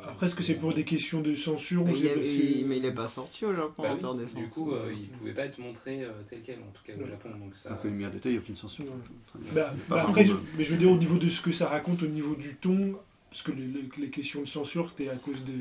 Après, 0.07 0.27
est-ce 0.27 0.35
que 0.35 0.43
c'est 0.43 0.55
pour 0.55 0.73
des 0.75 0.85
questions 0.85 1.21
de 1.21 1.35
censure 1.35 1.83
ou 1.83 1.87
Mais 1.87 1.93
il, 1.93 1.99
c'est 2.01 2.07
est- 2.07 2.15
parce 2.15 2.27
que- 2.29 2.33
il- 2.59 2.67
mais 2.67 2.79
il 2.79 2.85
est 2.85 2.93
pas 2.93 3.09
sorti 3.09 3.45
au 3.45 3.53
Japon 3.55 3.83
Bah 3.83 3.95
oui, 3.95 4.19
des 4.27 4.35
du 4.41 4.49
coup, 4.49 4.73
euh, 4.73 4.93
il 4.93 5.09
pouvait 5.09 5.33
pas 5.33 5.45
être 5.47 5.59
montré 5.59 6.05
euh, 6.05 6.11
tel 6.29 6.41
quel, 6.45 6.57
en 6.59 6.71
tout 6.73 6.83
cas 6.85 6.93
au. 6.99 7.07
Japon. 7.07 7.29
Donc 7.39 7.57
ça, 7.57 7.71
Alors 7.71 7.83
que 7.83 7.89
Lumière 7.89 8.11
d'été, 8.11 8.29
il 8.31 8.33
n'y 8.33 8.39
a 8.39 8.41
aucune 8.41 8.57
censure. 8.57 8.85
Bien. 8.85 9.53
Bah, 9.55 9.75
bah 9.89 10.03
un 10.05 10.09
après, 10.09 10.25
je, 10.25 10.35
mais 10.57 10.65
je 10.65 10.73
veux 10.73 10.79
dire 10.79 10.91
au 10.91 10.97
niveau 10.99 11.19
de 11.19 11.29
ce 11.29 11.41
que 11.43 11.53
ça 11.53 11.69
raconte, 11.69 12.03
au 12.03 12.07
niveau 12.07 12.35
du 12.35 12.57
ton, 12.57 12.93
parce 13.31 13.43
que 13.43 13.53
les, 13.53 14.09
questions 14.11 14.43
de 14.43 14.47
censure, 14.49 14.91
c'était 14.91 15.11
à 15.11 15.17
cause 15.17 15.43
de 15.45 15.53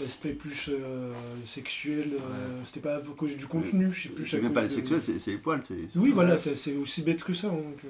l'aspect 0.00 0.32
plus 0.32 0.68
euh, 0.70 1.12
sexuel, 1.44 2.10
euh, 2.14 2.60
c'était 2.64 2.80
pas 2.80 2.96
à 2.96 3.00
cause 3.00 3.36
du 3.36 3.46
contenu, 3.46 3.88
plus. 3.88 4.10
C'est 4.28 4.36
à 4.36 4.40
même 4.40 4.48
cause 4.48 4.54
pas 4.54 4.62
les 4.62 4.68
de- 4.68 4.72
sexuels, 4.74 5.02
c'est 5.02 5.30
les 5.30 5.38
poils. 5.38 5.62
c'est- 5.62 5.96
Oui, 5.96 6.10
voilà, 6.10 6.36
c'est 6.38 6.54
c'est 6.56 6.76
aussi 6.76 7.02
bête 7.02 7.22
que 7.24 7.32
ça. 7.32 7.48
donc, 7.48 7.78
euh, 7.84 7.88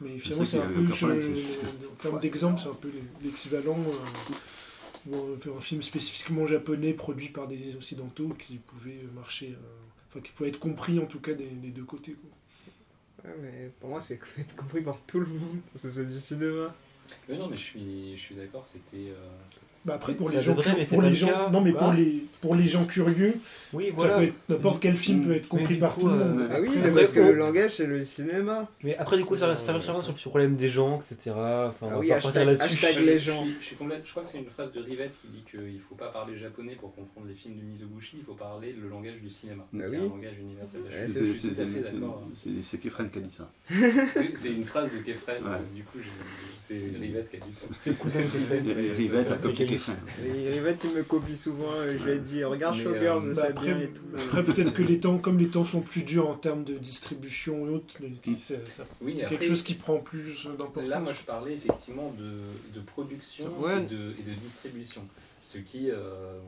mais 0.00 0.18
finalement, 0.18 0.44
c'est 0.44 0.58
un 0.58 0.68
peu, 0.68 0.84
en 1.90 1.94
termes 1.96 2.20
d'exemple, 2.20 2.60
c'est 2.60 2.68
un 2.68 2.74
peu 2.74 2.90
l'équivalent. 3.22 3.78
euh, 3.78 4.34
où 5.06 5.14
on 5.14 5.36
fait 5.38 5.50
un 5.56 5.60
film 5.60 5.80
spécifiquement 5.80 6.44
japonais 6.46 6.92
produit 6.92 7.28
par 7.28 7.46
des 7.48 7.74
occidentaux 7.76 8.28
qui 8.38 8.56
pouvait 8.58 9.00
marcher, 9.14 9.50
euh, 9.52 9.66
enfin 10.08 10.20
qui 10.20 10.32
pouvait 10.32 10.50
être 10.50 10.58
compris 10.58 10.98
en 10.98 11.06
tout 11.06 11.20
cas 11.20 11.32
des, 11.32 11.46
des 11.46 11.70
deux 11.70 11.84
côtés. 11.84 12.14
quoi. 12.14 13.30
Ouais, 13.30 13.36
mais 13.40 13.70
pour 13.80 13.90
moi, 13.90 14.00
c'est 14.00 14.20
compris 14.56 14.82
par 14.82 15.00
tout 15.02 15.20
le 15.20 15.26
monde, 15.26 15.60
parce 15.72 15.82
que 15.84 15.90
c'est 16.02 16.12
du 16.12 16.20
cinéma. 16.20 16.74
Mais 17.28 17.38
non, 17.38 17.48
mais 17.48 17.56
je 17.56 17.62
suis, 17.62 18.16
je 18.16 18.20
suis 18.20 18.34
d'accord, 18.34 18.66
c'était. 18.66 19.10
euh, 19.10 19.28
Bah 19.88 19.94
après 19.96 20.14
pour 20.14 20.28
Ça 20.30 20.36
les 20.36 20.42
gens, 20.42 20.54
pour 20.54 21.02
les 21.02 21.08
le 21.10 21.14
gens, 21.14 21.26
cas. 21.28 21.50
non 21.50 21.60
mais 21.60 21.72
pour 21.72 21.92
les 21.92 22.22
pour 22.40 22.54
les 22.54 22.68
gens 22.68 22.84
curieux, 22.84 23.34
Oui, 23.72 23.92
voilà. 23.96 24.20
n'importe 24.48 24.80
quel 24.80 24.96
film 24.96 25.26
peut 25.26 25.34
être 25.34 25.48
compris 25.48 25.74
par 25.76 25.96
tout 25.96 26.06
le 26.06 26.14
monde. 26.14 26.40
euh, 26.40 26.48
Ah 26.52 26.58
oui, 26.60 26.68
mais 26.80 26.92
parce 26.92 27.12
que 27.12 27.18
le 27.18 27.32
langage, 27.32 27.72
c'est 27.74 27.86
le 27.86 28.04
cinéma. 28.04 28.68
Mais 28.84 28.96
après, 28.96 29.16
du 29.16 29.24
coup, 29.24 29.36
ça, 29.36 29.56
ça 29.56 29.72
reste 29.72 29.86
vraiment 29.86 30.02
sur 30.02 30.12
le 30.12 30.18
problème 30.30 30.54
des 30.54 30.68
gens, 30.68 31.00
etc. 31.00 31.32
Enfin, 31.34 31.88
Ah 31.90 31.94
on 31.96 31.98
oui, 31.98 32.08
va 32.10 32.14
pas 32.16 32.20
partir 32.22 32.44
là-dessus. 32.44 32.78
les 33.00 33.18
je 33.18 33.24
gens. 33.32 33.44
je 33.60 33.64
suis 33.66 33.74
complète- 33.74 34.02
je 34.04 34.10
crois 34.12 34.22
que 34.22 34.28
c'est 34.28 34.38
une 34.38 34.46
phrase 34.46 34.70
de 34.72 34.80
Rivette 34.80 35.14
qui 35.20 35.26
dit 35.28 35.42
qu'il 35.50 35.74
ne 35.74 35.78
faut 35.80 35.96
pas 35.96 36.10
parler 36.10 36.38
japonais 36.38 36.76
pour 36.78 36.94
comprendre 36.94 37.26
les 37.26 37.34
films 37.34 37.56
de 37.56 37.62
Mizoguchi, 37.62 38.18
il 38.20 38.24
faut 38.24 38.34
parler 38.34 38.72
le 38.80 38.88
langage 38.88 39.16
du 39.20 39.28
cinéma, 39.30 39.66
Bah 39.72 39.88
qui 39.88 39.94
est 39.94 39.98
un 39.98 40.02
langage 40.02 40.38
universel. 40.40 40.80
Je 40.88 40.96
Ouais, 40.96 41.08
suis- 41.08 41.34
c'est- 41.40 41.48
tout 41.54 41.60
à 41.60 41.64
fait 41.64 41.80
d'accord. 41.92 42.22
Kefren 42.80 43.10
qui 43.10 43.18
a 43.18 43.22
dit 43.22 43.34
ça. 43.34 43.50
C'est 44.36 44.50
une 44.50 44.64
phrase 44.64 44.90
de 44.92 44.98
Kefren, 44.98 45.42
du 45.74 45.82
coup, 45.82 45.98
c'est 46.60 46.80
Rivette 47.00 47.30
qui 47.30 47.36
a 47.36 47.40
dit 47.40 47.52
ça. 47.52 47.66
C'est 47.82 47.90
le 47.90 47.96
cousin 47.96 48.20
de 48.20 48.26
Kefren. 48.26 48.64
Et 48.78 48.92
Rivette 48.92 49.32
a 49.32 49.36
copié 49.36 49.66
Kefren. 49.78 49.96
Et 50.26 50.50
Rivette, 50.50 50.84
il 50.84 50.96
me 50.96 51.02
copie 51.02 51.36
souvent, 51.36 51.72
et 51.88 51.96
je 51.96 52.04
lui 52.04 52.12
ai 52.12 52.18
dit, 52.18 52.44
regarde 52.44 52.76
Mais, 52.76 52.82
Showgirls, 52.84 53.18
euh, 53.18 53.20
je 53.20 53.34
bah, 53.34 53.42
sais 53.42 53.48
après, 53.48 53.66
bien 53.74 53.80
et 53.80 53.88
tout. 53.88 54.02
après 54.14 54.42
peut-être 54.44 54.74
que 54.74 54.82
les 54.82 55.00
temps, 55.00 55.18
comme 55.18 55.38
les 55.38 55.48
temps 55.48 55.64
sont 55.64 55.80
plus 55.80 56.02
durs 56.02 56.28
en 56.28 56.34
termes 56.34 56.64
de 56.64 56.74
distribution 56.78 57.66
et 57.66 57.70
autres, 57.70 57.96
qui- 58.22 58.36
c'est 58.36 58.66
ça- 58.68 58.84
Oui, 59.00 59.14
c'est 59.16 59.24
après, 59.24 59.36
quelque 59.36 59.48
chose 59.48 59.62
qui 59.62 59.74
prend 59.74 59.98
plus 59.98 60.44
d'importance. 60.46 60.84
Là, 60.86 61.00
moi, 61.00 61.12
je 61.12 61.22
parlais 61.24 61.54
effectivement 61.54 62.12
de, 62.18 62.78
de 62.78 62.84
production 62.84 63.58
Ouais. 63.60 63.78
et, 63.78 63.86
de, 63.86 64.14
et 64.18 64.22
de 64.22 64.34
distribution. 64.34 65.02
Ce 65.42 65.56
qui, 65.58 65.90
euh, 65.90 65.96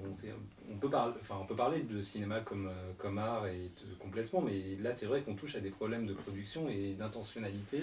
on, 0.06 0.14
sait- 0.14 0.34
on 0.70 0.76
peut 0.76 0.90
parler, 0.90 1.14
enfin, 1.22 1.36
on 1.40 1.46
peut 1.46 1.54
parler 1.54 1.80
de 1.80 2.02
cinéma 2.02 2.40
comme, 2.40 2.66
euh, 2.66 2.92
comme 2.98 3.16
art 3.16 3.46
et 3.46 3.56
de- 3.80 3.94
complètement, 3.98 4.42
mais 4.42 4.76
là, 4.82 4.92
c'est 4.92 5.06
vrai 5.06 5.22
qu'on 5.22 5.34
touche 5.34 5.54
à 5.56 5.60
des 5.60 5.70
problèmes 5.70 6.06
de 6.06 6.12
production 6.12 6.68
et 6.68 6.94
d'intentionnalité 6.98 7.78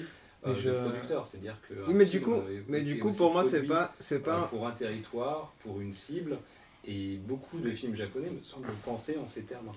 euh, 0.46 0.50
Mais 0.50 0.54
de 0.54 0.60
je- 0.60 0.70
producteurs. 0.90 1.26
C'est-à-dire 1.26 1.56
que 1.68 1.74
Oui, 1.88 1.94
mais 1.94 2.06
du 2.06 2.22
coup, 2.22 2.34
euh, 2.36 2.62
mais 2.68 2.82
du 2.82 3.00
coup 3.00 3.12
pour 3.14 3.32
moi, 3.34 3.44
c'est 3.44 3.64
pas, 3.64 3.94
c'est 4.00 4.16
euh, 4.16 4.20
pas. 4.20 4.48
pour 4.50 4.68
un 4.68 4.72
territoire, 4.72 5.54
pour 5.64 5.80
une 5.82 5.92
cible. 5.94 6.38
Et 6.90 7.18
beaucoup 7.18 7.58
de 7.60 7.70
films 7.72 7.96
japonais 7.96 8.30
me 8.30 8.42
semblent 8.42 8.70
penser 8.86 9.18
en 9.22 9.28
ces 9.28 9.42
termes. 9.42 9.72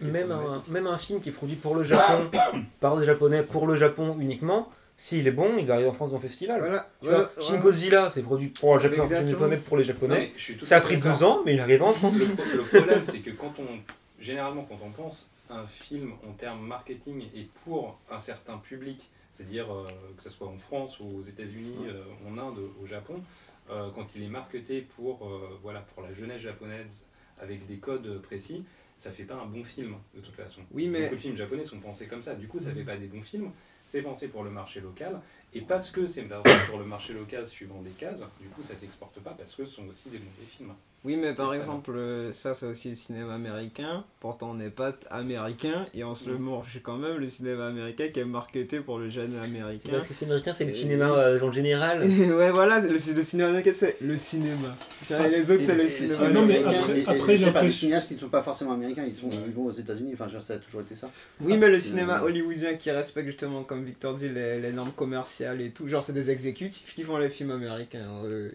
Même 0.00 0.32
un, 0.32 0.60
même 0.68 0.86
un 0.88 0.98
film 0.98 1.20
qui 1.20 1.28
est 1.28 1.32
produit 1.32 1.54
pour 1.54 1.76
le 1.76 1.84
Japon, 1.84 2.28
par 2.80 2.96
des 2.96 3.06
Japonais, 3.06 3.44
pour 3.44 3.68
le 3.68 3.76
Japon 3.76 4.16
uniquement, 4.18 4.68
s'il 4.96 5.28
est 5.28 5.32
bon, 5.32 5.52
il 5.58 5.66
va 5.66 5.74
arriver 5.74 5.88
en 5.88 5.92
France 5.92 6.10
dans 6.10 6.16
le 6.16 6.22
festival. 6.22 6.58
Voilà. 6.60 6.88
Tu 7.00 7.08
voilà, 7.08 7.30
vois, 7.36 7.42
Shin. 7.44 7.58
Godzilla, 7.58 8.10
c'est 8.10 8.22
produit 8.22 8.48
pour 8.48 8.74
le 8.74 8.80
Japon, 8.80 9.06
japonais 9.06 9.58
pour 9.58 9.76
les 9.76 9.84
Japonais. 9.84 10.32
Ça 10.62 10.78
a 10.78 10.80
pris 10.80 10.96
deux 10.96 11.22
ans, 11.22 11.42
mais 11.46 11.54
il 11.54 11.60
arrive 11.60 11.82
en 11.84 11.92
France. 11.92 12.32
Le, 12.52 12.56
le 12.56 12.62
problème, 12.64 13.02
c'est 13.04 13.20
que 13.20 13.30
quand 13.30 13.54
on, 13.60 13.78
généralement, 14.18 14.66
quand 14.68 14.78
on 14.84 14.90
pense 14.90 15.28
un 15.50 15.64
film 15.66 16.12
en 16.28 16.32
termes 16.32 16.66
marketing 16.66 17.22
et 17.36 17.46
pour 17.64 17.98
un 18.10 18.18
certain 18.18 18.56
public, 18.58 19.08
c'est-à-dire 19.30 19.72
euh, 19.72 19.86
que 20.16 20.22
ce 20.22 20.30
soit 20.30 20.48
en 20.48 20.56
France 20.56 20.98
ou 21.00 21.18
aux 21.18 21.22
États-Unis, 21.22 21.76
euh, 21.86 22.04
en 22.28 22.36
Inde, 22.38 22.58
au 22.82 22.86
Japon, 22.86 23.22
euh, 23.70 23.90
quand 23.94 24.14
il 24.16 24.22
est 24.22 24.28
marketé 24.28 24.82
pour, 24.82 25.28
voilà, 25.62 25.80
pour 25.80 26.02
la 26.02 26.12
jeunesse 26.12 26.42
japonaise 26.42 27.04
avec 27.38 27.66
des 27.66 27.78
codes 27.78 28.20
précis, 28.22 28.64
ça 28.96 29.10
fait 29.12 29.24
pas 29.24 29.36
un 29.36 29.46
bon 29.46 29.64
film 29.64 29.94
de 30.14 30.20
toute 30.20 30.34
façon. 30.34 30.60
Oui, 30.72 30.88
mais- 30.88 31.02
Beaucoup 31.04 31.14
de 31.14 31.20
films 31.20 31.36
japonais 31.36 31.64
sont 31.64 31.78
pensés 31.80 32.06
comme 32.06 32.22
ça. 32.22 32.34
Du 32.34 32.48
coup, 32.48 32.58
ça 32.58 32.72
fait 32.72 32.84
pas 32.84 32.96
des 32.96 33.06
bons 33.06 33.22
films. 33.22 33.50
C'est 33.86 34.02
pensé 34.02 34.28
pour 34.28 34.44
le 34.44 34.50
marché 34.50 34.80
local. 34.80 35.20
Et 35.54 35.62
parce 35.62 35.90
que 35.90 36.06
c'est 36.06 36.22
pensé 36.24 36.50
pour 36.68 36.78
le 36.78 36.84
marché 36.84 37.12
local 37.14 37.46
suivant 37.46 37.80
des 37.82 37.90
cases, 37.90 38.22
du 38.40 38.48
coup, 38.48 38.62
ça 38.62 38.76
s'exporte 38.76 39.18
pas 39.20 39.30
parce 39.32 39.54
que 39.54 39.64
ce 39.64 39.74
sont 39.76 39.88
aussi 39.88 40.10
des 40.10 40.18
mauvais 40.18 40.46
films. 40.48 40.74
Oui, 41.02 41.16
mais 41.16 41.32
par 41.32 41.54
exemple, 41.54 41.92
euh, 41.96 42.30
ça 42.30 42.52
c'est 42.52 42.66
aussi 42.66 42.90
le 42.90 42.94
cinéma 42.94 43.32
américain. 43.34 44.04
Pourtant, 44.20 44.50
on 44.50 44.54
n'est 44.54 44.68
pas 44.68 44.92
américain 45.10 45.86
et 45.94 46.04
on 46.04 46.14
se 46.14 46.28
le 46.28 46.36
mange 46.36 46.78
quand 46.82 46.98
même, 46.98 47.16
le 47.16 47.26
cinéma 47.26 47.68
américain 47.68 48.08
qui 48.08 48.20
est 48.20 48.24
marketé 48.26 48.80
pour 48.80 48.98
le 48.98 49.08
jeune 49.08 49.34
américain. 49.42 49.88
parce 49.92 50.06
que 50.06 50.12
c'est 50.12 50.26
américain, 50.26 50.52
c'est 50.52 50.66
le 50.66 50.72
cinéma 50.72 51.06
euh, 51.06 51.40
en 51.40 51.50
général. 51.52 52.02
ouais, 52.06 52.50
voilà, 52.50 52.80
le, 52.80 52.90
le 52.92 52.98
cinéma 53.22 53.48
américain 53.48 53.72
c'est 53.74 53.96
le 54.02 54.18
cinéma. 54.18 54.76
Et 55.10 55.28
les 55.30 55.50
autres 55.50 55.62
c'est 55.64 55.74
le 55.74 55.88
cinéma. 55.88 56.16
Ah 56.22 56.28
non, 56.28 56.44
mais 56.44 56.58
américain, 56.58 56.82
après- 56.82 57.16
après, 57.16 57.36
j'ai 57.38 57.44
l'impression- 57.46 57.78
cinéastes 57.78 58.08
qui 58.08 58.14
ne 58.16 58.20
sont 58.20 58.28
pas 58.28 58.42
forcément 58.42 58.72
américains, 58.72 59.04
ils, 59.06 59.14
sont, 59.14 59.30
ils 59.46 59.54
vont 59.54 59.64
aux 59.64 59.72
États-Unis, 59.72 60.10
enfin, 60.12 60.26
je 60.28 60.32
veux 60.34 60.38
dire, 60.40 60.46
ça 60.46 60.54
a 60.54 60.58
toujours 60.58 60.82
été 60.82 60.94
ça. 60.96 61.10
Oui, 61.40 61.56
mais 61.56 61.68
le 61.70 61.76
Euh, 61.76 61.80
cinéma 61.80 62.20
hollywoodien 62.22 62.74
qui 62.74 62.90
respecte 62.90 63.26
justement, 63.26 63.62
comme 63.64 63.84
Victor 63.84 64.16
dit, 64.16 64.28
les, 64.28 64.60
les 64.60 64.72
normes 64.72 64.92
commerciales 64.92 65.62
et 65.62 65.70
tout. 65.70 65.88
Genre, 65.88 66.02
c'est 66.02 66.12
des 66.12 66.28
exécutifs 66.28 66.94
qui 66.94 67.04
font 67.04 67.16
les 67.16 67.30
films 67.30 67.52
américains. 67.52 68.06
euh, 68.26 68.50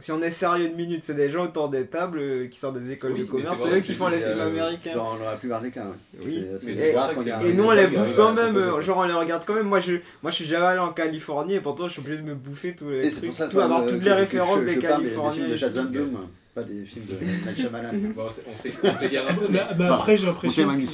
Si 0.00 0.10
on 0.10 0.20
est 0.22 0.30
sérieux 0.30 0.66
une 0.66 0.74
minute, 0.74 1.02
c'est 1.04 1.14
des 1.14 1.30
gens 1.30 1.44
autour 1.44 1.68
des 1.68 1.86
tables 1.86 2.18
euh, 2.18 2.46
qui 2.48 2.58
sortent 2.58 2.78
des 2.80 2.90
écoles 2.92 3.12
Oui, 3.12 3.20
de 3.20 3.24
mais 3.24 3.30
commerce, 3.30 3.60
c'est 3.62 3.76
eux 3.76 3.80
qui 3.80 3.94
font 3.94 4.08
les 4.08 4.16
films 4.18 4.38
euh, 4.40 4.46
américains. 4.48 4.96
Dans 4.96 5.16
la 5.16 5.36
plupart 5.36 5.60
des 5.62 5.70
cas, 5.70 5.86
oui. 6.24 6.44
Rare 6.94 7.12
Et 7.46 7.52
nous 7.54 7.64
on 7.64 7.70
les 7.70 7.82
euh, 7.84 7.86
bouffe 7.88 7.98
euh, 8.12 8.16
quand 8.16 8.32
même, 8.34 8.56
euh, 8.56 8.80
genre 8.82 8.98
on 8.98 9.04
les 9.04 9.12
regarde 9.12 9.44
quand 9.46 9.54
même. 9.54 9.68
Moi 9.68 9.78
je, 9.80 9.92
moi 10.22 10.30
je 10.32 10.36
suis 10.36 10.46
jamais 10.46 10.66
allé 10.66 10.80
en 10.80 10.92
Californie 10.92 11.54
et 11.54 11.60
pourtant 11.60 11.86
je 11.86 11.92
suis 11.92 12.00
obligé 12.00 12.16
de 12.18 12.22
me 12.22 12.34
bouffer 12.34 12.74
tous 12.74 12.90
les 12.90 13.06
Et 13.06 13.10
trucs, 13.12 13.26
pour 13.26 13.34
ça 13.36 13.46
tout 13.46 13.60
avoir 13.60 13.84
que- 13.86 13.90
toutes 13.92 14.02
les 14.04 14.12
références 14.12 14.60
je- 14.60 14.64
des 14.64 14.74
je 14.74 14.80
parle 14.80 15.02
des- 15.02 15.08
Californiens. 15.08 15.48
Des 15.48 15.56
films 15.58 15.72
de. 15.72 15.88
Bloom, 15.90 16.18
pas 16.56 16.62
des 16.64 16.84
films 16.86 17.04
de 17.06 17.12
Night 17.46 17.56
Shyamalan. 17.56 17.90
Bon, 18.16 18.22
on 18.26 18.94
s'égare 18.98 19.24
un 19.30 19.34
peu, 19.34 19.46
mais 19.48 19.58
Bah, 19.58 19.68
bah, 19.78 19.94
après, 19.94 20.16
j'ai 20.16 20.24
On 20.24 20.30
l'impression. 20.30 20.72
du 20.72 20.86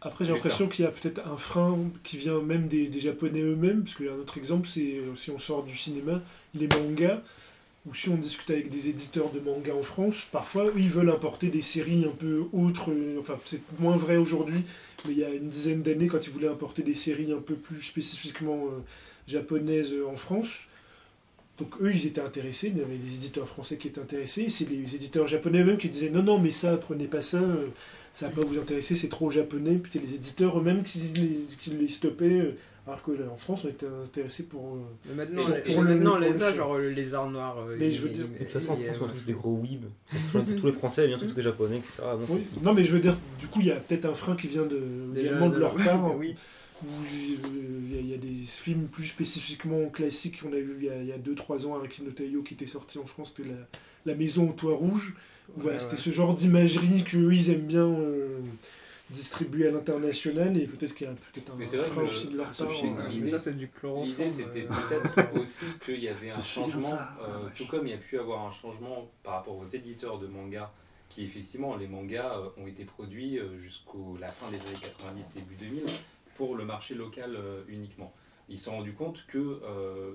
Après, 0.00 0.24
j'ai 0.24 0.38
qu'il 0.68 0.84
y 0.84 0.88
a 0.88 0.90
peut-être 0.92 1.20
un 1.26 1.36
frein 1.36 1.76
qui 2.04 2.16
vient 2.18 2.40
même 2.40 2.68
des, 2.68 2.86
des 2.86 3.00
Japonais 3.00 3.40
eux-mêmes, 3.42 3.82
parce 3.82 3.96
qu'il 3.96 4.06
y 4.06 4.08
a 4.08 4.12
un 4.12 4.16
autre 4.16 4.38
exemple, 4.38 4.68
c'est 4.68 4.80
euh, 4.80 5.14
si 5.16 5.30
on 5.30 5.38
sort 5.40 5.64
du 5.64 5.76
cinéma, 5.76 6.20
les 6.54 6.68
mangas, 6.68 7.20
ou 7.86 7.94
si 7.94 8.08
on 8.10 8.16
discute 8.16 8.50
avec 8.50 8.68
des 8.70 8.88
éditeurs 8.90 9.30
de 9.32 9.40
mangas 9.40 9.74
en 9.74 9.82
France, 9.82 10.26
parfois 10.30 10.66
eux, 10.66 10.74
ils 10.76 10.90
veulent 10.90 11.10
importer 11.10 11.48
des 11.48 11.62
séries 11.62 12.04
un 12.04 12.14
peu 12.14 12.44
autres, 12.52 12.90
euh, 12.90 13.18
enfin 13.20 13.38
c'est 13.46 13.62
moins 13.78 13.96
vrai 13.96 14.16
aujourd'hui, 14.18 14.62
mais 15.06 15.12
il 15.12 15.18
y 15.18 15.24
a 15.24 15.30
une 15.30 15.48
dizaine 15.48 15.82
d'années, 15.82 16.06
quand 16.06 16.26
ils 16.26 16.32
voulaient 16.32 16.48
importer 16.48 16.82
des 16.82 16.94
séries 16.94 17.32
un 17.32 17.40
peu 17.40 17.54
plus 17.54 17.82
spécifiquement 17.82 18.66
euh, 18.66 18.80
japonaises 19.26 19.92
euh, 19.94 20.06
en 20.06 20.16
France, 20.16 20.50
donc 21.58 21.74
eux, 21.82 21.90
ils 21.94 22.06
étaient 22.06 22.22
intéressés, 22.22 22.68
il 22.68 22.78
y 22.78 22.82
avait 22.82 22.96
des 22.96 23.14
éditeurs 23.16 23.46
français 23.46 23.76
qui 23.76 23.88
étaient 23.88 24.00
intéressés, 24.00 24.48
c'est 24.48 24.68
les 24.68 24.94
éditeurs 24.94 25.26
japonais 25.26 25.60
eux-mêmes 25.60 25.76
qui 25.78 25.90
disaient 25.90 26.08
non, 26.10 26.22
non, 26.22 26.38
mais 26.38 26.50
ça, 26.50 26.76
prenez 26.78 27.04
pas 27.06 27.20
ça, 27.22 27.40
ça 28.14 28.28
va 28.28 28.32
pas 28.32 28.46
vous 28.46 28.58
intéresser, 28.58 28.94
c'est 28.96 29.08
trop 29.08 29.30
japonais, 29.30 29.76
puis 29.76 29.98
les 30.00 30.14
éditeurs 30.14 30.58
eux-mêmes 30.58 30.82
qui, 30.82 30.98
les- 31.68 31.88
stoppaient, 31.88 32.54
alors 32.90 33.02
que 33.02 33.12
là, 33.12 33.24
en 33.32 33.36
France, 33.36 33.64
on 33.64 33.68
était 33.68 33.86
intéressés 33.86 34.44
pour... 34.44 34.74
euh, 34.74 34.78
Mais 35.08 35.14
maintenant, 35.14 35.48
Et 35.48 35.54
les- 35.56 35.60
pour 35.62 35.70
et 35.84 35.86
le- 35.88 35.94
maintenant, 35.94 36.18
les 36.18 36.32
film. 36.32 36.54
genre 36.54 36.78
le 36.78 36.90
lézard 36.90 37.30
noir. 37.30 37.58
euh, 37.58 37.76
Mais 37.78 37.86
il- 37.88 37.92
je 37.92 38.02
veux 38.02 38.08
il- 38.10 38.14
dire- 38.16 38.26
il- 38.32 38.38
De 38.38 38.44
toute 38.44 38.52
façon, 38.52 38.72
en 38.72 38.76
il- 38.78 38.84
France, 38.86 38.98
on 39.02 39.08
est 39.14 39.18
tous 39.18 39.24
des 39.24 39.32
gros 39.32 39.56
weebs. 39.62 39.86
Tous 40.58 40.66
les 40.66 40.72
Français 40.72 41.02
aiment 41.02 41.08
bien 41.10 41.18
tout 41.18 41.28
ce 41.28 41.34
que 41.34 41.40
est 41.40 41.44
japonais, 41.44 41.76
etc. 41.78 41.94
Bon, 42.02 42.34
Oui. 42.34 42.42
Non, 42.62 42.74
mais 42.74 42.84
je 42.84 42.92
veux 42.92 43.00
dire, 43.00 43.16
du 43.38 43.46
coup, 43.46 43.60
il 43.60 43.66
y 43.66 43.72
a 43.72 43.76
peut-être 43.76 44.04
un 44.06 44.14
frein 44.14 44.36
qui 44.36 44.48
vient 44.48 44.66
de, 44.66 44.80
Déjà, 45.14 45.28
également 45.28 45.48
de 45.48 45.58
leur 45.58 45.74
part, 45.76 46.16
Oui. 46.18 46.34
où 46.82 46.86
euh, 46.86 47.38
il 47.84 47.94
y, 47.94 47.98
a- 47.98 48.00
il 48.00 48.08
y 48.10 48.14
a 48.14 48.18
des 48.18 48.28
films 48.46 48.86
plus 48.86 49.06
spécifiquement 49.06 49.86
classiques 49.88 50.42
qu'on 50.42 50.52
a 50.52 50.56
vu 50.56 50.76
il 50.80 50.84
y 50.86 50.90
a- 50.90 51.00
il 51.00 51.06
y 51.08 51.12
a 51.12 51.18
2-3 51.18 51.66
ans 51.66 51.74
avec 51.76 51.90
Kino 51.90 52.10
Taio 52.10 52.42
qui 52.42 52.54
était 52.54 52.66
sorti 52.66 52.98
en 52.98 53.04
France, 53.06 53.34
c'était 53.36 53.48
la, 53.50 53.56
la 54.12 54.14
Maison 54.18 54.48
au 54.48 54.52
Toit 54.52 54.74
Rouge. 54.74 55.14
Où, 55.56 55.60
voilà, 55.62 55.76
Ouais, 55.78 55.82
c'était 55.82 55.96
ouais. 55.96 56.00
ce 56.00 56.10
genre 56.10 56.34
d'imagerie 56.34 57.04
ils 57.12 57.50
aiment 57.50 57.66
bien 57.66 57.84
euh, 57.86 58.38
distribuer 59.12 59.68
à 59.68 59.70
l'international, 59.70 60.56
et 60.56 60.66
peut-être 60.66 60.94
qu'il 60.94 61.06
y 61.06 61.10
a 61.10 61.12
peut-être 61.14 61.52
Mais 61.56 61.74
un 61.74 61.78
vrai 61.78 61.88
frein 61.90 62.02
aussi 62.04 62.28
de 62.28 62.36
leur 62.36 62.46
part. 62.50 62.70
euh, 62.70 63.08
l'idée- 63.08 63.24
Mais 63.24 63.30
ça, 63.30 63.38
c'est 63.38 63.56
du. 63.56 63.70
L'idée, 64.02 64.30
c'était 64.30 64.66
euh. 64.66 64.68
peut-être 64.88 65.40
aussi 65.40 65.64
qu'il 65.84 66.00
y 66.02 66.08
avait 66.08 66.30
un 66.30 66.40
changement, 66.40 66.82
ça, 66.82 67.16
euh, 67.22 67.26
ah, 67.46 67.50
tout 67.56 67.66
comme 67.66 67.86
il 67.86 67.90
y 67.90 67.94
a 67.94 67.98
pu 67.98 68.18
avoir 68.18 68.46
un 68.46 68.50
changement 68.50 69.10
par 69.22 69.34
rapport 69.34 69.56
aux 69.56 69.66
éditeurs 69.66 70.18
de 70.18 70.26
mangas, 70.26 70.70
qui 71.08 71.24
effectivement, 71.24 71.76
les 71.76 71.88
mangas 71.88 72.38
euh, 72.38 72.48
ont 72.62 72.66
été 72.66 72.84
produits 72.84 73.38
euh, 73.38 73.58
jusqu'à 73.58 73.90
la 74.20 74.28
fin 74.28 74.50
des 74.50 74.58
années 74.58 74.78
90, 74.80 75.30
début 75.34 75.56
2000, 75.56 75.84
pour 76.36 76.54
le 76.56 76.64
marché 76.64 76.94
local 76.94 77.34
euh, 77.36 77.62
uniquement. 77.68 78.14
Ils 78.48 78.58
se 78.58 78.66
sont 78.66 78.72
rendus 78.72 78.94
compte 78.94 79.24
que 79.28 79.38
euh, 79.64 80.12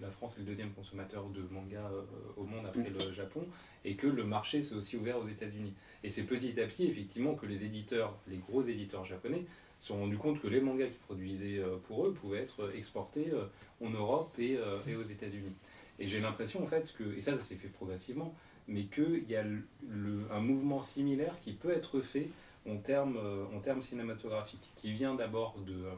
la 0.00 0.10
France 0.10 0.36
est 0.36 0.40
le 0.40 0.46
deuxième 0.46 0.72
consommateur 0.72 1.24
de 1.28 1.42
mangas 1.50 1.88
euh, 1.92 2.02
au 2.36 2.44
monde 2.44 2.66
après 2.66 2.90
le 2.90 3.12
Japon, 3.14 3.46
et 3.86 3.96
que 3.96 4.06
le 4.06 4.24
marché 4.24 4.62
s'est 4.62 4.74
aussi 4.74 4.96
ouvert 4.96 5.18
aux 5.18 5.28
États-Unis. 5.28 5.72
Et 6.04 6.10
c'est 6.10 6.22
petit 6.24 6.60
à 6.60 6.66
petit, 6.66 6.84
effectivement, 6.86 7.34
que 7.34 7.46
les 7.46 7.64
éditeurs, 7.64 8.14
les 8.28 8.36
gros 8.36 8.62
éditeurs 8.62 9.04
japonais, 9.04 9.44
se 9.80 9.88
sont 9.88 9.98
rendus 9.98 10.18
compte 10.18 10.40
que 10.40 10.46
les 10.46 10.60
mangas 10.60 10.86
qu'ils 10.86 10.98
produisaient 10.98 11.58
euh, 11.58 11.76
pour 11.88 12.06
eux 12.06 12.12
pouvaient 12.12 12.42
être 12.42 12.70
exportés 12.76 13.30
euh, 13.32 13.46
en 13.84 13.90
Europe 13.90 14.32
et, 14.38 14.56
euh, 14.56 14.78
et 14.86 14.94
aux 14.96 15.02
États-Unis. 15.02 15.52
Et 15.98 16.06
j'ai 16.06 16.20
l'impression 16.20 16.62
en 16.62 16.66
fait 16.66 16.92
que, 16.96 17.04
et 17.16 17.20
ça 17.20 17.36
ça 17.36 17.42
s'est 17.42 17.56
fait 17.56 17.68
progressivement, 17.68 18.34
mais 18.68 18.84
qu'il 18.84 19.28
y 19.28 19.34
a 19.36 19.42
le- 19.42 20.26
un 20.30 20.40
mouvement 20.40 20.80
similaire 20.80 21.34
qui 21.40 21.52
peut 21.52 21.70
être 21.70 22.00
fait 22.00 22.28
en 22.68 22.76
termes, 22.76 23.16
euh, 23.16 23.44
en 23.56 23.60
termes 23.60 23.82
cinématographiques, 23.82 24.70
qui 24.76 24.92
vient 24.92 25.14
d'abord 25.14 25.56
de, 25.66 25.72
euh, 25.72 25.90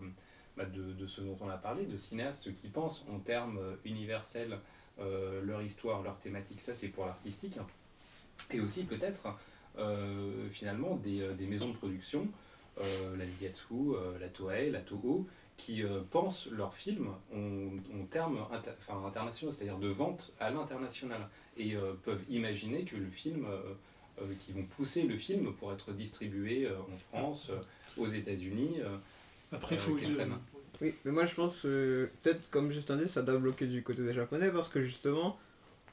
bah, 0.56 0.66
de, 0.66 0.92
de 0.92 1.06
ce 1.06 1.20
dont 1.20 1.36
on 1.40 1.48
a 1.48 1.56
parlé, 1.56 1.84
de 1.84 1.96
cinéastes 1.96 2.52
qui 2.54 2.68
pensent 2.68 3.04
en 3.12 3.18
termes 3.18 3.58
euh, 3.58 3.74
universels 3.84 4.58
euh, 5.00 5.42
leur 5.44 5.62
histoire, 5.62 6.02
leur 6.02 6.18
thématique, 6.18 6.60
ça 6.60 6.74
c'est 6.74 6.88
pour 6.88 7.06
l'artistique, 7.06 7.58
et 8.50 8.60
aussi 8.60 8.84
peut-être 8.84 9.28
euh, 9.78 10.48
finalement 10.50 10.96
des, 10.96 11.22
euh, 11.22 11.32
des 11.34 11.46
maisons 11.46 11.68
de 11.68 11.76
production, 11.76 12.28
euh, 12.80 13.16
la 13.16 13.24
Ligatsu, 13.24 13.64
euh, 13.72 14.18
la 14.20 14.28
Toei, 14.28 14.70
la 14.70 14.80
Toho, 14.80 15.26
qui 15.56 15.82
euh, 15.82 16.00
pensent 16.10 16.48
leurs 16.50 16.74
films 16.74 17.08
en, 17.34 17.98
en 17.98 18.04
termes 18.10 18.46
inter- 18.52 18.72
enfin, 18.78 19.06
internationaux, 19.06 19.50
c'est-à-dire 19.50 19.78
de 19.78 19.88
vente 19.88 20.32
à 20.38 20.50
l'international, 20.50 21.28
et 21.56 21.74
euh, 21.76 21.94
peuvent 22.04 22.22
imaginer 22.28 22.84
que 22.84 22.96
le 22.96 23.08
film, 23.08 23.46
euh, 23.46 23.60
euh, 24.20 24.32
qui 24.40 24.52
vont 24.52 24.64
pousser 24.64 25.04
le 25.04 25.16
film 25.16 25.52
pour 25.54 25.72
être 25.72 25.92
distribué 25.92 26.66
euh, 26.66 26.76
en 26.78 26.98
France, 26.98 27.48
euh, 27.50 27.56
aux 27.96 28.06
États-Unis. 28.06 28.76
euh, 28.80 28.96
Après, 29.52 29.74
il 29.74 29.78
euh, 29.78 29.80
faut. 29.80 29.96
Oui, 30.82 30.94
mais 31.06 31.12
moi 31.12 31.24
je 31.24 31.34
pense, 31.34 31.64
euh, 31.64 32.10
peut-être 32.22 32.50
comme 32.50 32.70
Justin 32.70 32.98
dit, 32.98 33.08
ça 33.08 33.22
doit 33.22 33.38
bloquer 33.38 33.66
du 33.66 33.82
côté 33.82 34.02
des 34.02 34.12
Japonais 34.12 34.50
parce 34.50 34.68
que 34.68 34.82
justement, 34.82 35.38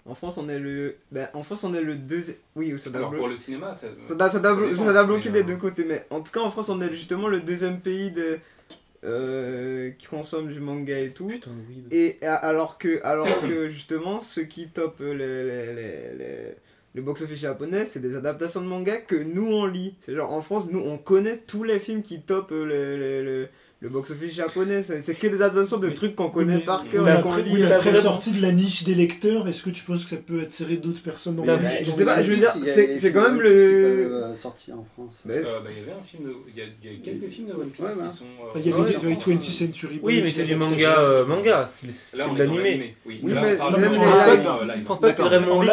en 0.06 0.16
France 0.16 0.38
on 0.38 0.50
est 0.50 0.60
le. 0.60 0.96
Ben, 1.12 1.30
en 1.34 1.44
France 1.44 1.64
on 1.64 1.74
est 1.74 1.82
le 1.82 1.96
deuxième. 1.96 2.36
Oui, 2.56 2.74
ça 2.80 2.90
doit 2.90 3.00
Alors 3.00 3.14
pour 3.14 3.28
le 3.28 3.36
cinéma, 3.38 3.74
ça, 3.74 3.88
Ça 4.08 4.16
doit, 4.16 4.30
ça 4.30 4.40
doit 4.40 4.56
ça 4.56 4.62
dépend, 4.62 4.86
ça 4.86 4.92
doit 4.94 5.02
mais, 5.04 5.08
bloquer 5.08 5.30
des 5.30 5.44
deux 5.44 5.56
côtés, 5.58 5.84
mais 5.86 6.06
en 6.10 6.22
tout 6.22 6.32
cas 6.32 6.42
en 6.42 6.50
France 6.50 6.70
on 6.70 6.82
est 6.82 6.92
justement 6.94 7.28
le 7.28 7.40
deuxième 7.40 7.80
pays 7.80 8.12
de, 8.12 8.40
euh, 9.06 9.92
qui 9.98 10.08
consomme 10.08 10.48
du 10.52 10.60
manga 10.60 10.98
et 10.98 11.12
tout. 11.12 11.28
Putain 11.28 11.52
weeb. 11.70 11.92
Et 11.94 12.18
alors 12.26 12.78
que, 12.78 13.02
alors 13.04 13.28
que 13.42 13.70
justement 13.70 14.22
ceux 14.22 14.44
qui 14.44 14.68
topent 14.70 15.00
les, 15.02 15.14
les, 15.44 15.66
les, 15.74 16.16
les- 16.18 16.56
le 16.96 17.02
box-office 17.02 17.40
japonais, 17.40 17.86
c'est 17.86 18.00
des 18.02 18.16
adaptations 18.16 18.62
de 18.62 18.68
manga 18.68 18.98
que 18.98 19.16
nous 19.16 19.48
on 19.48 19.66
lit. 19.66 19.96
C'est 20.00 20.14
genre 20.14 20.32
en 20.32 20.42
France, 20.42 20.68
nous 20.70 20.80
on 20.80 21.00
connaît 21.00 21.38
tous 21.38 21.64
les 21.64 21.80
films 21.80 22.04
qui 22.04 22.22
topent 22.22 22.52
le, 22.52 22.66
le, 22.66 23.24
le, 23.24 23.48
le 23.84 23.90
box-office 23.90 24.34
japonais. 24.34 24.82
C'est 24.82 25.14
que 25.14 25.28
des 25.28 25.36
adaptations 25.42 25.78
de 25.78 25.88
Mais- 25.88 25.94
trucs 25.94 26.16
qu'on 26.16 26.30
connaît 26.30 26.56
mais- 26.56 26.62
par 26.62 26.88
cœur. 26.90 27.04
qu'on 27.04 27.12
après, 27.12 27.44
oui, 27.52 27.62
t'as 27.68 27.76
après 27.76 27.92
vraiment- 27.92 28.04
sortie 28.04 28.32
de 28.32 28.42
la 28.42 28.54
niche 28.54 28.84
des 28.86 28.96
lecteurs, 28.96 29.46
est-ce 29.50 29.62
que 29.62 29.70
tu 29.72 29.84
penses 29.84 30.06
que 30.06 30.10
ça 30.12 30.16
peut 30.16 30.40
attirer 30.42 30.78
d'autres 30.78 31.02
personnes 31.02 31.36
dans 31.36 31.44
T'as 31.44 31.58
dans 31.58 31.70
je 31.86 31.92
sais 31.92 32.06
pas, 32.06 32.24
je 32.24 32.32
veux 32.32 32.38
dire, 32.38 32.50
c'est- 32.64 32.98
quand 33.12 33.24
même 33.24 33.42
le- 33.42 33.50
euh, 33.52 34.36
sortir 34.36 34.76
en 34.80 34.86
France. 34.94 35.22
Euh, 35.30 35.60
bah, 35.60 35.70
il 35.70 35.80
y 35.80 35.82
avait 35.84 35.92
un 36.00 36.04
film, 36.04 36.30
il 36.48 36.58
y 36.58 36.62
a, 36.66 36.70
a 36.92 36.96
quelques 37.04 37.30
films 37.30 37.48
de 37.50 37.54
One 37.54 37.70
Piece 37.70 37.86
qui 37.86 38.16
sont. 38.18 38.24
euh, 38.24 38.52
Il 38.56 38.62
y 38.62 38.70
avait, 38.74 38.78
sortis 38.78 38.92
il 38.92 38.94
y 38.94 39.06
avait 39.06 39.14
France, 39.16 39.24
20th 39.28 39.44
hein. 39.50 39.52
Century 39.52 40.00
Oui, 40.02 40.22
mais 40.24 40.32
c'est 40.32 40.44
du 40.46 40.56
manga, 40.56 40.96
manga, 41.28 41.66
c'est 41.68 41.88
de 42.34 42.40
l'animé. 42.40 42.96
Oui, 43.06 43.20
mais 43.24 43.32
même 43.80 43.92
pense 44.86 45.00
pas 45.02 45.12
vraiment 45.12 45.58
En 45.58 45.58
envie 45.58 45.68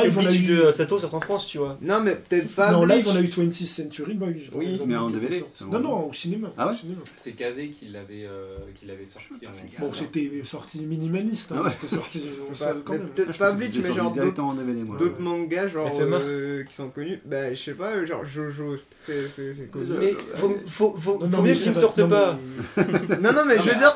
que 0.46 0.52
eu- 0.52 0.56
de 0.66 0.72
Sato 0.72 0.98
sorte 0.98 1.14
en 1.14 1.20
France, 1.20 1.46
tu 1.46 1.58
vois. 1.58 1.78
Non, 1.80 2.00
mais 2.00 2.16
peut-être 2.16 2.48
pas. 2.48 2.74
En 2.74 2.84
live, 2.84 3.06
on 3.08 3.14
a 3.14 3.20
eu 3.20 3.28
20th 3.28 3.66
Century 3.66 4.14
Boys. 4.14 4.28
Oui. 4.54 4.80
Mais 4.84 4.96
en 4.96 5.10
DVD, 5.10 5.38
sorti. 5.38 5.64
Non, 5.70 5.78
non, 5.78 6.08
au 6.08 6.12
cinéma. 6.12 6.52
Ah 6.58 6.68
ouais. 6.68 6.74
C'est 7.16 7.32
Kazé 7.32 7.68
qui 7.68 7.86
l'avait 7.86 7.99
euh, 8.10 8.58
qui 8.74 8.86
l'avait 8.86 9.04
sorti 9.06 9.28
en. 9.46 9.80
Bon, 9.80 9.92
c'était 9.92 10.30
sorti 10.44 10.86
minimaliste, 10.86 11.52
hein, 11.52 11.62
ouais. 11.64 11.70
c'était 11.70 11.94
sorti 11.94 12.24
en 12.46 12.48
Pas- 12.50 12.54
salle 12.54 12.82
quand 12.84 12.92
mais 12.92 12.98
même. 13.00 13.08
peut-être 13.10 13.38
pas 13.38 13.52
Bleach, 13.52 13.74
mais 13.76 13.94
genre 13.94 14.14
d'autres 14.14 15.20
mangas 15.20 15.68
genre 15.68 15.90
euh, 16.00 16.64
qui 16.64 16.74
sont 16.74 16.88
connus 16.90 17.20
bah 17.24 17.52
je 17.54 17.60
sais 17.60 17.74
pas 17.74 18.04
genre 18.04 18.24
Jojo 18.24 18.76
c'est 19.06 19.70
connu 19.70 19.86
Mais 19.98 20.12
faut, 20.12 20.56
faut, 20.68 20.94
faut, 20.96 21.18
Non, 21.18 21.26
non, 21.28 21.36
faut 21.38 21.42
mais 21.42 21.50
mieux 21.50 21.56
qu'ils 21.56 21.72
ne 21.72 21.78
sortent 21.78 22.08
pas. 22.08 22.38
non 23.20 23.32
non 23.32 23.44
mais 23.46 23.56
je 23.56 23.70
veux 23.70 23.74
dire 23.74 23.94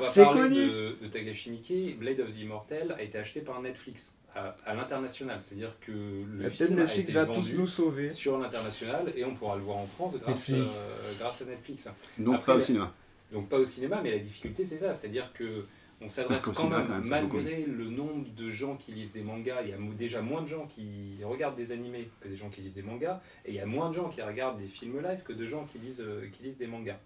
c'est 0.00 0.24
connu. 0.26 0.66
de, 0.66 0.96
de 1.02 1.06
Tagashi 1.08 1.50
Miike. 1.50 1.98
Blade 1.98 2.20
of 2.20 2.28
the 2.34 2.40
Immortal 2.40 2.94
a 2.98 3.02
été 3.02 3.18
acheté 3.18 3.40
par 3.40 3.60
Netflix 3.62 4.12
à, 4.34 4.74
l'international. 4.74 5.38
C'est-à-dire 5.40 5.72
que 5.80 5.92
le 5.92 6.48
film 6.50 6.72
a 6.72 6.82
Netflix 6.82 6.98
été 7.08 7.12
va 7.12 7.24
vendu 7.24 7.38
tous 7.52 7.56
nous 7.58 7.66
sauver 7.66 8.12
sur 8.12 8.38
l'international 8.38 9.12
et 9.16 9.24
on 9.24 9.34
pourra 9.34 9.56
le 9.56 9.62
voir 9.62 9.78
en 9.78 9.86
France 9.86 10.16
grâce, 10.20 10.48
Netflix. 10.48 10.90
euh, 10.90 11.12
grâce 11.20 11.42
à 11.42 11.44
Netflix. 11.46 11.88
Donc 12.18 12.34
Après, 12.36 12.52
pas 12.52 12.58
au 12.58 12.60
cinéma. 12.60 12.92
Donc 13.32 13.48
pas 13.48 13.58
au 13.58 13.64
cinéma, 13.64 14.00
mais 14.02 14.10
la 14.10 14.18
difficulté 14.18 14.64
c'est 14.64 14.78
ça, 14.78 14.94
c'est-à-dire 14.94 15.32
que 15.32 15.64
on 16.00 16.08
s'adresse 16.08 16.44
quand 16.44 16.54
cinéma, 16.54 16.84
même, 16.84 16.98
beaucoup 16.98 17.08
malgré 17.08 17.64
le 17.64 17.84
nombre 17.84 18.28
de 18.36 18.50
gens 18.50 18.76
qui 18.76 18.92
lisent 18.92 19.12
des 19.12 19.22
mangas, 19.22 19.62
il 19.62 19.70
y 19.70 19.72
a 19.72 19.78
déjà 19.96 20.20
moins 20.20 20.42
de 20.42 20.46
gens 20.46 20.66
qui 20.66 21.16
regardent 21.24 21.56
des 21.56 21.72
animés 21.72 22.10
que 22.20 22.28
des 22.28 22.36
gens 22.36 22.50
qui 22.50 22.60
lisent 22.60 22.74
des 22.74 22.82
mangas, 22.82 23.20
et 23.44 23.50
il 23.50 23.54
y 23.54 23.60
a 23.60 23.66
moins 23.66 23.88
de 23.88 23.94
gens 23.94 24.08
qui 24.08 24.20
regardent 24.20 24.58
des 24.58 24.68
films 24.68 25.00
live 25.02 25.22
que 25.22 25.32
de 25.32 25.46
gens 25.46 25.64
qui 25.64 25.78
lisent, 25.78 26.02
euh, 26.02 26.28
qui 26.30 26.44
lisent 26.44 26.58
des 26.58 26.66
mangas. 26.66 26.98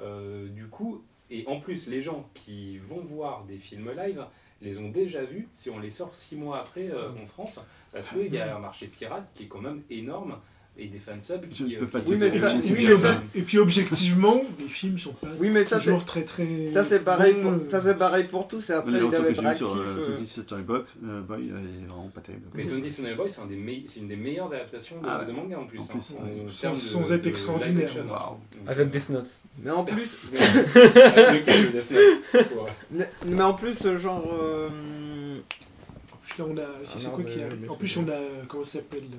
Euh, 0.00 0.48
du 0.48 0.66
coup, 0.66 1.04
et 1.30 1.44
en 1.46 1.60
plus 1.60 1.86
les 1.86 2.00
gens 2.00 2.28
qui 2.34 2.78
vont 2.78 3.00
voir 3.00 3.44
des 3.44 3.58
films 3.58 3.90
live 3.96 4.26
les 4.60 4.78
ont 4.78 4.88
déjà 4.88 5.24
vus. 5.24 5.48
Si 5.54 5.70
on 5.70 5.78
les 5.78 5.90
sort 5.90 6.14
six 6.14 6.36
mois 6.36 6.60
après 6.60 6.90
euh, 6.90 7.10
en 7.20 7.26
France, 7.26 7.60
parce 7.92 8.08
qu'il 8.08 8.32
y 8.32 8.38
a 8.38 8.56
un 8.56 8.60
marché 8.60 8.86
pirate 8.86 9.28
qui 9.34 9.44
est 9.44 9.48
quand 9.48 9.60
même 9.60 9.82
énorme, 9.90 10.38
et 10.78 10.86
des 10.88 10.98
fansubs 10.98 11.46
qui... 11.48 11.76
euh, 11.76 11.84
pas 11.86 12.00
qui- 12.00 12.06
te 12.06 12.10
Oui, 12.12 12.16
mais 12.18 12.30
dire 12.30 12.40
ça- 12.40 12.48
c'est 12.60 12.72
oui, 12.72 12.86
mais 12.88 12.94
ça- 12.96 13.22
et 13.34 13.42
puis 13.42 13.58
objectivement, 13.58 14.42
les 14.58 14.64
films 14.66 14.96
sont 14.96 15.12
pas 15.12 15.28
oui 15.38 15.50
mais 15.50 15.64
ça 15.66 15.78
c'est 15.78 15.84
toujours 15.90 16.04
très 16.06 16.22
très. 16.24 16.72
ça 16.72 16.82
c'est 16.82 17.00
pareil 17.04 17.34
pour, 17.42 17.52
ça 17.68 17.80
c'est 17.82 17.96
pareil 17.98 18.24
pour 18.24 18.48
tous 18.48 18.70
et 18.70 18.72
après 18.72 18.96
actifs 19.46 19.66
sur 19.66 19.76
euh, 19.76 19.98
euh, 19.98 20.16
20 20.18 20.26
Story 20.26 20.62
Boy, 20.62 20.80
euh, 21.04 21.20
Boy, 21.20 21.50
elle 21.50 21.56
est 21.84 21.86
vraiment 21.86 22.10
pas 22.14 22.22
terrible. 22.22 22.46
Mais 22.54 22.64
Tony 22.64 22.90
Sonny 22.90 23.14
Boy, 23.14 23.28
c'est 23.28 23.42
un 23.42 23.46
des 23.46 23.84
c'est 23.86 24.00
une 24.00 24.08
des 24.08 24.16
meilleures 24.16 24.50
adaptations 24.52 24.96
de, 25.00 25.06
Ah 25.08 25.24
de 25.26 25.32
manga 25.32 25.58
en 25.58 25.66
plus. 25.66 25.78
En 25.80 25.82
hein, 25.82 25.86
plus, 25.90 25.98
en 26.14 26.48
sans- 26.48 26.60
termes 26.62 26.74
de- 26.74 26.78
sans 26.80 27.12
être 27.12 27.22
de 27.22 27.28
extraordinaire. 27.28 27.90
hein. 28.10 28.36
Avec 28.66 28.86
euh, 28.86 28.90
Death 28.90 29.10
Note. 29.10 29.38
mais 29.62 29.70
en 29.70 29.84
plus 29.84 30.16
mais, 33.26 33.42
en 33.42 33.54
plus 33.54 33.84
euh, 33.86 33.98
genre 33.98 34.24
euh, 34.32 34.68
plus 36.24 36.38
là, 36.38 36.44
on 36.48 36.56
a. 36.56 36.60
C'est 36.84 36.96
Un 36.96 36.98
c'est 37.00 37.10
quoi 37.10 37.24
qui 37.24 37.42
arrive 37.42 37.70
En 37.70 37.76
plus, 37.76 37.96
on 37.98 38.08
a. 38.08 38.12
euh, 38.12 38.42
Comment 38.48 38.64
ça 38.64 38.72
s'appelle 38.78 39.02
euh, 39.12 39.16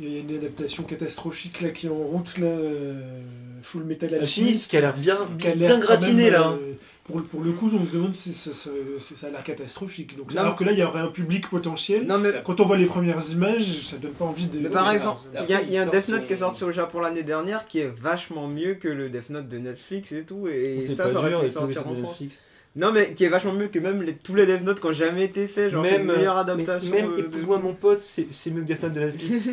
Il 0.00 0.12
y 0.12 0.16
a 0.16 0.20
une 0.20 0.34
adaptation 0.36 0.82
catastrophique 0.84 1.60
là 1.60 1.68
qui 1.70 1.86
est 1.86 1.90
en 1.90 1.94
route 1.94 2.38
là. 2.38 2.46
euh, 2.46 3.20
Full 3.62 3.84
Metal 3.84 4.14
Alchimiste 4.14 4.70
qui 4.70 4.76
a 4.78 4.80
l'air 4.80 4.94
bien, 4.96 5.18
qui 5.38 5.46
a 5.48 5.54
bien 5.54 5.68
l'air 5.68 5.74
quand 5.74 5.80
gratiné 5.80 6.30
là. 6.30 6.46
hein. 6.48 6.58
euh, 6.62 6.72
pour, 7.04 7.22
pour 7.24 7.42
le 7.42 7.52
coup, 7.52 7.68
on 7.74 7.84
se 7.84 7.92
demande 7.92 8.14
si 8.14 8.32
ça, 8.32 8.52
ça, 8.54 8.70
ça- 8.98 9.14
ça 9.20 9.26
a 9.26 9.30
l'air 9.30 9.42
catastrophique. 9.42 10.16
Donc, 10.16 10.32
Non, 10.32 10.40
alors 10.42 10.54
que 10.54 10.64
là, 10.64 10.72
il 10.72 10.78
y 10.78 10.82
aurait 10.82 11.00
un 11.00 11.08
public 11.08 11.48
potentiel. 11.50 12.06
Non, 12.06 12.18
mais 12.18 12.30
Ça- 12.32 12.38
Quand 12.38 12.58
on 12.60 12.64
voit 12.64 12.78
les 12.78 12.86
premières 12.86 13.20
images, 13.32 13.82
ça 13.86 13.98
donne 13.98 14.12
pas 14.12 14.24
envie 14.24 14.46
de. 14.46 14.60
Mais 14.60 14.70
par 14.70 14.90
exemple, 14.92 15.20
il 15.34 15.50
y 15.50 15.54
a, 15.54 15.60
y 15.62 15.76
un 15.76 15.86
Death 15.86 16.08
Note 16.08 16.26
qui 16.26 16.32
est 16.32 16.36
sorti 16.36 16.64
au 16.64 16.70
Japon 16.72 17.00
l'année 17.00 17.22
dernière 17.24 17.66
qui 17.66 17.80
est 17.80 17.92
vachement 18.00 18.48
mieux 18.48 18.74
que 18.74 18.88
le 18.88 19.10
Death 19.10 19.28
Note 19.30 19.48
de 19.48 19.58
Netflix 19.58 20.12
et 20.12 20.22
tout. 20.22 20.46
Et 20.48 20.86
ça, 20.88 21.10
ça 21.10 21.18
aurait 21.18 21.28
dur, 21.30 21.42
pu 21.42 21.48
sortir 21.50 21.80
en 21.86 21.94
France. 21.94 21.96
Netflix. 22.20 22.42
Non, 22.76 22.92
mais 22.92 23.14
qui 23.14 23.24
est 23.24 23.28
vachement 23.28 23.52
mieux 23.52 23.66
que 23.68 23.78
même 23.80 24.02
les, 24.02 24.14
tous 24.16 24.34
les 24.36 24.46
Death 24.46 24.62
Note 24.62 24.80
qui 24.80 24.86
ont 24.86 24.92
jamais 24.92 25.24
été 25.24 25.48
faits. 25.48 25.70
Genre, 25.72 25.84
c'est 25.84 25.96
une 26.00 26.04
meilleure 26.06 26.36
euh, 26.36 26.40
adaptation. 26.42 26.90
Même 26.92 27.12
euh, 27.12 27.18
épouse-moi 27.18 27.58
mon 27.58 27.74
pote, 27.74 27.98
c'est 27.98 28.28
c'est 28.30 28.50
mieux 28.52 28.62
que 28.62 28.66
Death 28.66 28.82
Note 28.84 28.92
de 28.92 29.00
Netflix. 29.00 29.48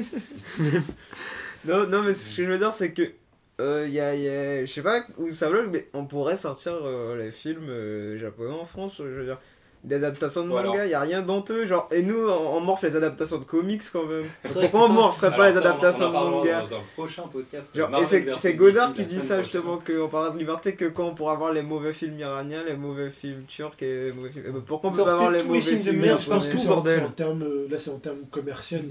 non, 1.65 1.87
non, 1.87 2.03
mais 2.03 2.13
ce 2.13 2.37
que 2.37 2.45
je 2.45 2.51
veux 2.51 2.57
dire, 2.57 2.71
c'est 2.71 2.93
que. 2.93 3.11
euh, 3.59 3.87
y 3.89 3.99
a, 3.99 4.15
y 4.15 4.27
a- 4.29 4.65
je 4.65 4.71
sais 4.71 4.83
pas 4.83 5.01
où 5.17 5.31
ça 5.31 5.49
bloque, 5.49 5.69
mais 5.71 5.87
on 5.93 6.05
pourrait 6.05 6.37
sortir 6.37 6.73
euh, 6.83 7.17
les 7.17 7.31
films 7.31 8.17
japonais 8.19 8.53
en 8.53 8.65
France, 8.65 8.97
je 8.99 9.03
veux 9.03 9.25
dire. 9.25 9.39
D'adaptation 9.83 10.41
de 10.43 10.47
manga, 10.49 10.85
il 10.85 10.91
y 10.91 10.93
a 10.93 10.99
rien 10.99 11.21
d'honteux, 11.21 11.65
genre. 11.65 11.87
Et 11.91 12.01
nous, 12.01 12.27
on, 12.27 12.57
on 12.57 12.59
morfe 12.59 12.83
les 12.83 12.95
adaptations 12.95 13.37
de 13.37 13.43
comics 13.45 13.81
quand 13.93 14.05
même. 14.05 14.25
C'est 14.43 14.61
Pourquoi 14.69 14.89
on 14.89 14.93
morferait 14.93 15.35
pas 15.35 15.49
les 15.49 15.53
ça, 15.53 15.59
on 15.61 15.63
en- 15.63 15.65
adaptations 15.69 16.05
on 16.07 16.09
de 16.09 16.31
manga 16.31 16.61
Dans 16.61 16.75
un 16.75 16.79
prochain 16.95 17.23
podcast. 17.31 17.71
Genre, 17.75 17.89
et 18.01 18.05
c'est 18.05 18.25
c'est 18.37 18.53
Godard 18.53 18.93
qui 18.93 19.05
dit 19.05 19.21
ça 19.21 19.41
justement 19.41 19.77
qu'on 19.77 20.07
parlera 20.09 20.33
de 20.33 20.39
liberté 20.39 20.75
que 20.75 20.85
quand 20.85 21.05
on 21.05 21.15
pourra 21.15 21.35
voir 21.35 21.53
les 21.53 21.61
mauvais 21.61 21.93
films 21.93 22.19
iraniens, 22.19 22.63
les 22.65 22.75
mauvais 22.75 23.09
films 23.09 23.43
turcs 23.47 23.81
et 23.81 24.05
les 24.05 24.11
mauvais 24.11 24.29
films. 24.29 24.45
Eh 24.47 24.51
ben, 24.51 24.61
pourquoi 24.65 24.89
on 24.89 24.93
peut 24.93 25.03
pas 25.05 25.15
voir 25.15 25.31
les 25.31 25.43
mauvais 25.43 25.61
films 25.61 25.83
de 25.83 25.91
merde, 25.91 26.19
je 26.19 26.29
pense 26.29 26.47
c'est 26.47 26.67
en, 26.67 26.75
bordel. 26.75 26.99
c'est 26.99 27.05
en 27.05 27.11
termes, 27.11 27.45
là 27.69 27.77
c'est 27.77 27.91
en 27.91 27.99
termes 27.99 28.17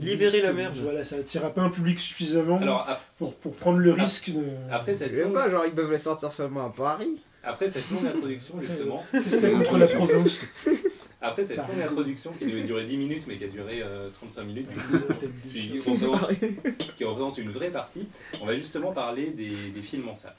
Libérez 0.01 0.31
disent 0.31 0.43
la 0.43 0.53
merde. 0.53 0.75
Voilà, 0.83 1.05
ça 1.05 1.17
attire 1.17 1.53
pas 1.53 1.63
un 1.63 1.71
public 1.71 1.99
suffisamment 2.01 2.61
pour, 3.19 3.35
pour 3.35 3.55
prendre 3.55 3.79
le 3.79 3.93
risque 3.93 4.31
de. 4.31 4.43
après 4.71 4.95
longue, 5.09 5.33
pas, 5.35 5.51
genre 5.51 5.65
ils 5.67 5.73
peuvent 5.73 5.91
les 5.91 5.99
sortir 5.99 6.33
seulement 6.33 6.67
à 6.67 6.71
Paris. 6.71 7.21
Après 7.47 7.71
cette 7.71 7.91
longue 7.91 8.07
introduction, 8.07 8.55
justement, 8.61 9.05
Qu'est-ce 9.13 9.37
que 9.37 9.41
t'as 9.41 9.51
contre 9.53 9.79
la 9.79 9.87
province. 9.87 10.41
Après 11.23 11.45
cette 11.47 11.57
longue 11.57 11.81
introduction 11.83 12.31
qui 12.33 12.45
devait 12.45 12.63
durer 12.63 12.85
10 12.85 12.97
minutes, 12.99 13.23
mais 13.27 13.37
qui 13.37 13.45
a 13.45 13.49
duré 13.49 13.81
euh, 13.83 14.11
35 14.11 14.45
minutes, 14.45 14.69
du 14.71 14.79
coup, 14.79 14.99
qui 15.51 15.79
représente, 15.79 16.29
qui 16.97 17.05
représente 17.05 17.39
une 17.39 17.51
vraie 17.51 17.71
partie, 17.71 18.07
on 18.43 18.47
va 18.47 18.55
justement 18.57 18.93
parler 18.93 19.31
des, 19.31 19.71
des 19.71 19.83
films 19.83 20.09
en 20.09 20.15
salle. 20.15 20.35